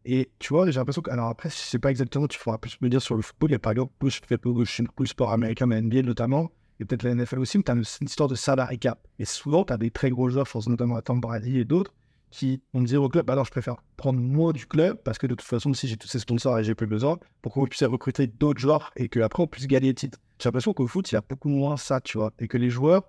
Et 0.05 0.29
tu 0.37 0.53
vois, 0.53 0.69
j'ai 0.69 0.79
l'impression 0.79 1.01
que. 1.01 1.09
Alors 1.09 1.29
après, 1.29 1.49
je 1.49 1.55
sais 1.55 1.79
pas 1.79 1.89
exactement, 1.89 2.27
tu 2.27 2.37
pourras 2.37 2.59
plus 2.59 2.79
me 2.81 2.89
dire 2.89 3.01
sur 3.01 3.15
le 3.15 3.23
football. 3.23 3.49
Il 3.49 3.53
y 3.53 3.55
a 3.55 3.59
par 3.59 3.71
exemple, 3.71 3.91
je 4.05 4.19
fais 4.27 4.37
plus 4.37 5.07
sport 5.07 5.31
américain, 5.31 5.65
mais 5.65 5.81
NBA 5.81 6.03
notamment, 6.03 6.51
et 6.79 6.85
peut-être 6.85 7.03
la 7.03 7.15
NFL 7.15 7.39
aussi, 7.39 7.57
où 7.57 7.63
tu 7.63 7.71
as 7.71 7.75
une, 7.75 7.81
histoire 7.81 8.29
de 8.29 8.35
salary 8.35 8.77
cap. 8.77 9.07
Et 9.17 9.25
souvent, 9.25 9.63
tu 9.63 9.73
as 9.73 9.77
des 9.77 9.89
très 9.89 10.11
gros 10.11 10.29
joueurs, 10.29 10.47
notamment 10.67 10.95
à 10.95 11.01
Tom 11.01 11.19
Brady 11.19 11.59
et 11.59 11.65
d'autres, 11.65 11.93
qui 12.29 12.61
vont 12.73 12.81
dire 12.81 13.01
au 13.01 13.09
club, 13.09 13.29
alors 13.29 13.45
je 13.45 13.51
préfère 13.51 13.77
prendre 13.97 14.19
moi 14.19 14.51
du 14.51 14.67
club, 14.67 14.97
parce 15.03 15.17
que 15.17 15.25
de 15.25 15.35
toute 15.35 15.47
façon, 15.47 15.73
si 15.73 15.87
j'ai 15.87 15.97
tous 15.97 16.07
ces 16.07 16.19
sponsors 16.19 16.59
et 16.59 16.63
j'ai 16.63 16.75
plus 16.75 16.87
besoin, 16.87 17.17
pour 17.41 17.53
qu'on 17.53 17.65
puisse 17.65 17.83
recruter 17.83 18.27
d'autres 18.27 18.59
joueurs 18.59 18.91
et 18.95 19.07
qu'après 19.07 19.41
on 19.41 19.47
puisse 19.47 19.67
gagner 19.67 19.89
des 19.89 19.95
titres. 19.95 20.19
J'ai 20.39 20.47
l'impression 20.47 20.73
qu'au 20.73 20.87
foot, 20.87 21.11
il 21.11 21.15
y 21.15 21.17
a 21.17 21.21
beaucoup 21.21 21.49
moins 21.49 21.77
ça, 21.77 22.01
tu 22.01 22.17
vois, 22.17 22.33
et 22.39 22.47
que 22.47 22.57
les 22.57 22.69
joueurs 22.69 23.03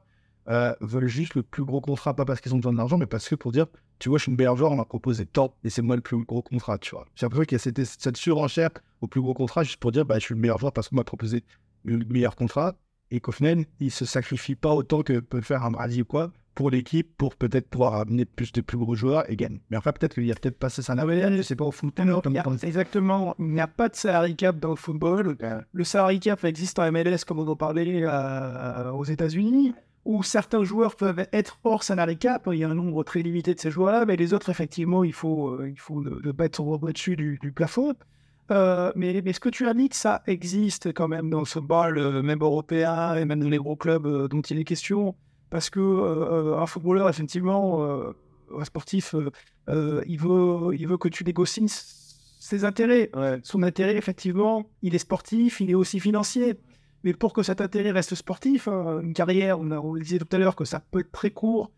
euh, 0.48 0.74
veulent 0.80 1.08
juste 1.08 1.34
le 1.34 1.42
plus 1.42 1.64
gros 1.64 1.80
contrat, 1.80 2.14
pas 2.14 2.24
parce 2.24 2.40
qu'ils 2.40 2.54
ont 2.54 2.58
besoin 2.58 2.72
d'argent, 2.72 2.98
mais 2.98 3.06
parce 3.06 3.28
que 3.28 3.34
pour 3.34 3.52
dire, 3.52 3.66
tu 3.98 4.08
vois, 4.08 4.18
je 4.18 4.24
suis 4.24 4.30
une 4.30 4.38
meilleur 4.38 4.56
joueur, 4.56 4.72
on 4.72 4.76
m'a 4.76 4.84
proposé 4.84 5.26
tant, 5.26 5.54
et 5.64 5.70
c'est 5.70 5.82
moi 5.82 5.96
le 5.96 6.02
plus 6.02 6.24
gros 6.24 6.42
contrat, 6.42 6.78
tu 6.78 6.94
vois. 6.94 7.06
J'ai 7.14 7.26
l'impression 7.26 7.44
qu'il 7.44 7.56
y 7.56 7.56
a 7.56 7.58
cette, 7.58 7.84
cette, 7.84 8.16
surenchère 8.16 8.70
au 9.00 9.08
plus 9.08 9.20
gros 9.20 9.34
contrat, 9.34 9.64
juste 9.64 9.78
pour 9.78 9.90
dire, 9.90 10.04
bah, 10.04 10.18
je 10.18 10.24
suis 10.24 10.34
le 10.34 10.40
meilleur 10.40 10.58
joueur 10.58 10.72
parce 10.72 10.88
qu'on 10.88 10.96
m'a 10.96 11.04
proposé 11.04 11.44
le 11.84 11.98
meilleur 11.98 12.36
contrat, 12.36 12.76
et 13.10 13.20
qu'au 13.20 13.32
final, 13.32 13.64
il 13.80 13.90
se 13.90 14.04
sacrifie 14.04 14.54
pas 14.54 14.72
autant 14.72 15.02
que 15.02 15.20
peut 15.20 15.40
faire 15.40 15.64
un 15.64 15.70
Brady 15.70 16.02
ou 16.02 16.04
quoi, 16.04 16.32
pour 16.56 16.70
l'équipe 16.70 17.16
pour 17.16 17.36
peut-être 17.36 17.68
pouvoir 17.68 17.94
amener 17.94 18.24
plus 18.24 18.50
de 18.50 18.62
plus 18.62 18.78
gros 18.78 18.96
joueurs 18.96 19.30
et 19.30 19.36
gagner. 19.36 19.60
Mais 19.70 19.76
enfin, 19.76 19.92
peut-être 19.92 20.14
qu'il 20.14 20.26
y 20.26 20.32
a 20.32 20.34
peut-être 20.34 20.58
pas 20.58 20.70
ça. 20.70 20.82
Je 20.82 21.42
sais 21.42 21.54
pas 21.54 21.66
au 21.66 21.70
foot. 21.70 22.00
exactement. 22.62 23.36
Il 23.38 23.52
n'y 23.52 23.60
a 23.60 23.66
pas 23.68 23.88
de 23.88 23.94
salary 23.94 24.34
cap 24.34 24.58
dans 24.58 24.70
le 24.70 24.76
football. 24.76 25.36
Le 25.72 25.84
salary 25.84 26.18
cap 26.18 26.42
existe 26.44 26.78
en 26.80 26.90
MLS, 26.90 27.18
comme 27.26 27.38
on 27.38 27.46
en 27.46 27.56
parlait 27.56 28.02
euh, 28.02 28.90
aux 28.90 29.04
États-Unis, 29.04 29.74
où 30.06 30.22
certains 30.22 30.64
joueurs 30.64 30.96
peuvent 30.96 31.26
être 31.30 31.60
hors 31.62 31.82
salary 31.82 32.16
cap. 32.16 32.48
Il 32.50 32.58
y 32.58 32.64
a 32.64 32.70
un 32.70 32.74
nombre 32.74 33.04
très 33.04 33.20
limité 33.20 33.54
de 33.54 33.60
ces 33.60 33.70
joueurs-là, 33.70 34.06
mais 34.06 34.16
les 34.16 34.32
autres, 34.32 34.48
effectivement, 34.48 35.04
il 35.04 35.12
faut, 35.12 35.50
euh, 35.50 35.68
il 35.68 35.78
faut 35.78 36.00
le, 36.00 36.32
mettre 36.38 36.62
au-dessus 36.62 37.16
du, 37.16 37.38
du, 37.42 37.52
plafond. 37.52 37.94
Euh, 38.50 38.92
mais, 38.96 39.20
mais, 39.22 39.34
ce 39.34 39.40
que 39.40 39.50
tu 39.50 39.68
as 39.68 39.74
dit, 39.74 39.90
ça 39.92 40.22
existe 40.26 40.94
quand 40.94 41.08
même 41.08 41.28
dans 41.28 41.40
le 41.40 41.44
football, 41.44 42.22
même 42.22 42.40
européen 42.40 43.14
et 43.14 43.26
même 43.26 43.40
dans 43.40 43.50
les 43.50 43.58
gros 43.58 43.76
clubs 43.76 44.28
dont 44.28 44.40
il 44.40 44.58
est 44.58 44.64
question 44.64 45.14
parce 45.50 45.70
que 45.70 45.80
euh, 45.80 46.54
euh, 46.54 46.58
un 46.58 46.66
footballeur, 46.66 47.08
effectivement, 47.08 47.82
euh, 47.84 48.12
un 48.56 48.64
sportif, 48.64 49.14
il, 49.68 50.18
veut, 50.18 50.74
il 50.74 50.86
veut 50.86 50.98
que 50.98 51.08
tu 51.08 51.24
négocies 51.24 51.68
ses 52.38 52.64
intérêts. 52.64 53.10
Son 53.42 53.62
intérêt, 53.62 53.96
effectivement, 53.96 54.66
il 54.82 54.94
est 54.94 54.98
sportif, 54.98 55.60
il 55.60 55.70
est 55.70 55.74
aussi 55.74 55.98
financier. 55.98 56.54
Mais 57.02 57.12
pour 57.12 57.32
que 57.32 57.42
cet 57.42 57.60
intérêt 57.60 57.90
reste 57.90 58.14
sportif, 58.14 58.68
hein, 58.68 59.00
une 59.02 59.14
carrière, 59.14 59.58
on, 59.58 59.70
on, 59.70 59.94
le 59.94 60.00
disait 60.00 60.18
tout 60.18 60.28
à 60.30 60.38
l'heure 60.38 60.56
que 60.56 60.64
ça 60.64 60.80
peut 60.80 61.00
être 61.00 61.12
très 61.12 61.30
court 61.30 61.72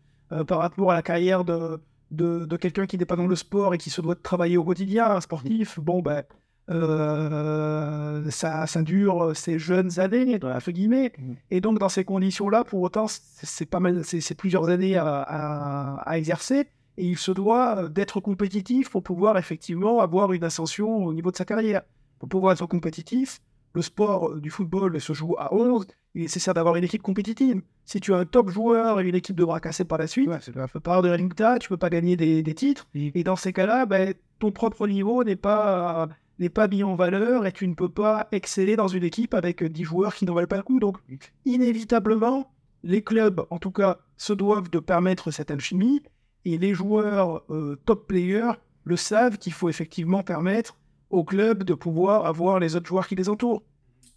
par 0.47 0.59
rapport 0.59 0.91
à 0.91 0.93
la 0.93 1.01
carrière 1.01 1.43
de, 1.43 1.81
de, 2.11 2.45
de 2.45 2.55
quelqu'un 2.55 2.85
qui 2.85 2.99
n'est 2.99 3.05
pas 3.05 3.15
dans 3.15 3.25
le 3.25 3.35
sport 3.35 3.73
et 3.73 3.79
qui 3.79 3.89
se 3.89 3.99
doit 4.01 4.13
de 4.13 4.21
travailler 4.21 4.57
au 4.57 4.63
quotidien. 4.63 5.09
Un 5.09 5.21
sportif, 5.21 5.79
bon, 5.79 6.01
ben, 6.03 6.23
euh, 6.69 8.29
ça, 8.29 8.67
ça, 8.67 8.81
dure 8.83 9.31
ces 9.35 9.57
jeunes 9.57 9.99
années, 9.99 10.39
entre 10.43 10.71
guillemets. 10.71 11.11
Mmh. 11.17 11.33
Et 11.51 11.61
donc, 11.61 11.79
dans 11.79 11.89
ces 11.89 12.03
conditions-là, 12.03 12.63
pour 12.63 12.81
autant, 12.81 13.05
c'est 13.07 13.65
pas 13.65 13.79
mal, 13.79 14.03
c'est 14.03 14.35
plusieurs 14.35 14.69
années 14.69 14.95
à, 14.97 16.03
exercer. 16.13 16.67
Et 16.97 17.05
il 17.05 17.17
se 17.17 17.31
doit 17.31 17.87
d'être 17.87 18.19
compétitif 18.19 18.89
pour 18.89 19.03
pouvoir 19.03 19.37
effectivement 19.37 20.01
avoir 20.01 20.33
une 20.33 20.43
ascension 20.43 21.05
au 21.05 21.13
niveau 21.13 21.31
de 21.31 21.37
sa 21.37 21.45
carrière. 21.45 21.81
Pour 22.19 22.27
pouvoir 22.27 22.53
être 22.53 22.65
compétitif, 22.65 23.39
le 23.73 23.81
sport 23.81 24.35
du 24.35 24.49
football 24.49 24.99
se 24.99 25.13
joue 25.13 25.35
à 25.37 25.53
11. 25.53 25.87
Il 26.13 26.21
est 26.21 26.23
nécessaire 26.25 26.53
d'avoir 26.53 26.75
une 26.75 26.83
équipe 26.83 27.01
compétitive. 27.01 27.61
Si 27.85 28.01
tu 28.01 28.13
as 28.13 28.17
un 28.17 28.25
top 28.25 28.49
joueur 28.49 28.99
et 28.99 29.07
une 29.07 29.15
équipe 29.15 29.35
devra 29.35 29.59
casser 29.61 29.85
par 29.85 29.97
la 29.97 30.07
suite, 30.07 30.27
ouais, 30.27 30.39
tu 30.39 30.51
peux 30.51 30.79
pas 30.79 31.01
de 31.01 31.09
résultats, 31.09 31.57
tu 31.57 31.69
peux 31.69 31.77
pas 31.77 31.89
gagner 31.89 32.17
des, 32.17 32.53
titres. 32.53 32.87
Et 32.93 33.23
dans 33.23 33.37
ces 33.37 33.53
cas-là, 33.53 33.85
ben, 33.85 34.13
ton 34.39 34.51
propre 34.51 34.85
niveau 34.85 35.23
n'est 35.23 35.37
pas 35.37 36.09
n'est 36.39 36.49
pas 36.49 36.67
mis 36.67 36.83
en 36.83 36.95
valeur 36.95 37.45
et 37.45 37.51
tu 37.51 37.67
ne 37.67 37.73
peux 37.73 37.89
pas 37.89 38.27
exceller 38.31 38.75
dans 38.75 38.87
une 38.87 39.03
équipe 39.03 39.33
avec 39.33 39.63
10 39.63 39.83
joueurs 39.83 40.15
qui 40.15 40.25
n'en 40.25 40.33
valent 40.33 40.47
pas 40.47 40.57
le 40.57 40.63
coup. 40.63 40.79
Donc, 40.79 40.97
inévitablement, 41.45 42.51
les 42.83 43.03
clubs, 43.03 43.45
en 43.49 43.59
tout 43.59 43.71
cas, 43.71 43.99
se 44.17 44.33
doivent 44.33 44.69
de 44.69 44.79
permettre 44.79 45.31
cette 45.31 45.51
alchimie 45.51 46.01
et 46.45 46.57
les 46.57 46.73
joueurs 46.73 47.43
euh, 47.49 47.75
top 47.85 48.07
players 48.07 48.53
le 48.85 48.95
savent 48.95 49.37
qu'il 49.37 49.53
faut 49.53 49.69
effectivement 49.69 50.23
permettre 50.23 50.77
au 51.09 51.23
club 51.23 51.63
de 51.63 51.73
pouvoir 51.73 52.25
avoir 52.25 52.59
les 52.59 52.75
autres 52.75 52.87
joueurs 52.87 53.07
qui 53.07 53.15
les 53.15 53.29
entourent. 53.29 53.63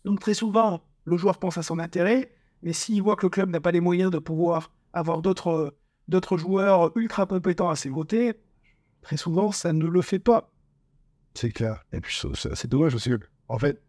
Donc, 0.04 0.20
très 0.20 0.34
souvent, 0.34 0.82
le 1.04 1.16
joueur 1.16 1.38
pense 1.38 1.58
à 1.58 1.62
son 1.62 1.78
intérêt, 1.78 2.32
mais 2.62 2.72
s'il 2.72 3.02
voit 3.02 3.16
que 3.16 3.26
le 3.26 3.30
club 3.30 3.50
n'a 3.50 3.60
pas 3.60 3.72
les 3.72 3.80
moyens 3.80 4.10
de 4.10 4.18
pouvoir 4.18 4.70
avoir 4.92 5.22
d'autres 5.22 5.74
d'autres 6.08 6.36
joueurs 6.36 6.96
ultra 6.96 7.26
compétents 7.26 7.70
à 7.70 7.76
ses 7.76 7.88
côtés, 7.88 8.34
très 9.02 9.16
souvent, 9.16 9.52
ça 9.52 9.72
ne 9.72 9.86
le 9.86 10.02
fait 10.02 10.18
pas. 10.18 10.51
C'est 11.34 11.50
clair. 11.50 11.84
Et 11.92 12.00
puis, 12.00 12.20
c'est 12.34 12.68
dommage 12.68 12.94
aussi. 12.94 13.10
En 13.48 13.58
fait, 13.58 13.82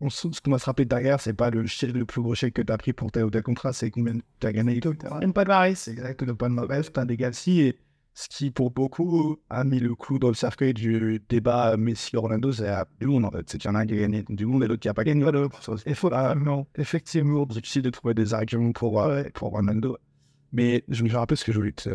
on, 0.00 0.10
ce 0.10 0.40
qu'on 0.40 0.50
va 0.50 0.58
se 0.58 0.66
rappeler 0.66 0.84
derrière, 0.84 1.20
c'est 1.20 1.32
pas 1.32 1.50
le, 1.50 1.62
le 1.62 2.04
plus 2.04 2.22
gros 2.22 2.34
chèque 2.34 2.54
que 2.54 2.62
tu 2.62 2.72
as 2.72 2.78
pris 2.78 2.92
pour 2.92 3.10
tel 3.10 3.24
ou 3.24 3.30
tel 3.30 3.42
contrat, 3.42 3.72
c'est 3.72 3.90
combien 3.90 4.14
tu 4.40 4.46
as 4.46 4.52
gagné. 4.52 4.80
Une 5.22 5.32
pas 5.32 5.44
de 5.44 5.48
marais. 5.48 5.74
C'est 5.74 5.92
exact, 5.92 6.22
le 6.22 6.34
pas 6.34 6.48
de 6.48 6.54
marais, 6.54 6.82
c'est 6.82 6.98
un 6.98 7.06
dégât 7.06 7.30
Et 7.46 7.78
ce 8.12 8.28
qui, 8.28 8.50
pour 8.50 8.70
beaucoup, 8.70 9.38
a 9.50 9.64
mis 9.64 9.80
le 9.80 9.94
clou 9.94 10.18
dans 10.18 10.28
le 10.28 10.34
cercueil 10.34 10.74
du 10.74 11.20
débat 11.28 11.76
Messi-Orlando, 11.76 12.52
c'est 12.52 12.70
du 13.00 13.06
monde 13.06 13.24
en 13.24 13.30
fait. 13.30 13.48
C'est 13.48 13.58
qu'il 13.58 13.68
y 13.68 13.72
en 13.72 13.76
a 13.76 13.80
un 13.80 13.86
qui 13.86 13.94
a 13.94 13.96
gagné 13.98 14.24
du 14.28 14.46
monde 14.46 14.62
et 14.64 14.68
l'autre 14.68 14.80
qui 14.80 14.88
n'a 14.88 14.94
pas 14.94 15.04
gagné. 15.04 15.24
Il 15.86 15.94
faut, 15.94 16.10
ah, 16.12 16.34
non, 16.34 16.66
effectivement, 16.76 17.46
difficile 17.46 17.82
de 17.82 17.90
trouver 17.90 18.14
des 18.14 18.34
arguments 18.34 18.72
pour, 18.72 19.02
euh, 19.02 19.24
pour 19.34 19.54
Orlando. 19.54 19.96
Mais 20.52 20.84
je 20.88 21.02
me 21.02 21.12
rappelle 21.12 21.36
ce 21.36 21.44
que 21.44 21.52
je 21.52 21.58
voulais 21.58 21.72
te, 21.72 21.90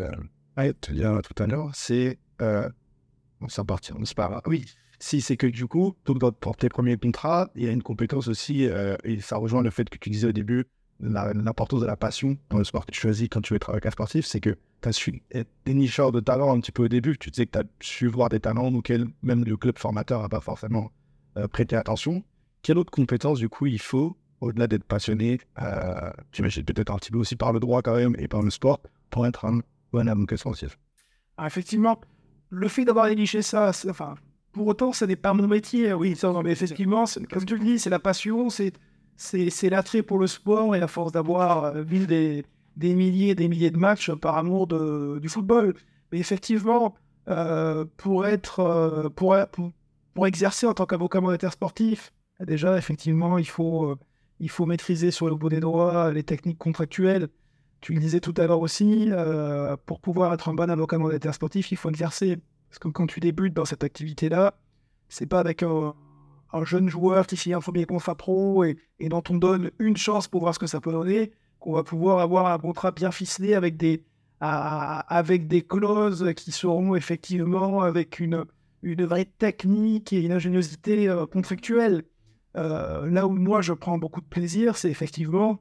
te 0.80 0.92
dire 0.92 1.18
tout 1.22 1.42
à 1.42 1.46
l'heure, 1.46 1.70
c'est 1.72 2.18
euh, 2.42 2.68
s'en 3.48 3.64
partir, 3.64 3.96
c'est 4.04 4.16
pas? 4.16 4.42
Oui, 4.46 4.64
si 4.98 5.20
c'est 5.20 5.36
que 5.36 5.46
du 5.46 5.66
coup, 5.66 5.94
pour 6.40 6.56
tes 6.56 6.68
premiers 6.68 6.96
contrats, 6.96 7.50
il 7.54 7.64
y 7.64 7.68
a 7.68 7.72
une 7.72 7.82
compétence 7.82 8.28
aussi, 8.28 8.68
euh, 8.68 8.96
et 9.04 9.20
ça 9.20 9.36
rejoint 9.36 9.62
le 9.62 9.70
fait 9.70 9.88
que 9.88 9.98
tu 9.98 10.10
disais 10.10 10.28
au 10.28 10.32
début, 10.32 10.66
l'importance 11.00 11.80
de 11.80 11.86
la 11.86 11.96
passion 11.96 12.36
dans 12.50 12.58
le 12.58 12.64
sport 12.64 12.84
que 12.84 12.92
tu 12.92 13.00
choisis 13.00 13.28
quand 13.30 13.40
tu 13.40 13.54
veux 13.54 13.58
travailler 13.58 13.78
avec 13.78 13.86
un 13.86 13.90
sportif, 13.90 14.26
c'est 14.26 14.40
que 14.40 14.58
tu 14.82 14.88
as 14.88 14.92
su 14.92 15.22
être 15.30 15.48
dénicheur 15.64 16.12
de 16.12 16.20
talent 16.20 16.54
un 16.54 16.60
petit 16.60 16.72
peu 16.72 16.84
au 16.84 16.88
début. 16.88 17.16
Tu 17.16 17.30
disais 17.30 17.46
que 17.46 17.52
tu 17.52 17.58
as 17.58 17.64
su 17.80 18.06
voir 18.06 18.28
des 18.28 18.40
talents 18.40 18.72
auxquels 18.74 19.06
même 19.22 19.44
le 19.44 19.56
club 19.56 19.78
formateur 19.78 20.20
n'a 20.20 20.28
pas 20.28 20.40
forcément 20.40 20.90
euh, 21.38 21.48
prêté 21.48 21.76
attention. 21.76 22.22
Quelle 22.62 22.76
autre 22.76 22.90
compétence, 22.90 23.38
du 23.38 23.48
coup, 23.48 23.66
il 23.66 23.80
faut, 23.80 24.18
au-delà 24.42 24.66
d'être 24.66 24.84
passionné, 24.84 25.40
euh, 25.62 26.10
j'imagine 26.32 26.64
peut-être 26.64 26.92
un 26.92 26.96
petit 26.96 27.10
peu 27.10 27.18
aussi 27.18 27.36
par 27.36 27.54
le 27.54 27.60
droit 27.60 27.80
quand 27.80 27.96
même 27.96 28.14
et 28.18 28.28
par 28.28 28.42
le 28.42 28.50
sport, 28.50 28.80
pour 29.08 29.26
être 29.26 29.46
un 29.46 29.60
bon 29.92 30.06
avocat 30.06 30.36
sportif? 30.36 30.78
Alors, 31.38 31.46
effectivement, 31.46 31.98
le 32.50 32.68
fait 32.68 32.84
d'avoir 32.84 33.06
négligé 33.08 33.42
ça, 33.42 33.70
enfin, 33.88 34.14
pour 34.52 34.66
autant, 34.66 34.92
ce 34.92 35.04
n'est 35.04 35.16
pas 35.16 35.32
mon 35.32 35.46
métier. 35.46 35.92
Oui, 35.94 36.16
ça, 36.16 36.32
non, 36.32 36.42
mais 36.42 36.52
effectivement, 36.52 37.06
c'est- 37.06 37.24
comme 37.26 37.44
tu 37.44 37.56
le 37.56 37.64
dis, 37.64 37.78
c'est 37.78 37.90
la 37.90 37.98
passion, 38.00 38.50
c'est, 38.50 38.72
c'est, 39.16 39.50
c'est 39.50 39.70
l'attrait 39.70 40.02
pour 40.02 40.18
le 40.18 40.26
sport 40.26 40.74
et 40.76 40.80
à 40.80 40.88
force 40.88 41.12
d'avoir 41.12 41.64
euh, 41.64 41.82
vu 41.82 42.06
des, 42.06 42.44
des 42.76 42.94
milliers 42.94 43.30
et 43.30 43.34
des 43.34 43.48
milliers 43.48 43.70
de 43.70 43.78
matchs 43.78 44.10
par 44.12 44.36
amour 44.38 44.66
de, 44.66 45.18
du 45.20 45.28
football. 45.28 45.74
Mais 46.12 46.18
effectivement, 46.18 46.94
euh, 47.28 47.84
pour 47.96 48.26
être, 48.26 48.60
euh, 48.60 49.08
pour, 49.10 49.36
pour, 49.52 49.70
pour 50.14 50.26
exercer 50.26 50.66
en 50.66 50.74
tant 50.74 50.86
qu'avocat 50.86 51.20
monétaire 51.20 51.52
sportif, 51.52 52.12
déjà, 52.40 52.76
effectivement, 52.78 53.38
il 53.38 53.48
faut, 53.48 53.84
euh, 53.92 53.96
il 54.40 54.50
faut 54.50 54.66
maîtriser 54.66 55.10
sur 55.12 55.28
le 55.28 55.36
bout 55.36 55.48
des 55.50 55.60
doigts 55.60 56.12
les 56.12 56.22
techniques 56.24 56.58
contractuelles. 56.58 57.28
Tu 57.80 57.94
le 57.94 58.00
disais 58.00 58.20
tout 58.20 58.34
à 58.36 58.46
l'heure 58.46 58.60
aussi, 58.60 59.06
euh, 59.10 59.76
pour 59.86 60.00
pouvoir 60.00 60.34
être 60.34 60.48
un 60.48 60.54
bon 60.54 60.70
avocat 60.70 60.98
monétaire 60.98 61.34
sportif, 61.34 61.72
il 61.72 61.76
faut 61.76 61.88
exercer. 61.88 62.38
Parce 62.68 62.78
que 62.78 62.88
quand 62.88 63.06
tu 63.06 63.20
débutes 63.20 63.54
dans 63.54 63.64
cette 63.64 63.84
activité-là, 63.84 64.54
c'est 65.08 65.26
pas 65.26 65.40
avec 65.40 65.62
un, 65.62 65.94
un 66.52 66.64
jeune 66.64 66.88
joueur 66.88 67.26
qui 67.26 67.36
signe 67.36 67.54
un 67.54 67.60
premier 67.60 67.84
contrat 67.84 68.14
pro 68.14 68.64
et, 68.64 68.76
dont 69.00 69.22
on 69.28 69.36
donne 69.36 69.70
une 69.78 69.96
chance 69.96 70.28
pour 70.28 70.40
voir 70.40 70.54
ce 70.54 70.58
que 70.58 70.66
ça 70.66 70.80
peut 70.80 70.92
donner 70.92 71.32
qu'on 71.58 71.72
va 71.74 71.82
pouvoir 71.82 72.20
avoir 72.20 72.46
un 72.46 72.58
contrat 72.58 72.90
bien 72.90 73.10
ficelé 73.10 73.54
avec 73.54 73.76
des, 73.76 74.02
clauses 75.68 76.32
qui 76.34 76.52
seront 76.52 76.96
effectivement 76.96 77.82
avec 77.82 78.18
une, 78.18 78.46
une 78.82 79.04
vraie 79.04 79.26
technique 79.26 80.12
et 80.14 80.22
une 80.22 80.32
ingéniosité 80.32 81.08
euh, 81.08 81.26
contractuelle. 81.26 82.04
Euh, 82.56 83.08
là 83.10 83.26
où 83.26 83.30
moi 83.30 83.60
je 83.60 83.74
prends 83.74 83.98
beaucoup 83.98 84.22
de 84.22 84.26
plaisir, 84.26 84.76
c'est 84.76 84.90
effectivement 84.90 85.60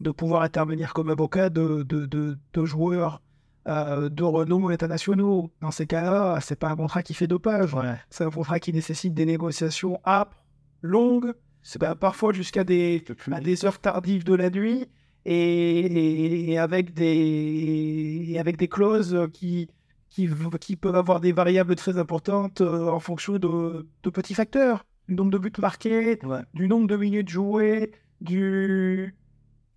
de 0.00 0.10
pouvoir 0.10 0.42
intervenir 0.42 0.92
comme 0.94 1.10
avocat 1.10 1.50
de, 1.50 1.82
de, 1.82 2.06
de, 2.06 2.38
de 2.54 2.64
joueurs 2.64 3.20
euh, 3.68 4.08
de 4.08 4.22
renom 4.24 4.68
internationaux. 4.70 5.50
Dans 5.60 5.70
ces 5.70 5.86
cas-là, 5.86 6.38
c'est 6.40 6.58
pas 6.58 6.68
un 6.70 6.76
contrat 6.76 7.02
qui 7.02 7.12
fait 7.14 7.26
deux 7.26 7.38
pages. 7.38 7.76
C'est 8.08 8.24
un 8.24 8.30
contrat 8.30 8.58
qui 8.58 8.72
nécessite 8.72 9.12
des 9.14 9.26
négociations 9.26 10.00
âpres, 10.06 10.42
longues, 10.82 11.34
ben, 11.78 11.94
parfois 11.94 12.32
jusqu'à 12.32 12.64
des, 12.64 13.04
à 13.30 13.40
des 13.40 13.64
heures 13.66 13.78
tardives 13.78 14.24
de 14.24 14.32
la 14.34 14.48
nuit 14.48 14.86
et, 15.26 15.34
et- 15.80 16.50
et 16.52 16.58
avec, 16.58 16.94
des, 16.94 18.24
et 18.30 18.38
avec 18.40 18.56
des 18.56 18.68
clauses 18.68 19.28
qui, 19.34 19.68
qui, 20.08 20.28
qui 20.60 20.76
peuvent 20.76 20.96
avoir 20.96 21.20
des 21.20 21.32
variables 21.32 21.74
très 21.76 21.98
importantes 21.98 22.62
euh, 22.62 22.88
en 22.88 23.00
fonction 23.00 23.34
de, 23.34 23.86
de 24.02 24.10
petits 24.10 24.32
facteurs. 24.34 24.86
Du 25.08 25.14
nombre 25.16 25.32
de 25.32 25.38
buts 25.38 25.52
marqués, 25.58 26.18
Ouais. 26.24 26.40
du 26.54 26.66
nombre 26.68 26.86
de 26.86 26.96
minutes 26.96 27.28
jouées, 27.28 27.92
du... 28.22 29.14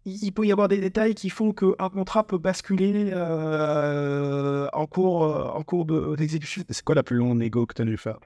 Il 0.06 0.32
peut 0.34 0.46
y 0.46 0.52
avoir 0.52 0.68
des 0.68 0.80
détails 0.80 1.16
qui 1.16 1.30
font 1.30 1.54
qu'un 1.54 1.90
contrat 1.90 2.28
peut 2.28 2.38
basculer 2.38 3.12
euh, 3.14 4.68
en 4.74 4.86
cours, 4.86 5.24
euh, 5.24 5.48
en 5.48 5.64
cours 5.64 5.86
de- 5.86 6.16
d'exécution. 6.18 6.64
C'est 6.70 6.84
quoi 6.84 6.96
la 6.96 7.04
plus 7.04 7.16
longue 7.16 7.38
négo 7.38 7.66
que 7.66 7.74
tu 7.74 7.82
as 7.84 7.86
dû 7.86 7.96
faire? 7.96 8.20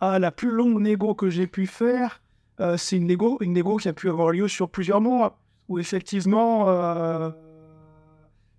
Ah, 0.00 0.18
la 0.20 0.30
plus 0.30 0.50
longue 0.50 0.80
négo 0.80 1.14
que 1.14 1.28
j'ai 1.28 1.48
pu 1.48 1.66
faire, 1.66 2.22
euh, 2.60 2.76
c'est 2.76 2.96
une 2.96 3.06
négo, 3.06 3.38
une 3.40 3.52
négo 3.52 3.76
qui 3.78 3.88
a 3.88 3.92
pu 3.92 4.08
avoir 4.08 4.30
lieu 4.30 4.46
sur 4.46 4.70
plusieurs 4.70 5.00
mois, 5.00 5.38
où 5.68 5.78
effectivement 5.80 6.68
euh, 6.68 7.30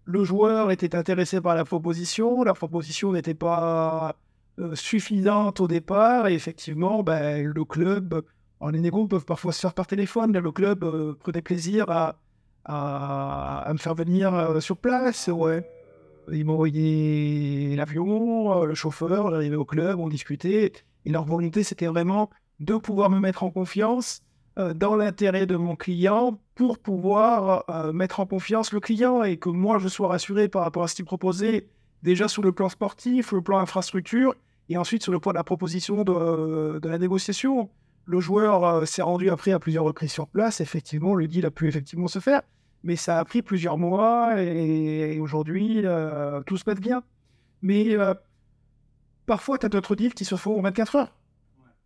le 0.03 0.23
joueur 0.25 0.69
était 0.71 0.95
intéressé 0.95 1.39
par 1.39 1.55
la 1.55 1.63
proposition, 1.63 2.43
la 2.43 2.53
proposition 2.53 3.13
n'était 3.13 3.33
pas 3.33 4.15
euh, 4.59 4.75
suffisante 4.75 5.61
au 5.61 5.67
départ, 5.67 6.27
et 6.27 6.33
effectivement, 6.33 7.03
ben, 7.03 7.45
le 7.45 7.63
club, 7.63 8.21
les 8.69 8.79
négos 8.79 9.07
peuvent 9.07 9.25
parfois 9.25 9.53
se 9.53 9.59
faire 9.59 9.73
par 9.73 9.87
téléphone, 9.87 10.37
le 10.37 10.51
club 10.51 10.83
euh, 10.83 11.13
prenait 11.19 11.41
plaisir 11.41 11.89
à, 11.89 12.19
à, 12.65 13.71
me 13.73 13.77
faire 13.77 13.95
venir 13.95 14.33
euh, 14.33 14.59
sur 14.59 14.77
place, 14.77 15.27
ouais. 15.27 15.67
Ils 16.31 16.47
envoyé 16.47 17.75
l'avion, 17.75 18.61
euh, 18.61 18.65
le 18.65 18.75
chauffeur, 18.75 19.31
j'arrivais 19.31 19.55
au 19.55 19.65
club, 19.65 19.99
on 19.99 20.07
discutait. 20.07 20.71
Et 21.05 21.09
leur 21.09 21.25
volonté, 21.25 21.63
c'était 21.63 21.87
vraiment 21.87 22.29
de 22.59 22.75
pouvoir 22.75 23.09
me 23.09 23.19
mettre 23.19 23.43
en 23.43 23.49
confiance 23.49 24.21
dans 24.75 24.95
l'intérêt 24.95 25.47
de 25.47 25.55
mon 25.55 25.75
client 25.75 26.37
pour 26.55 26.77
pouvoir 26.77 27.65
mettre 27.93 28.19
en 28.19 28.27
confiance 28.27 28.73
le 28.73 28.79
client 28.79 29.23
et 29.23 29.37
que 29.37 29.49
moi, 29.49 29.79
je 29.79 29.87
sois 29.87 30.09
rassuré 30.09 30.49
par 30.49 30.63
rapport 30.63 30.83
à 30.83 30.87
ce 30.87 30.93
qu'il 30.93 31.05
proposait, 31.05 31.69
déjà 32.03 32.27
sur 32.27 32.43
le 32.43 32.51
plan 32.51 32.69
sportif, 32.69 33.31
le 33.31 33.41
plan 33.41 33.57
infrastructure, 33.57 34.35
et 34.69 34.77
ensuite 34.77 35.01
sur 35.01 35.11
le 35.11 35.19
point 35.19 35.33
de 35.33 35.37
la 35.37 35.43
proposition 35.43 36.03
de, 36.03 36.77
de 36.77 36.87
la 36.87 36.99
négociation. 36.99 37.69
Le 38.05 38.19
joueur 38.19 38.63
euh, 38.63 38.85
s'est 38.85 39.01
rendu 39.01 39.29
après 39.29 39.51
à 39.51 39.59
plusieurs 39.59 39.83
reprises 39.83 40.11
sur 40.11 40.27
place. 40.27 40.61
Effectivement, 40.61 41.15
le 41.15 41.27
deal 41.27 41.45
a 41.45 41.51
pu 41.51 41.67
effectivement 41.67 42.07
se 42.07 42.19
faire, 42.19 42.41
mais 42.83 42.95
ça 42.95 43.19
a 43.19 43.25
pris 43.25 43.41
plusieurs 43.41 43.77
mois 43.77 44.41
et, 44.41 45.15
et 45.15 45.19
aujourd'hui, 45.19 45.85
euh, 45.85 46.41
tout 46.41 46.57
se 46.57 46.63
passe 46.63 46.79
bien. 46.79 47.03
Mais 47.61 47.95
euh, 47.95 48.13
parfois, 49.25 49.57
tu 49.57 49.65
as 49.65 49.69
d'autres 49.69 49.95
deals 49.95 50.13
qui 50.13 50.25
se 50.25 50.35
font 50.35 50.57
en 50.57 50.61
24 50.61 50.95
heures. 50.95 51.15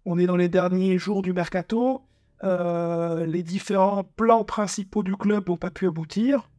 On 0.05 0.17
est 0.17 0.27
dans 0.27 0.37
les 0.37 0.49
derniers 0.49 0.97
jours 0.97 1.21
du 1.21 1.33
mercato. 1.33 2.01
les 2.43 3.43
différents 3.43 4.03
plans 4.03 4.43
principaux 4.43 5.03
du 5.03 5.15
club 5.15 5.49
n'ont 5.49 5.57
pas 5.57 5.71
pu 5.71 5.87
aboutir. 5.87 6.49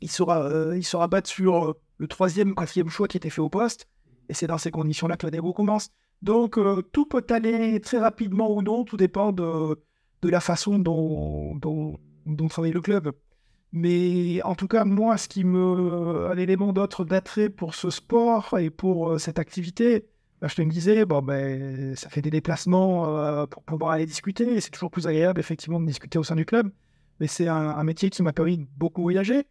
Il 0.00 0.10
sera, 0.10 0.48
il 0.74 0.96
rabattent 0.96 1.26
sur 1.26 1.76
le 1.98 2.08
troisième 2.08 2.52
ou 2.52 2.54
quatrième 2.54 2.88
choix 2.88 3.08
qui 3.08 3.18
était 3.18 3.30
fait 3.30 3.42
au 3.42 3.50
poste. 3.50 3.88
Et 4.30 4.34
c'est 4.34 4.46
dans 4.46 4.58
ces 4.58 4.70
conditions-là 4.70 5.16
que 5.16 5.26
la 5.26 5.32
négo 5.32 5.52
commence. 5.52 5.90
Donc, 6.22 6.58
euh, 6.58 6.82
tout 6.92 7.06
peut 7.06 7.24
aller 7.30 7.80
très 7.80 7.98
rapidement 7.98 8.50
ou 8.54 8.62
non, 8.62 8.84
tout 8.84 8.96
dépend 8.96 9.32
de, 9.32 9.76
la 10.22 10.40
façon 10.40 10.78
dont, 10.78 11.54
dont, 11.56 11.98
dont 12.26 12.48
travaille 12.48 12.72
le 12.72 12.80
club. 12.80 13.12
Mais 13.72 14.42
en 14.42 14.54
tout 14.54 14.66
cas, 14.68 14.84
moi, 14.84 15.16
ce 15.18 15.28
qui 15.28 15.44
me. 15.44 16.28
Un 16.30 16.38
élément 16.38 16.72
d'autre 16.72 17.04
d'attrait 17.04 17.50
pour 17.50 17.74
ce 17.74 17.90
sport 17.90 18.58
et 18.58 18.70
pour 18.70 19.10
euh, 19.12 19.18
cette 19.18 19.38
activité, 19.38 20.06
bah, 20.40 20.48
je 20.48 20.54
te 20.56 20.62
le 20.62 20.68
disais, 20.68 21.04
bon, 21.04 21.22
ben, 21.22 21.94
ça 21.94 22.08
fait 22.08 22.22
des 22.22 22.30
déplacements 22.30 23.16
euh, 23.18 23.46
pour 23.46 23.62
pouvoir 23.62 23.92
aller 23.92 24.06
discuter. 24.06 24.54
Et 24.54 24.60
c'est 24.60 24.70
toujours 24.70 24.90
plus 24.90 25.06
agréable, 25.06 25.38
effectivement, 25.40 25.80
de 25.80 25.86
discuter 25.86 26.18
au 26.18 26.24
sein 26.24 26.36
du 26.36 26.46
club. 26.46 26.70
Mais 27.20 27.26
c'est 27.26 27.48
un, 27.48 27.82
métier 27.84 28.10
qui 28.10 28.22
m'a 28.22 28.32
permis 28.32 28.58
de 28.58 28.66
beaucoup 28.76 29.02
voyager. 29.02 29.46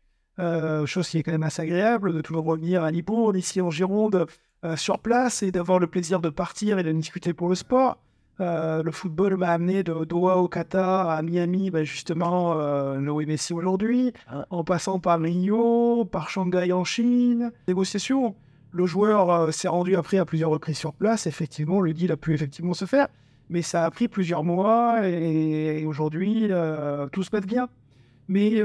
Chose 0.85 1.09
qui 1.09 1.17
est 1.17 1.23
quand 1.23 1.31
même 1.31 1.43
assez 1.43 1.61
agréable, 1.63 2.13
de 2.13 2.21
toujours 2.21 2.45
revenir 2.45 2.83
à 2.83 2.91
Libourne, 2.91 3.35
ici 3.35 3.59
en 3.59 3.71
Gironde, 3.71 4.27
euh, 4.63 4.75
sur 4.75 4.99
place, 4.99 5.43
et 5.43 5.51
d'avoir 5.51 5.79
le 5.79 5.87
plaisir 5.87 6.19
de 6.19 6.29
partir 6.29 6.79
et 6.79 6.83
de 6.83 6.91
discuter 6.91 7.33
pour 7.33 7.49
le 7.49 7.55
sport. 7.55 7.97
Euh, 8.39 8.83
le 8.83 8.91
football 8.91 9.35
m'a 9.37 9.49
amené 9.49 9.83
de 9.83 10.05
Doha 10.05 10.37
au 10.37 10.47
Qatar 10.47 11.09
à 11.09 11.21
Miami, 11.21 11.71
ben, 11.71 11.83
justement, 11.83 12.53
euh, 12.57 12.99
Messi 13.25 13.53
aujourd'hui, 13.53 14.13
en 14.49 14.63
passant 14.63 14.99
par 14.99 15.19
Rio, 15.19 16.05
par 16.05 16.29
Shanghai 16.29 16.71
en 16.71 16.83
Chine. 16.83 17.51
Négociation. 17.67 18.35
Le 18.71 18.85
joueur 18.85 19.31
euh, 19.31 19.51
s'est 19.51 19.67
rendu 19.67 19.95
après 19.95 20.17
à 20.17 20.25
plusieurs 20.25 20.51
reprises 20.51 20.77
sur 20.77 20.93
place. 20.93 21.25
Effectivement, 21.25 21.81
le 21.81 21.93
deal 21.93 22.11
a 22.11 22.17
pu 22.17 22.33
effectivement 22.33 22.73
se 22.73 22.85
faire, 22.85 23.07
mais 23.49 23.61
ça 23.61 23.85
a 23.85 23.91
pris 23.91 24.07
plusieurs 24.07 24.43
mois 24.43 25.07
et, 25.07 25.81
et 25.81 25.85
aujourd'hui, 25.85 26.51
tout 27.11 27.23
se 27.23 27.29
passe 27.29 27.45
bien. 27.45 27.69
Mais 28.27 28.61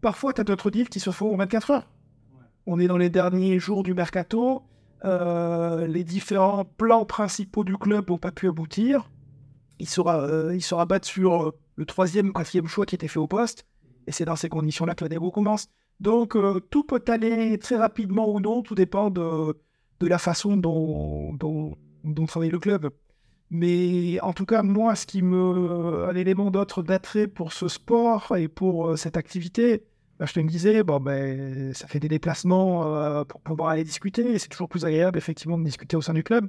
parfois, 0.00 0.32
tu 0.32 0.42
as 0.42 0.44
d'autres 0.44 0.70
deals 0.70 0.88
qui 0.88 1.00
se 1.00 1.10
font 1.10 1.32
en 1.32 1.36
24 1.36 1.70
heures. 1.70 1.88
On 2.66 2.80
est 2.80 2.88
dans 2.88 2.96
les 2.96 3.10
derniers 3.10 3.58
jours 3.60 3.84
du 3.84 3.94
mercato. 3.94 4.62
euh, 5.04 5.86
les 5.86 6.02
différents 6.02 6.64
plans 6.64 7.04
principaux 7.04 7.62
du 7.62 7.76
club 7.76 8.10
n'ont 8.10 8.18
pas 8.18 8.32
pu 8.32 8.48
aboutir. 8.48 9.10
Il 9.78 9.88
sera, 9.88 10.20
euh, 10.22 10.58
rabattent 10.72 11.04
sur 11.04 11.48
euh, 11.48 11.58
le 11.76 11.86
troisième 11.86 12.32
quatrième 12.32 12.66
choix 12.66 12.86
qui 12.86 12.96
était 12.96 13.06
fait 13.06 13.20
au 13.20 13.28
poste. 13.28 13.66
Et 14.08 14.12
c'est 14.12 14.24
dans 14.24 14.34
ces 14.34 14.48
conditions-là 14.48 14.94
que 14.96 15.04
la 15.04 15.10
négo 15.10 15.30
commence. 15.30 15.68
Donc, 16.00 16.36
tout 16.70 16.84
peut 16.84 17.02
aller 17.08 17.58
très 17.58 17.76
rapidement 17.76 18.28
ou 18.30 18.38
non, 18.38 18.62
tout 18.62 18.74
dépend 18.74 19.08
de, 19.10 19.56
la 20.00 20.18
façon 20.18 20.56
dont, 20.56 21.32
dont, 21.32 21.74
dont 22.04 22.26
travaille 22.26 22.50
le 22.50 22.58
club. 22.58 22.90
Mais 23.50 24.20
en 24.20 24.32
tout 24.34 24.44
cas, 24.44 24.62
moi, 24.62 24.94
ce 24.94 25.06
qui 25.06 25.22
me. 25.22 26.06
Un 26.08 26.14
élément 26.14 26.50
d'autre 26.50 26.82
d'attrait 26.82 27.26
pour 27.28 27.52
ce 27.52 27.68
sport 27.68 28.36
et 28.36 28.48
pour 28.48 28.98
cette 28.98 29.16
activité, 29.16 29.84
bah, 30.18 30.26
je 30.26 30.32
te 30.32 30.40
le 30.40 30.46
disais, 30.46 30.82
bon, 30.82 31.00
ben, 31.00 31.72
ça 31.74 31.86
fait 31.86 32.00
des 32.00 32.08
déplacements 32.08 32.94
euh, 32.94 33.24
pour 33.24 33.40
pouvoir 33.40 33.70
aller 33.70 33.84
discuter. 33.84 34.32
Et 34.32 34.38
c'est 34.38 34.48
toujours 34.48 34.68
plus 34.68 34.84
agréable, 34.84 35.18
effectivement, 35.18 35.58
de 35.58 35.64
discuter 35.64 35.96
au 35.96 36.02
sein 36.02 36.14
du 36.14 36.22
club. 36.22 36.48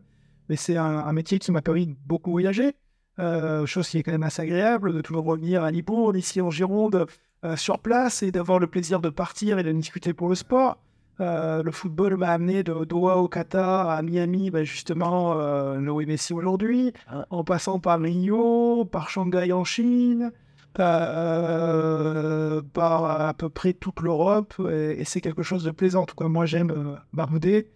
Mais 0.50 0.56
c'est 0.56 0.78
un, 0.78 0.86
un 0.86 1.14
métier 1.14 1.40
qui 1.40 1.52
m'a 1.52 1.62
permis 1.62 1.88
de 1.88 1.96
beaucoup 2.06 2.32
voyager. 2.32 2.76
Euh, 3.20 3.66
chose 3.66 3.90
qui 3.90 3.98
est 3.98 4.04
quand 4.04 4.12
même 4.12 4.24
assez 4.24 4.44
agréable, 4.44 4.94
de 4.94 5.02
toujours 5.02 5.26
revenir 5.26 5.64
à 5.64 5.72
Libourne, 5.72 6.16
ici 6.16 6.40
en 6.40 6.52
Gironde, 6.52 7.08
euh, 7.44 7.56
sur 7.56 7.80
place, 7.80 8.22
et 8.22 8.32
d'avoir 8.32 8.60
le 8.60 8.68
plaisir 8.68 9.00
de 9.00 9.10
partir 9.10 9.58
et 9.58 9.64
de 9.64 9.72
discuter 9.72 10.14
pour 10.14 10.30
le 10.30 10.36
sport. 10.36 10.78
Euh, 11.20 11.64
le 11.64 11.72
football 11.72 12.16
m'a 12.18 12.30
amené 12.30 12.62
de 12.62 12.86
Doha 12.86 13.18
au 13.18 13.28
Qatar 13.28 13.90
à 13.90 14.04
Miami, 14.04 14.52
ben 14.52 14.64
justement, 14.64 15.34
le 15.34 16.06
Messi 16.06 16.34
aujourd'hui, 16.34 16.94
en 17.32 17.44
passant 17.44 17.80
par 17.80 18.00
Rio, 18.00 18.86
par 18.86 19.10
Shanghai 19.10 19.52
en 19.52 19.64
Chine, 19.64 20.32
euh, 20.80 22.62
par 22.74 23.22
à 23.22 23.34
peu 23.34 23.50
près 23.50 23.74
toute 23.74 24.02
l'Europe. 24.02 24.54
Et, 24.72 25.04
c'est 25.06 25.22
quelque 25.22 25.44
chose 25.44 25.64
de 25.64 25.72
plaisant. 25.72 26.04
En 26.04 26.06
tout 26.06 26.16
cas, 26.16 26.28
moi, 26.28 26.46
j'aime 26.46 26.72
euh, 26.72 26.96
barouder 27.14 27.70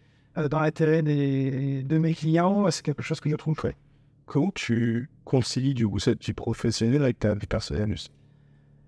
dans 0.50 0.60
l'intérêt 0.60 1.02
de 1.02 1.98
mes 1.98 2.14
clients. 2.14 2.70
C'est 2.72 2.84
quelque 2.84 3.04
chose 3.04 3.20
que 3.20 3.30
je 3.30 3.36
trouve 3.36 3.60
chouette. 3.60 3.76
Comment 4.26 4.52
tu 4.52 5.10
concilies 5.26 5.74
du 5.74 5.88
coup 5.88 6.00
cette 6.00 6.24
vie 6.24 6.34
professionnelle 6.34 7.04
avec 7.04 7.20
ta 7.20 7.34
vie 7.34 7.48
personnelle 7.48 7.96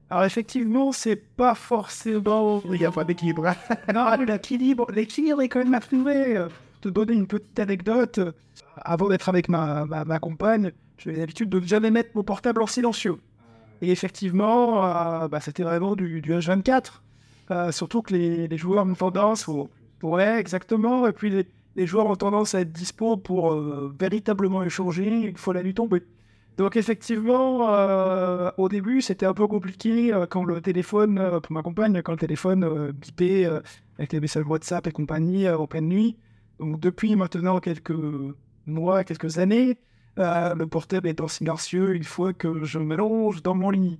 alors 0.09 0.25
effectivement, 0.25 0.91
c'est 0.91 1.15
pas 1.15 1.55
forcément... 1.55 2.61
Il 2.65 2.77
n'y 2.77 2.85
a 2.85 2.91
pas 2.91 3.03
d'équilibre. 3.03 3.51
non, 3.95 4.15
l'équilibre, 4.23 4.85
l'équilibre 4.91 5.41
est 5.41 5.49
quand 5.49 5.63
même 5.63 5.73
à 5.73 5.79
trouver. 5.79 6.45
Te 6.81 6.89
donner 6.89 7.13
une 7.13 7.25
petite 7.25 7.57
anecdote, 7.57 8.19
avant 8.77 9.09
d'être 9.09 9.29
avec 9.29 9.49
ma, 9.49 9.85
ma, 9.85 10.19
compagne, 10.19 10.71
j'avais 10.97 11.17
l'habitude 11.17 11.49
de 11.49 11.59
ne 11.59 11.65
jamais 11.65 11.91
mettre 11.91 12.11
mon 12.15 12.23
portable 12.23 12.61
en 12.61 12.67
silencieux. 12.67 13.17
Et 13.83 13.91
effectivement, 13.91 14.85
euh, 14.85 15.27
bah, 15.27 15.41
c'était 15.41 15.63
vraiment 15.63 15.97
du, 15.97 16.21
du 16.21 16.31
H24. 16.31 17.01
Euh, 17.51 17.71
surtout 17.73 18.01
que 18.01 18.13
les, 18.13 18.57
joueurs 18.57 18.85
ont 18.85 18.93
tendance... 18.93 19.49
Ouais, 20.01 20.39
exactement. 20.39 21.05
Et 21.05 21.11
puis 21.11 21.45
les, 21.75 21.85
joueurs 21.85 22.07
ont 22.07 22.15
tendance 22.15 22.55
à 22.55 22.61
être 22.61 22.71
dispo 22.71 23.17
pour 23.17 23.51
euh, 23.51 23.93
véritablement 23.99 24.63
échanger 24.63 25.05
une 25.05 25.35
fois 25.35 25.53
la 25.53 25.63
nuit 25.63 25.73
tombée. 25.73 26.03
Donc 26.55 26.77
effectivement, 26.77 27.67
au 28.57 28.69
début, 28.69 29.01
c'était 29.01 29.25
un 29.25 29.33
peu 29.33 29.47
compliqué 29.47 30.13
quand 30.29 30.45
le 30.45 30.61
téléphone, 30.61 31.39
pour 31.41 31.51
ma 31.51 31.63
compagne, 31.63 32.01
quand 32.03 32.11
le 32.11 32.19
téléphone 32.19 32.91
bipait 32.91 33.49
avec 33.97 34.13
les 34.13 34.19
messages 34.19 34.45
WhatsApp 34.45 34.85
et 34.85 34.91
compagnie 34.91 35.49
en 35.49 35.65
pleine 35.65 35.87
nuit. 35.87 36.15
Donc 36.59 36.79
depuis 36.79 37.15
maintenant 37.15 37.59
quelques 37.59 37.97
mois, 38.67 39.03
quelques 39.03 39.39
années, 39.39 39.79
le 40.17 40.65
portable 40.65 41.13
en 41.19 41.27
silencieux 41.27 41.95
une 41.95 42.03
fois 42.03 42.33
que 42.33 42.63
je 42.63 42.79
me 42.79 43.41
dans 43.41 43.55
mon 43.55 43.69
lit. 43.69 43.99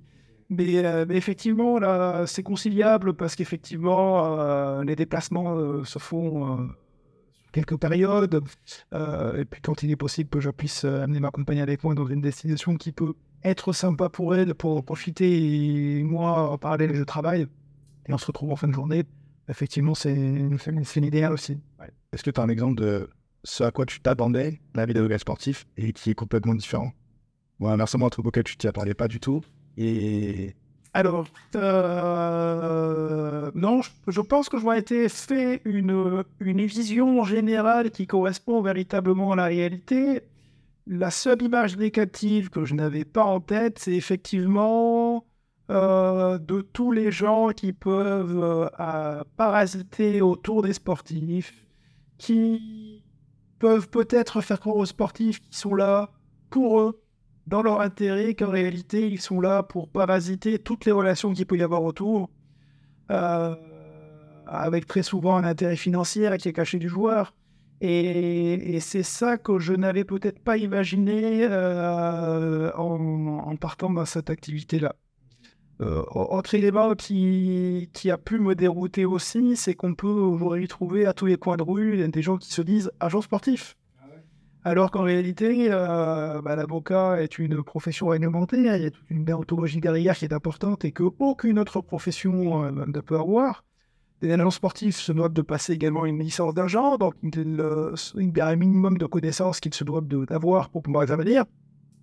Mais, 0.50 0.82
mais 1.06 1.16
effectivement, 1.16 1.78
là, 1.78 2.26
c'est 2.26 2.42
conciliable 2.42 3.14
parce 3.14 3.34
qu'effectivement, 3.34 4.82
les 4.82 4.96
déplacements 4.96 5.84
se 5.84 5.98
font 5.98 6.68
quelques 7.54 7.78
périodes. 7.78 8.42
Euh, 8.92 9.40
et 9.40 9.44
puis 9.44 9.60
quand 9.62 9.82
il 9.82 9.90
est 9.90 9.96
possible 9.96 10.28
que 10.28 10.40
je 10.40 10.50
puisse 10.50 10.84
euh, 10.84 11.04
amener 11.04 11.20
ma 11.20 11.30
compagne 11.30 11.60
avec 11.60 11.84
moi 11.84 11.94
dans 11.94 12.06
une 12.06 12.20
destination 12.20 12.76
qui 12.76 12.92
peut 12.92 13.14
être 13.44 13.72
sympa 13.72 14.08
pour 14.08 14.34
elle, 14.34 14.54
pour 14.54 14.84
profiter, 14.84 15.98
et 15.98 16.02
moi, 16.02 16.50
en 16.50 16.58
parallèle, 16.58 16.94
je 16.94 17.04
travaille, 17.04 17.46
et 18.06 18.12
on 18.12 18.18
se 18.18 18.26
retrouve 18.26 18.50
en 18.50 18.56
fin 18.56 18.68
de 18.68 18.74
journée, 18.74 19.04
effectivement, 19.48 19.94
c'est 19.94 20.14
une 20.14 21.04
idéal 21.04 21.32
aussi. 21.32 21.58
Est-ce 22.12 22.24
que 22.24 22.30
tu 22.30 22.40
as 22.40 22.42
un 22.42 22.48
exemple 22.48 22.80
de 22.80 23.08
ce 23.44 23.62
à 23.64 23.70
quoi 23.70 23.86
tu 23.86 24.00
t'attendais, 24.00 24.60
la 24.74 24.86
vie 24.86 24.94
de 24.94 25.18
sportif, 25.18 25.66
et 25.76 25.92
qui 25.92 26.10
est 26.10 26.14
complètement 26.14 26.54
différent 26.54 26.92
Ou 27.60 27.68
inversement, 27.68 28.06
un 28.06 28.10
truc 28.10 28.26
auquel 28.26 28.44
tu 28.44 28.56
t'y 28.56 28.66
attendais 28.66 28.94
pas 28.94 29.08
du 29.08 29.20
tout, 29.20 29.42
et 29.76 30.54
alors, 30.96 31.26
euh, 31.56 33.50
non, 33.56 33.80
je, 34.06 34.20
pense 34.20 34.48
que 34.48 34.56
vois 34.56 34.78
été 34.78 35.08
fait 35.08 35.60
une, 35.64 36.22
une 36.38 36.64
vision 36.64 37.24
générale 37.24 37.90
qui 37.90 38.06
correspond 38.06 38.62
véritablement 38.62 39.32
à 39.32 39.36
la 39.36 39.46
réalité. 39.46 40.22
La 40.86 41.10
seule 41.10 41.42
image 41.42 41.76
négative 41.76 42.48
que 42.48 42.64
je 42.64 42.74
n'avais 42.74 43.04
pas 43.04 43.24
en 43.24 43.40
tête, 43.40 43.80
c'est 43.80 43.94
effectivement 43.94 45.24
euh, 45.70 46.38
de 46.38 46.60
tous 46.60 46.92
les 46.92 47.10
gens 47.10 47.48
qui 47.48 47.72
peuvent 47.72 48.70
euh, 48.78 49.24
parasiter 49.36 50.20
autour 50.20 50.62
des 50.62 50.74
sportifs, 50.74 51.66
qui 52.18 52.93
peuvent 53.58 53.88
peut-être 53.88 54.40
faire 54.40 54.60
croire 54.60 54.76
aux 54.76 54.86
sportifs 54.86 55.40
qui 55.40 55.56
sont 55.56 55.74
là 55.74 56.10
pour 56.50 56.80
eux, 56.80 57.00
dans 57.46 57.62
leur 57.62 57.80
intérêt 57.80 58.34
qu'en 58.34 58.50
réalité, 58.50 59.08
ils 59.08 59.20
sont 59.20 59.40
là 59.40 59.62
pour 59.62 59.88
parasiter 59.88 60.58
toutes 60.58 60.84
les 60.84 60.92
relations 60.92 61.32
qu'il 61.32 61.46
peut 61.46 61.56
y 61.56 61.62
avoir 61.62 61.82
autour, 61.82 62.30
euh, 63.10 63.54
avec 64.46 64.86
très 64.86 65.02
souvent 65.02 65.36
un 65.36 65.44
intérêt 65.44 65.76
financier 65.76 66.30
qui 66.38 66.48
est 66.48 66.52
caché 66.52 66.78
du 66.78 66.88
joueur. 66.88 67.34
Et, 67.80 68.78
c'est 68.80 69.02
ça 69.02 69.36
que 69.36 69.58
je 69.58 69.74
n'avais 69.74 70.04
peut-être 70.04 70.38
pas 70.38 70.56
imaginé 70.56 71.46
euh, 71.50 72.72
en, 72.76 73.56
partant 73.56 73.90
dans 73.90 74.04
cette 74.04 74.30
activité-là. 74.30 74.94
Euh, 75.80 76.04
autre 76.12 76.54
élément 76.54 76.94
qui, 76.94 77.88
a 78.10 78.18
pu 78.18 78.38
me 78.38 78.54
dérouter 78.54 79.04
aussi, 79.04 79.56
c'est 79.56 79.74
qu'on 79.74 79.94
peut 79.94 80.06
aujourd'hui 80.06 80.68
trouver 80.68 81.04
à 81.06 81.12
tous 81.12 81.26
les 81.26 81.36
coins 81.36 81.56
de 81.56 81.64
rue 81.64 82.08
des 82.08 82.22
gens 82.22 82.36
qui 82.36 82.52
se 82.52 82.62
disent 82.62 82.92
agents 83.00 83.22
sportifs 83.22 83.76
alors 84.66 84.90
qu'en 84.90 85.02
réalité, 85.02 85.68
euh, 85.70 86.40
bah, 86.40 86.56
l'avocat 86.56 87.22
est 87.22 87.38
une 87.38 87.62
profession 87.62 88.08
réglementée, 88.08 88.56
il 88.56 88.64
y 88.64 88.86
a 88.86 88.90
toute 88.90 89.10
une 89.10 89.24
déontologie 89.24 89.80
derrière 89.80 90.16
qui 90.16 90.24
est 90.24 90.32
importante 90.32 90.86
et 90.86 90.92
qu'aucune 90.92 91.58
autre 91.58 91.82
profession 91.82 92.64
euh, 92.64 92.70
ne 92.70 93.00
peut 93.00 93.18
avoir. 93.18 93.62
Les 94.22 94.32
agents 94.32 94.50
sportifs 94.50 94.96
se 94.96 95.12
doivent 95.12 95.34
de 95.34 95.42
passer 95.42 95.74
également 95.74 96.06
une 96.06 96.18
licence 96.18 96.54
d'agent, 96.54 96.96
donc 96.96 97.14
il, 97.22 98.32
y 98.34 98.40
a 98.40 98.46
un 98.46 98.56
minimum 98.56 98.96
de 98.96 99.04
connaissances 99.04 99.60
qu'ils 99.60 99.74
se 99.74 99.84
doivent 99.84 100.06
d'avoir 100.06 100.70
pour 100.70 100.82
pouvoir 100.82 101.02
intervenir. 101.02 101.44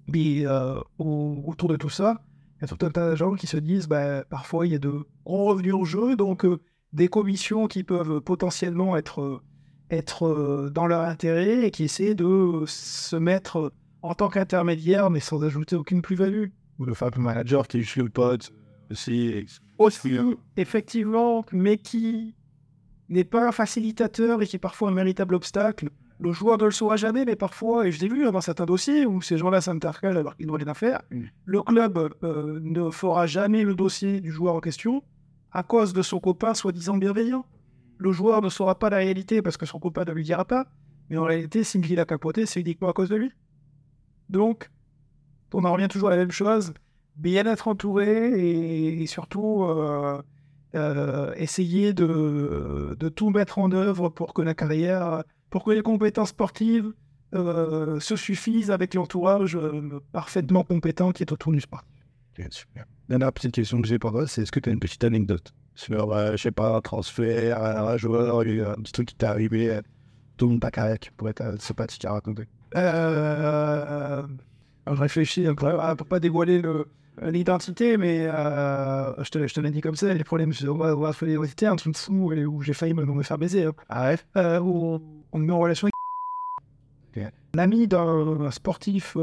Mais 0.07 0.45
euh, 0.45 0.79
autour 0.99 1.67
de 1.69 1.77
tout 1.77 1.89
ça, 1.89 2.21
il 2.61 2.69
y 2.69 2.71
a 2.71 2.75
tout 2.75 2.85
un 2.85 2.91
tas 2.91 3.09
d'agents 3.09 3.33
qui 3.33 3.47
se 3.47 3.57
disent 3.57 3.87
bah, 3.87 4.23
parfois 4.23 4.67
il 4.67 4.73
y 4.73 4.75
a 4.75 4.79
de 4.79 5.05
gros 5.25 5.45
revenus 5.45 5.73
en 5.73 5.83
jeu, 5.83 6.15
donc 6.15 6.45
des 6.93 7.07
commissions 7.07 7.67
qui 7.67 7.83
peuvent 7.83 8.21
potentiellement 8.21 8.95
être 8.95 9.41
être 9.89 10.25
euh, 10.25 10.69
dans 10.69 10.87
leur 10.87 11.01
intérêt 11.01 11.65
et 11.65 11.71
qui 11.71 11.83
essaient 11.83 12.15
de 12.15 12.63
se 12.65 13.15
mettre 13.15 13.73
en 14.01 14.15
tant 14.15 14.29
qu'intermédiaire, 14.29 15.09
mais 15.09 15.19
sans 15.19 15.43
ajouter 15.43 15.75
aucune 15.75 16.01
plus-value. 16.01 16.47
Ou 16.79 16.85
le 16.85 16.93
fameux 16.93 17.19
manager 17.19 17.67
qui 17.67 17.79
est 17.79 17.95
le 17.97 18.09
pote 18.09 18.51
aussi. 18.89 19.45
Aussi, 19.77 20.17
effectivement, 20.57 21.45
mais 21.51 21.77
qui 21.77 22.35
n'est 23.09 23.23
pas 23.23 23.47
un 23.47 23.51
facilitateur 23.51 24.41
et 24.41 24.47
qui 24.47 24.55
est 24.55 24.59
parfois 24.59 24.89
un 24.89 24.93
véritable 24.93 25.35
obstacle. 25.35 25.89
Le 26.21 26.31
joueur 26.31 26.57
ne 26.57 26.65
le 26.65 26.71
saura 26.71 26.97
jamais, 26.97 27.25
mais 27.25 27.35
parfois, 27.35 27.87
et 27.87 27.91
je 27.91 27.99
l'ai 27.99 28.07
vu 28.07 28.31
dans 28.31 28.41
certains 28.41 28.65
dossiers 28.65 29.05
où 29.05 29.21
ces 29.21 29.37
gens-là 29.37 29.59
s'intercalent 29.59 30.17
alors 30.17 30.37
qu'ils 30.37 30.47
n'ont 30.47 30.53
rien 30.53 30.67
à 30.67 30.75
faire, 30.75 31.01
mm. 31.09 31.23
le 31.45 31.61
club 31.63 32.13
euh, 32.23 32.59
ne 32.61 32.91
fera 32.91 33.25
jamais 33.25 33.63
le 33.63 33.73
dossier 33.73 34.21
du 34.21 34.31
joueur 34.31 34.55
en 34.55 34.59
question 34.59 35.03
à 35.51 35.63
cause 35.63 35.93
de 35.93 36.01
son 36.01 36.19
copain 36.19 36.53
soi-disant 36.53 36.97
bienveillant 36.97 37.45
le 38.01 38.11
joueur 38.11 38.41
ne 38.41 38.49
saura 38.49 38.79
pas 38.79 38.89
la 38.89 38.97
réalité 38.97 39.43
parce 39.43 39.57
que 39.57 39.67
son 39.67 39.79
copain 39.79 40.03
ne 40.05 40.11
lui 40.11 40.23
dira 40.23 40.43
pas. 40.43 40.65
Mais 41.09 41.17
en 41.17 41.23
réalité, 41.23 41.63
s'il 41.63 41.99
a 41.99 42.05
capoté, 42.05 42.47
c'est 42.47 42.59
uniquement 42.59 42.89
à 42.89 42.93
cause 42.93 43.09
de 43.09 43.15
lui. 43.15 43.31
Donc, 44.29 44.71
on 45.53 45.63
en 45.65 45.73
revient 45.73 45.87
toujours 45.87 46.07
à 46.07 46.11
la 46.11 46.17
même 46.17 46.31
chose. 46.31 46.73
Bien 47.15 47.45
être 47.45 47.67
entouré 47.67 49.01
et, 49.01 49.05
surtout 49.05 49.63
euh, 49.65 50.19
euh, 50.73 51.31
essayer 51.35 51.93
de, 51.93 52.97
tout 53.15 53.29
mettre 53.29 53.59
en 53.59 53.71
œuvre 53.71 54.09
pour 54.09 54.33
que 54.33 54.41
la 54.41 54.55
carrière, 54.55 55.23
pour 55.51 55.63
que 55.63 55.71
les 55.71 55.83
compétences 55.83 56.29
sportives 56.29 56.91
euh, 57.35 57.99
se 57.99 58.15
suffisent 58.15 58.71
avec 58.71 58.95
l'entourage 58.95 59.57
parfaitement 60.11 60.63
compétent 60.63 61.11
qui 61.11 61.21
est 61.21 61.31
autour 61.31 61.51
du 61.51 61.61
sport? 61.61 61.83
Super. 62.49 62.85
Dernière 63.07 63.31
petite 63.33 63.53
question 63.53 63.81
que 63.81 63.87
j'ai 63.87 63.99
pour 63.99 64.11
toi, 64.11 64.25
c'est 64.25 64.41
est-ce 64.41 64.51
que 64.51 64.59
tu 64.59 64.69
as 64.69 64.73
une 64.73 64.79
petite 64.79 65.03
anecdote 65.03 65.53
sur, 65.75 66.13
euh, 66.13 66.31
je 66.31 66.37
sais 66.37 66.51
pas, 66.51 66.75
un 66.77 66.81
transfert, 66.81 67.61
un 67.61 67.97
joueur, 67.97 68.39
un 68.39 68.81
petit 68.81 68.91
truc 68.91 69.09
qui 69.09 69.15
t'est 69.15 69.25
arrivé, 69.25 69.69
euh, 69.69 69.81
tout 70.37 70.45
le 70.45 70.51
monde 70.51 70.61
ta 70.61 70.71
carrière 70.71 70.99
qui 70.99 71.11
pourrait 71.11 71.31
être 71.31 71.41
euh, 71.41 71.57
sympathique 71.57 72.05
à 72.05 72.13
raconter 72.13 72.43
euh, 72.75 74.23
Je 74.87 74.93
réfléchis 74.93 75.47
un 75.47 75.55
peu, 75.55 75.71
pour 75.97 76.07
pas 76.07 76.19
dévoiler 76.19 76.61
l'identité, 77.21 77.97
mais 77.97 78.25
je 78.25 79.29
te, 79.29 79.45
je 79.45 79.53
te 79.53 79.59
l'ai 79.59 79.71
dit 79.71 79.81
comme 79.81 79.95
ça, 79.95 80.13
les 80.13 80.23
problèmes 80.23 80.53
sur 80.53 81.25
l'identité, 81.25 81.67
un 81.67 81.75
truc 81.75 81.97
fou 81.97 82.31
où 82.33 82.61
j'ai 82.61 82.73
failli 82.73 82.93
me, 82.93 83.23
faire 83.23 83.37
baiser. 83.37 83.65
Hein. 83.65 83.73
Ah 83.89 84.13
ouais? 84.35 84.59
Où 84.59 84.99
on 85.31 85.39
me 85.39 85.45
met 85.45 85.53
en 85.53 85.59
relation 85.59 85.87
avec 87.15 87.33
un 87.53 87.59
ami 87.59 87.87
d'un 87.87 88.49
sportif 88.51 89.17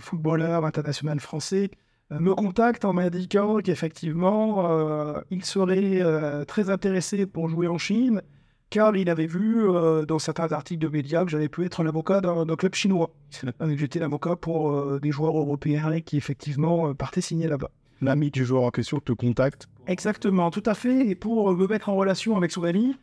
footballeur 0.00 0.64
international 0.64 1.20
français 1.20 1.70
me 2.18 2.34
contacte 2.34 2.84
en 2.84 2.92
m'indiquant 2.92 3.58
qu'effectivement, 3.58 4.68
euh, 4.68 5.20
il 5.30 5.44
serait 5.44 6.00
euh, 6.02 6.44
très 6.44 6.70
intéressé 6.70 7.26
pour 7.26 7.48
jouer 7.48 7.68
en 7.68 7.78
Chine, 7.78 8.22
car 8.68 8.96
il 8.96 9.08
avait 9.10 9.26
vu 9.26 9.68
euh, 9.68 10.04
dans 10.04 10.18
certains 10.18 10.50
articles 10.52 10.82
de 10.82 10.88
médias 10.88 11.24
que 11.24 11.30
j'avais 11.30 11.48
pu 11.48 11.64
être 11.64 11.84
l'avocat 11.84 12.20
d'un 12.20 12.56
club 12.56 12.74
chinois. 12.74 13.10
J'étais 13.76 14.00
l'avocat 14.00 14.36
pour 14.36 15.00
des 15.00 15.12
joueurs 15.12 15.38
européens 15.38 16.00
qui 16.00 16.16
effectivement 16.16 16.94
partaient 16.94 17.20
signer 17.20 17.46
là-bas. 17.46 17.70
L'ami 18.02 18.30
du 18.30 18.44
joueur 18.44 18.64
en 18.64 18.70
question 18.70 18.98
te 18.98 19.12
contacte 19.12 19.68
Exactement, 19.86 20.50
tout 20.50 20.62
à 20.66 20.74
fait, 20.74 21.06
et 21.06 21.14
pour 21.14 21.54
me 21.54 21.66
mettre 21.66 21.90
en 21.90 21.96
relation 21.96 22.36
avec 22.36 22.50
son 22.50 22.64
ami 22.64 22.96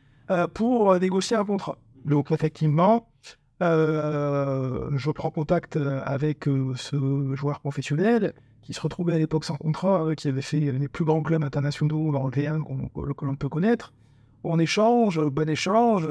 pour 0.53 0.99
négocier 0.99 1.37
un 1.37 1.45
contrat. 1.45 1.77
Donc 2.05 2.31
effectivement, 2.31 3.09
je 3.61 5.11
prends 5.11 5.31
contact 5.31 5.77
avec 5.77 6.45
ce 6.75 7.35
joueur 7.35 7.59
professionnel 7.59 8.33
qui 8.61 8.73
se 8.73 8.81
retrouvait 8.81 9.13
à 9.13 9.17
l'époque 9.17 9.45
sans 9.45 9.55
contrat, 9.55 10.13
qui 10.15 10.27
avait 10.27 10.41
fait 10.41 10.59
les 10.59 10.87
plus 10.89 11.05
grands 11.05 11.23
clubs 11.23 11.43
internationaux 11.43 12.11
européens 12.11 12.61
que 12.93 13.25
l'on 13.25 13.35
peut 13.35 13.49
connaître. 13.49 13.93
On 14.43 14.59
échange, 14.59 15.19
bon 15.19 15.49
échange. 15.49 16.09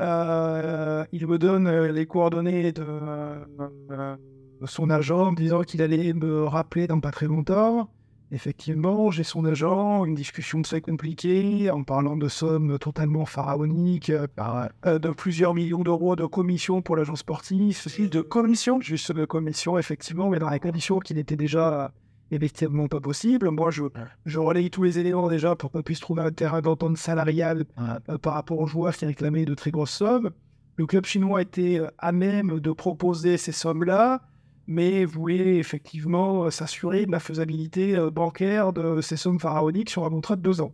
Euh, 0.00 1.04
il 1.12 1.26
me 1.26 1.38
donne 1.38 1.68
les 1.68 2.06
coordonnées 2.06 2.72
de 2.72 2.84
euh, 2.84 4.16
son 4.64 4.90
agent 4.90 5.28
en 5.28 5.30
me 5.32 5.36
disant 5.36 5.62
qu'il 5.62 5.82
allait 5.82 6.12
me 6.12 6.44
rappeler 6.44 6.86
dans 6.86 7.00
pas 7.00 7.10
très 7.10 7.26
longtemps. 7.26 7.88
Effectivement, 8.34 9.10
j'ai 9.10 9.24
son 9.24 9.44
agent, 9.44 10.06
une 10.06 10.14
discussion 10.14 10.62
très 10.62 10.80
compliquée, 10.80 11.70
en 11.70 11.84
parlant 11.84 12.16
de 12.16 12.28
sommes 12.28 12.78
totalement 12.78 13.26
pharaoniques, 13.26 14.10
euh, 14.10 14.98
de 14.98 15.10
plusieurs 15.10 15.52
millions 15.52 15.82
d'euros 15.82 16.16
de 16.16 16.24
commissions 16.24 16.80
pour 16.80 16.96
l'agent 16.96 17.14
sportif, 17.14 17.86
de 18.00 18.20
commissions, 18.22 18.80
juste 18.80 19.12
de 19.12 19.26
commissions, 19.26 19.76
effectivement, 19.76 20.30
mais 20.30 20.38
dans 20.38 20.48
les 20.48 20.60
conditions 20.60 20.98
qui 20.98 21.12
n'étaient 21.12 21.36
déjà 21.36 21.92
effectivement 22.30 22.88
pas 22.88 23.00
possible. 23.00 23.50
Moi, 23.50 23.70
je, 23.70 23.82
je 24.24 24.38
relaye 24.38 24.70
tous 24.70 24.82
les 24.82 24.98
éléments 24.98 25.28
déjà 25.28 25.54
pour 25.54 25.70
qu'on 25.70 25.82
puisse 25.82 26.00
trouver 26.00 26.22
un 26.22 26.30
terrain 26.30 26.62
d'entente 26.62 26.96
salariale 26.96 27.66
euh, 28.08 28.16
par 28.16 28.32
rapport 28.32 28.58
aux 28.58 28.66
joueurs 28.66 28.96
qui 28.96 29.04
réclamaient 29.04 29.44
de 29.44 29.54
très 29.54 29.70
grosses 29.70 29.90
sommes. 29.90 30.30
Le 30.76 30.86
club 30.86 31.04
chinois 31.04 31.42
était 31.42 31.80
euh, 31.80 31.88
à 31.98 32.12
même 32.12 32.60
de 32.60 32.72
proposer 32.72 33.36
ces 33.36 33.52
sommes-là 33.52 34.22
mais 34.66 35.04
voulait 35.04 35.56
effectivement 35.58 36.44
euh, 36.44 36.50
s'assurer 36.50 37.06
de 37.06 37.12
la 37.12 37.20
faisabilité 37.20 37.96
euh, 37.96 38.10
bancaire 38.10 38.72
de 38.72 39.00
ces 39.00 39.16
sommes 39.16 39.40
pharaoniques 39.40 39.90
sur 39.90 40.04
un 40.04 40.10
contrat 40.10 40.36
de 40.36 40.42
deux 40.42 40.60
ans. 40.60 40.72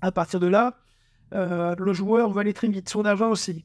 À 0.00 0.12
partir 0.12 0.40
de 0.40 0.46
là, 0.46 0.78
euh, 1.34 1.74
le 1.78 1.92
joueur 1.92 2.30
va 2.30 2.42
aller 2.42 2.52
très 2.52 2.68
vite, 2.68 2.88
son 2.88 3.04
agent 3.04 3.30
aussi. 3.30 3.64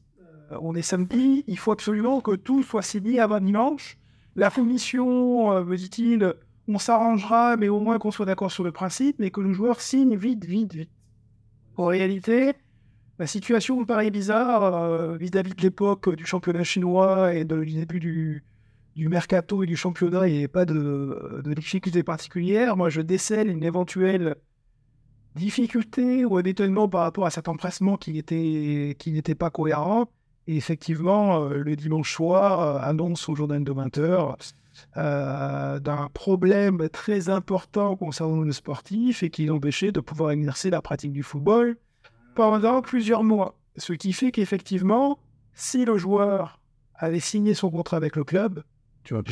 on 0.62 0.76
est 0.76 0.82
samedi, 0.82 1.44
il 1.48 1.58
faut 1.58 1.72
absolument 1.72 2.22
que 2.22 2.36
tout 2.36 2.64
soit 2.64 2.82
signé 2.82 3.20
avant 3.20 3.40
dimanche. 3.40 3.98
La 4.36 4.50
commission, 4.50 5.64
me 5.64 5.76
dit-il, 5.76 6.34
on 6.68 6.80
s'arrangera, 6.80 7.56
mais 7.56 7.70
au 7.70 7.80
moins 7.80 8.00
qu'on 8.00 8.10
soit 8.10 8.26
d'accord 8.26 8.52
sur 8.52 8.64
le 8.64 8.72
principe, 8.72 9.18
mais 9.20 9.30
que 9.30 9.42
le 9.42 9.54
joueur 9.54 9.80
signe 9.80 10.16
vite, 10.16 10.44
vite, 10.46 10.74
vite. 10.74 10.90
En 11.78 11.86
réalité, 11.86 12.54
la 13.20 13.28
situation 13.28 13.80
me 13.80 13.86
paraît 13.86 14.10
bizarre 14.10 15.16
vis-à-vis 15.18 15.54
de 15.54 15.62
l'époque 15.62 16.16
du 16.16 16.26
championnat 16.26 16.64
chinois 16.64 17.36
et 17.36 17.46
du 17.46 17.74
début 17.74 18.00
du, 18.00 18.44
du 18.96 19.10
mercato 19.10 19.64
et 19.64 19.66
du 19.66 19.76
championnat, 19.76 20.28
il 20.28 20.34
n'y 20.34 20.38
avait 20.40 20.48
pas 20.48 20.66
de, 20.66 21.42
de 21.44 21.54
difficulté 21.54 22.04
particulière. 22.04 22.78
Moi, 22.78 22.90
je 22.90 23.02
décèle 23.02 23.50
une 23.50 23.64
éventuelle 23.64 24.36
difficulté 25.36 26.26
ou 26.26 26.38
un 26.38 26.44
étonnement 26.44 26.88
par 26.88 27.02
rapport 27.02 27.26
à 27.26 27.32
cet 27.32 27.48
empressement 27.48 27.98
qui 27.98 28.14
n'était 28.14 28.96
qui 29.00 29.12
n'était 29.12 29.36
pas 29.36 29.50
cohérent. 29.50 30.10
Et 30.48 30.58
effectivement, 30.58 31.44
euh, 31.44 31.58
le 31.58 31.76
dimanche 31.76 32.14
soir 32.14 32.60
euh, 32.60 32.80
annonce 32.90 33.30
au 33.30 33.36
journal 33.36 33.64
de 33.64 33.72
20h 33.72 34.36
euh, 34.98 35.80
d'un 35.80 36.10
problème 36.14 36.90
très 36.90 37.30
important 37.30 37.96
concernant 37.96 38.42
le 38.42 38.52
sportif 38.52 39.24
et 39.24 39.30
qui 39.30 39.46
l'empêchait 39.46 39.92
de 39.92 40.02
pouvoir 40.02 40.32
exercer 40.32 40.70
la 40.70 40.82
pratique 40.82 41.14
du 41.14 41.24
football 41.24 41.78
pendant 42.36 42.82
plusieurs 42.82 43.24
mois. 43.24 43.58
Ce 43.78 43.94
qui 43.94 44.12
fait 44.14 44.32
qu'effectivement, 44.32 45.18
si 45.54 45.86
le 45.86 45.98
joueur 45.98 46.60
avait 46.96 47.20
signé 47.20 47.54
son 47.54 47.70
contrat 47.70 47.98
avec 47.98 48.16
le 48.16 48.24
club, 48.24 48.64
tu 49.04 49.14
vois, 49.14 49.24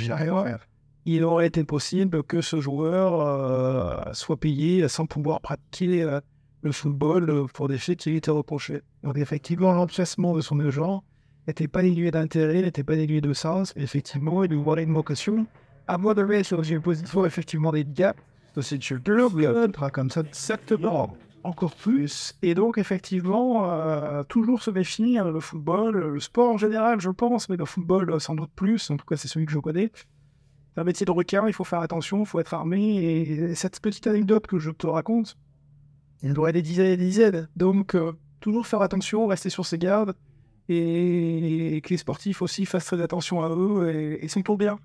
il 1.05 1.23
aurait 1.23 1.47
été 1.47 1.63
possible 1.63 2.23
que 2.23 2.41
ce 2.41 2.61
joueur 2.61 3.21
euh, 3.21 4.13
soit 4.13 4.37
payé 4.37 4.87
sans 4.87 5.05
pouvoir 5.05 5.41
pratiquer 5.41 6.03
euh, 6.03 6.19
le 6.61 6.71
football 6.71 7.29
euh, 7.29 7.45
pour 7.51 7.67
des 7.67 7.77
faits 7.77 7.99
qui 7.99 8.11
lui 8.11 8.17
étaient 8.17 8.31
reprochés. 8.31 8.81
Donc 9.03 9.17
effectivement, 9.17 9.73
l'emplacement 9.73 10.35
de 10.35 10.41
son 10.41 10.59
agent 10.59 11.03
n'était 11.47 11.67
pas 11.67 11.81
dénué 11.81 12.11
d'intérêt, 12.11 12.61
n'était 12.61 12.83
pas 12.83 12.95
dénué 12.95 13.19
de 13.19 13.33
sens. 13.33 13.73
effectivement, 13.75 14.43
il 14.43 14.51
lui 14.51 14.61
voit 14.61 14.79
une 14.79 14.93
vocation. 14.93 15.47
À 15.87 15.97
moi 15.97 16.13
de 16.13 16.21
mettre 16.23 16.47
sur 16.47 16.61
une 16.61 16.81
position 16.81 17.25
effectivement 17.25 17.71
des 17.71 17.83
gaps. 17.83 18.19
C'est 18.61 18.77
comme 19.91 20.09
ça, 20.11 20.21
exactement 20.21 21.17
encore 21.43 21.75
plus. 21.75 22.35
Et 22.41 22.53
donc, 22.53 22.77
effectivement, 22.77 23.69
euh, 23.69 24.23
toujours 24.23 24.61
se 24.61 24.71
méfier 24.71 25.19
le 25.23 25.39
football, 25.39 25.97
le 25.97 26.19
sport 26.19 26.49
en 26.53 26.57
général, 26.57 26.99
je 27.01 27.09
pense, 27.09 27.49
mais 27.49 27.57
le 27.57 27.65
football 27.65 28.19
sans 28.19 28.35
doute 28.35 28.51
plus. 28.55 28.89
En 28.89 28.97
tout 28.97 29.05
cas, 29.05 29.17
c'est 29.17 29.27
celui 29.27 29.45
que 29.45 29.51
je 29.51 29.59
connais. 29.59 29.91
C'est 30.73 30.81
un 30.81 30.83
métier 30.83 31.05
de 31.05 31.11
requin, 31.11 31.47
il 31.47 31.53
faut 31.53 31.63
faire 31.63 31.81
attention, 31.81 32.21
il 32.21 32.25
faut 32.25 32.39
être 32.39 32.53
armé. 32.53 32.97
Et 32.97 33.55
cette 33.55 33.79
petite 33.79 34.07
anecdote 34.07 34.47
que 34.47 34.59
je 34.59 34.71
te 34.71 34.87
raconte, 34.87 35.37
il 36.23 36.37
aurait 36.39 36.53
des 36.53 36.61
dizaines 36.61 36.91
et 36.91 36.97
des 36.97 37.05
dizaines. 37.05 37.49
Donc, 37.55 37.95
euh, 37.95 38.13
toujours 38.39 38.67
faire 38.67 38.81
attention, 38.81 39.27
rester 39.27 39.49
sur 39.49 39.65
ses 39.65 39.77
gardes. 39.77 40.15
Et, 40.69 41.81
que 41.83 41.89
les 41.89 41.97
sportifs 41.97 42.41
aussi 42.41 42.65
fassent 42.65 42.85
très 42.85 43.01
attention 43.01 43.43
à 43.43 43.49
eux 43.49 43.93
et, 43.93 44.23
et 44.23 44.27
s'entourent 44.29 44.57
bien. 44.57 44.79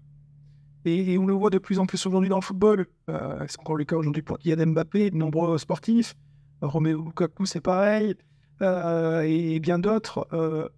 Et, 0.86 1.18
on 1.18 1.26
le 1.26 1.34
voit 1.34 1.50
de 1.50 1.58
plus 1.58 1.78
en 1.80 1.86
plus 1.86 2.04
aujourd'hui 2.06 2.28
dans 2.28 2.36
le 2.36 2.42
football. 2.42 2.86
Euh, 3.10 3.44
c'est 3.48 3.58
encore 3.58 3.76
le 3.76 3.84
cas 3.84 3.96
aujourd'hui 3.96 4.22
pour 4.22 4.38
Kylian 4.38 4.68
Mbappé, 4.68 5.10
de 5.10 5.16
nombreux 5.16 5.58
sportifs. 5.58 6.14
Romeo 6.60 7.02
Lukaku, 7.04 7.46
c'est 7.46 7.60
pareil, 7.60 8.16
euh, 8.62 9.22
et 9.22 9.60
bien 9.60 9.78
d'autres, 9.78 10.26
euh, 10.32 10.68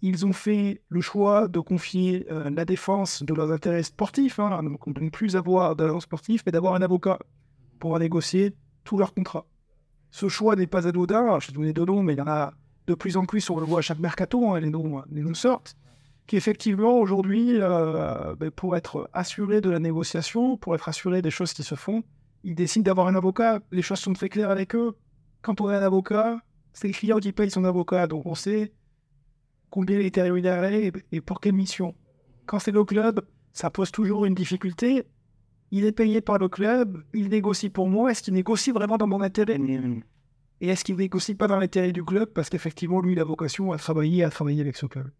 ils 0.00 0.26
ont 0.26 0.32
fait 0.32 0.82
le 0.88 1.00
choix 1.00 1.46
de 1.46 1.60
confier 1.60 2.26
euh, 2.30 2.50
la 2.50 2.64
défense 2.64 3.22
de 3.22 3.32
leurs 3.34 3.52
intérêts 3.52 3.84
sportifs, 3.84 4.38
hein, 4.40 4.62
donc 4.62 4.92
de 4.92 5.00
ne 5.00 5.10
plus 5.10 5.36
avoir 5.36 5.76
d'agent 5.76 6.00
sportif, 6.00 6.42
mais 6.44 6.52
d'avoir 6.52 6.74
un 6.74 6.82
avocat 6.82 7.18
pour 7.78 7.98
négocier 7.98 8.54
tous 8.84 8.98
leurs 8.98 9.14
contrats. 9.14 9.46
Ce 10.10 10.28
choix 10.28 10.56
n'est 10.56 10.66
pas 10.66 10.88
anodin, 10.88 11.38
je 11.38 11.48
vais 11.48 11.52
donner 11.52 11.72
deux 11.72 11.84
noms, 11.84 12.02
mais 12.02 12.14
il 12.14 12.18
y 12.18 12.22
en 12.22 12.26
a 12.26 12.52
de 12.88 12.94
plus 12.94 13.16
en 13.16 13.24
plus, 13.24 13.48
on 13.48 13.60
le 13.60 13.64
voit 13.64 13.78
à 13.78 13.82
chaque 13.82 14.00
mercato, 14.00 14.50
hein, 14.50 14.60
les, 14.60 14.70
noms, 14.70 15.02
les 15.10 15.22
noms 15.22 15.34
sortent, 15.34 15.76
qui 16.26 16.36
effectivement 16.36 16.98
aujourd'hui, 16.98 17.58
ben, 17.60 18.50
pour 18.54 18.76
être 18.76 19.08
assuré 19.12 19.60
de 19.60 19.70
la 19.70 19.78
négociation, 19.78 20.56
pour 20.56 20.74
être 20.74 20.88
assuré 20.88 21.22
des 21.22 21.30
choses 21.30 21.52
qui 21.52 21.62
se 21.62 21.76
font, 21.76 22.02
ils 22.42 22.56
décident 22.56 22.82
d'avoir 22.82 23.06
un 23.06 23.14
avocat. 23.14 23.60
Les 23.70 23.82
choses 23.82 24.00
sont 24.00 24.12
très 24.12 24.28
claires 24.28 24.50
avec 24.50 24.74
eux 24.74 24.96
quand 25.42 25.60
on 25.60 25.68
a 25.68 25.78
un 25.78 25.82
avocat, 25.82 26.40
c'est 26.72 26.88
le 26.88 26.94
client 26.94 27.18
qui 27.18 27.32
paye 27.32 27.50
son 27.50 27.64
avocat, 27.64 28.06
donc 28.06 28.24
on 28.26 28.34
sait 28.34 28.72
combien 29.70 29.98
il 29.98 30.06
était 30.06 30.22
rémunéré 30.22 30.92
et 31.10 31.20
pour 31.20 31.40
quelle 31.40 31.54
mission. 31.54 31.94
Quand 32.46 32.58
c'est 32.58 32.72
le 32.72 32.84
club, 32.84 33.20
ça 33.52 33.70
pose 33.70 33.90
toujours 33.90 34.24
une 34.24 34.34
difficulté. 34.34 35.04
Il 35.70 35.84
est 35.84 35.92
payé 35.92 36.20
par 36.20 36.38
le 36.38 36.48
club, 36.48 37.02
il 37.14 37.28
négocie 37.28 37.70
pour 37.70 37.88
moi. 37.88 38.10
Est-ce 38.10 38.22
qu'il 38.22 38.34
négocie 38.34 38.70
vraiment 38.70 38.98
dans 38.98 39.06
mon 39.06 39.22
intérêt? 39.22 39.58
Et 40.60 40.68
est-ce 40.68 40.84
qu'il 40.84 40.96
négocie 40.96 41.34
pas 41.34 41.48
dans 41.48 41.58
l'intérêt 41.58 41.92
du 41.92 42.04
club? 42.04 42.28
Parce 42.28 42.50
qu'effectivement, 42.50 43.00
lui, 43.00 43.12
il 43.12 43.20
a 43.20 43.24
vocation 43.24 43.72
à 43.72 43.78
travailler, 43.78 44.22
à 44.22 44.30
travailler 44.30 44.60
avec 44.60 44.76
ce 44.76 44.86
club. 44.86 45.10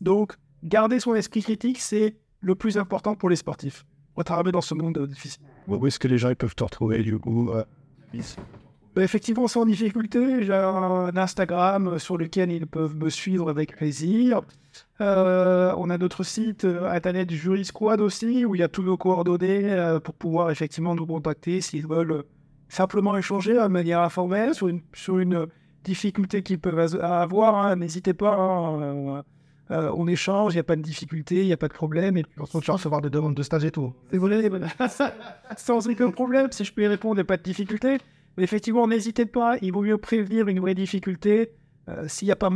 Donc, 0.00 0.34
garder 0.62 1.00
son 1.00 1.14
esprit 1.14 1.42
critique, 1.42 1.80
c'est 1.80 2.16
le 2.40 2.54
plus 2.54 2.78
important 2.78 3.14
pour 3.14 3.28
les 3.28 3.36
sportifs. 3.36 3.84
On 4.14 4.22
va 4.22 4.42
dans 4.52 4.60
ce 4.60 4.74
monde 4.74 5.06
difficile. 5.08 5.42
Où 5.66 5.86
est-ce 5.86 5.98
que 5.98 6.08
les 6.08 6.18
gens 6.18 6.34
peuvent 6.34 6.54
te 6.54 6.64
retrouver 6.64 7.02
du 7.02 7.18
coup 7.18 7.50
euh, 7.50 7.64
effectivement, 8.96 9.48
sans 9.48 9.64
difficulté. 9.64 10.44
J'ai 10.44 10.54
un 10.54 11.16
Instagram 11.16 11.98
sur 11.98 12.18
lequel 12.18 12.50
ils 12.50 12.66
peuvent 12.66 12.96
me 12.96 13.08
suivre 13.08 13.48
avec 13.48 13.76
plaisir. 13.76 14.42
Euh, 15.00 15.74
on 15.76 15.90
a 15.90 15.98
notre 15.98 16.22
site 16.22 16.64
euh, 16.64 16.90
internet 16.90 17.30
Jury 17.30 17.64
Squad 17.64 18.00
aussi, 18.00 18.44
où 18.44 18.54
il 18.54 18.60
y 18.60 18.64
a 18.64 18.68
tous 18.68 18.82
nos 18.82 18.96
coordonnées 18.96 19.70
euh, 19.70 20.00
pour 20.00 20.14
pouvoir 20.14 20.50
effectivement 20.50 20.94
nous 20.94 21.06
contacter 21.06 21.60
s'ils 21.60 21.86
veulent 21.86 22.24
simplement 22.68 23.16
échanger 23.16 23.54
de 23.54 23.66
manière 23.66 24.00
informelle 24.00 24.54
sur 24.54 25.18
une, 25.18 25.46
difficulté 25.84 26.44
qu'ils 26.44 26.60
peuvent 26.60 26.78
avoir. 27.02 27.56
Hein. 27.56 27.74
N'hésitez 27.74 28.14
pas. 28.14 28.36
Hein, 28.36 29.24
on 29.68 30.06
échange, 30.06 30.52
il 30.52 30.56
n'y 30.56 30.60
a 30.60 30.64
pas 30.64 30.76
de 30.76 30.82
difficulté, 30.82 31.40
il 31.40 31.46
n'y 31.46 31.52
a 31.52 31.56
pas 31.56 31.66
de 31.66 31.72
problème. 31.72 32.16
Et 32.16 32.22
puis, 32.22 32.32
on 32.38 32.60
se 32.60 32.70
recevoir 32.70 33.00
des 33.00 33.10
demandes 33.10 33.34
de 33.34 33.42
stage 33.42 33.64
et 33.64 33.72
tout. 33.72 33.92
Vrai, 34.12 34.48
sans 35.56 35.88
aucun 35.88 36.12
problème, 36.12 36.52
si 36.52 36.64
je 36.64 36.72
peux 36.72 36.82
y 36.82 36.86
répondre, 36.86 37.14
il 37.14 37.18
n'y 37.18 37.22
a 37.22 37.24
pas 37.24 37.36
de 37.36 37.42
difficulté. 37.42 37.98
Mais 38.36 38.44
effectivement, 38.44 38.86
n'hésitez 38.86 39.26
pas, 39.26 39.56
il 39.62 39.72
vaut 39.72 39.82
mieux 39.82 39.98
prévenir 39.98 40.48
une 40.48 40.60
vraie 40.60 40.74
difficulté. 40.74 41.52
Euh, 41.88 42.06
s'il 42.08 42.26
n'y 42.26 42.32
a 42.32 42.36
pas 42.36 42.50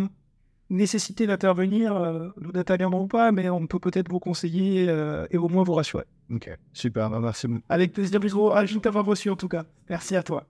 nécessité 0.71 1.27
d'intervenir, 1.27 1.95
euh, 1.97 2.29
nous 2.41 2.53
n'interviendrons 2.53 3.07
pas, 3.09 3.33
mais 3.33 3.49
on 3.49 3.67
peut 3.67 3.79
peut-être 3.79 4.11
vous 4.11 4.19
conseiller 4.21 4.87
euh, 4.89 5.27
et 5.31 5.39
au 5.39 5.49
moins 5.49 5.65
vous 5.65 5.75
rassurer. 5.75 6.05
Ok, 6.33 6.51
super, 6.73 7.11
bah, 7.11 7.21
merci 7.21 7.47
Avec 7.69 7.93
plaisir, 7.93 8.19
bisous. 8.21 8.51
Ajoute 8.51 8.83
t'avoir 8.83 9.05
reçu 9.05 9.31
en 9.31 9.37
tout 9.37 9.49
cas. 9.49 9.65
Merci 9.89 10.17
à 10.17 10.23
toi. 10.23 10.45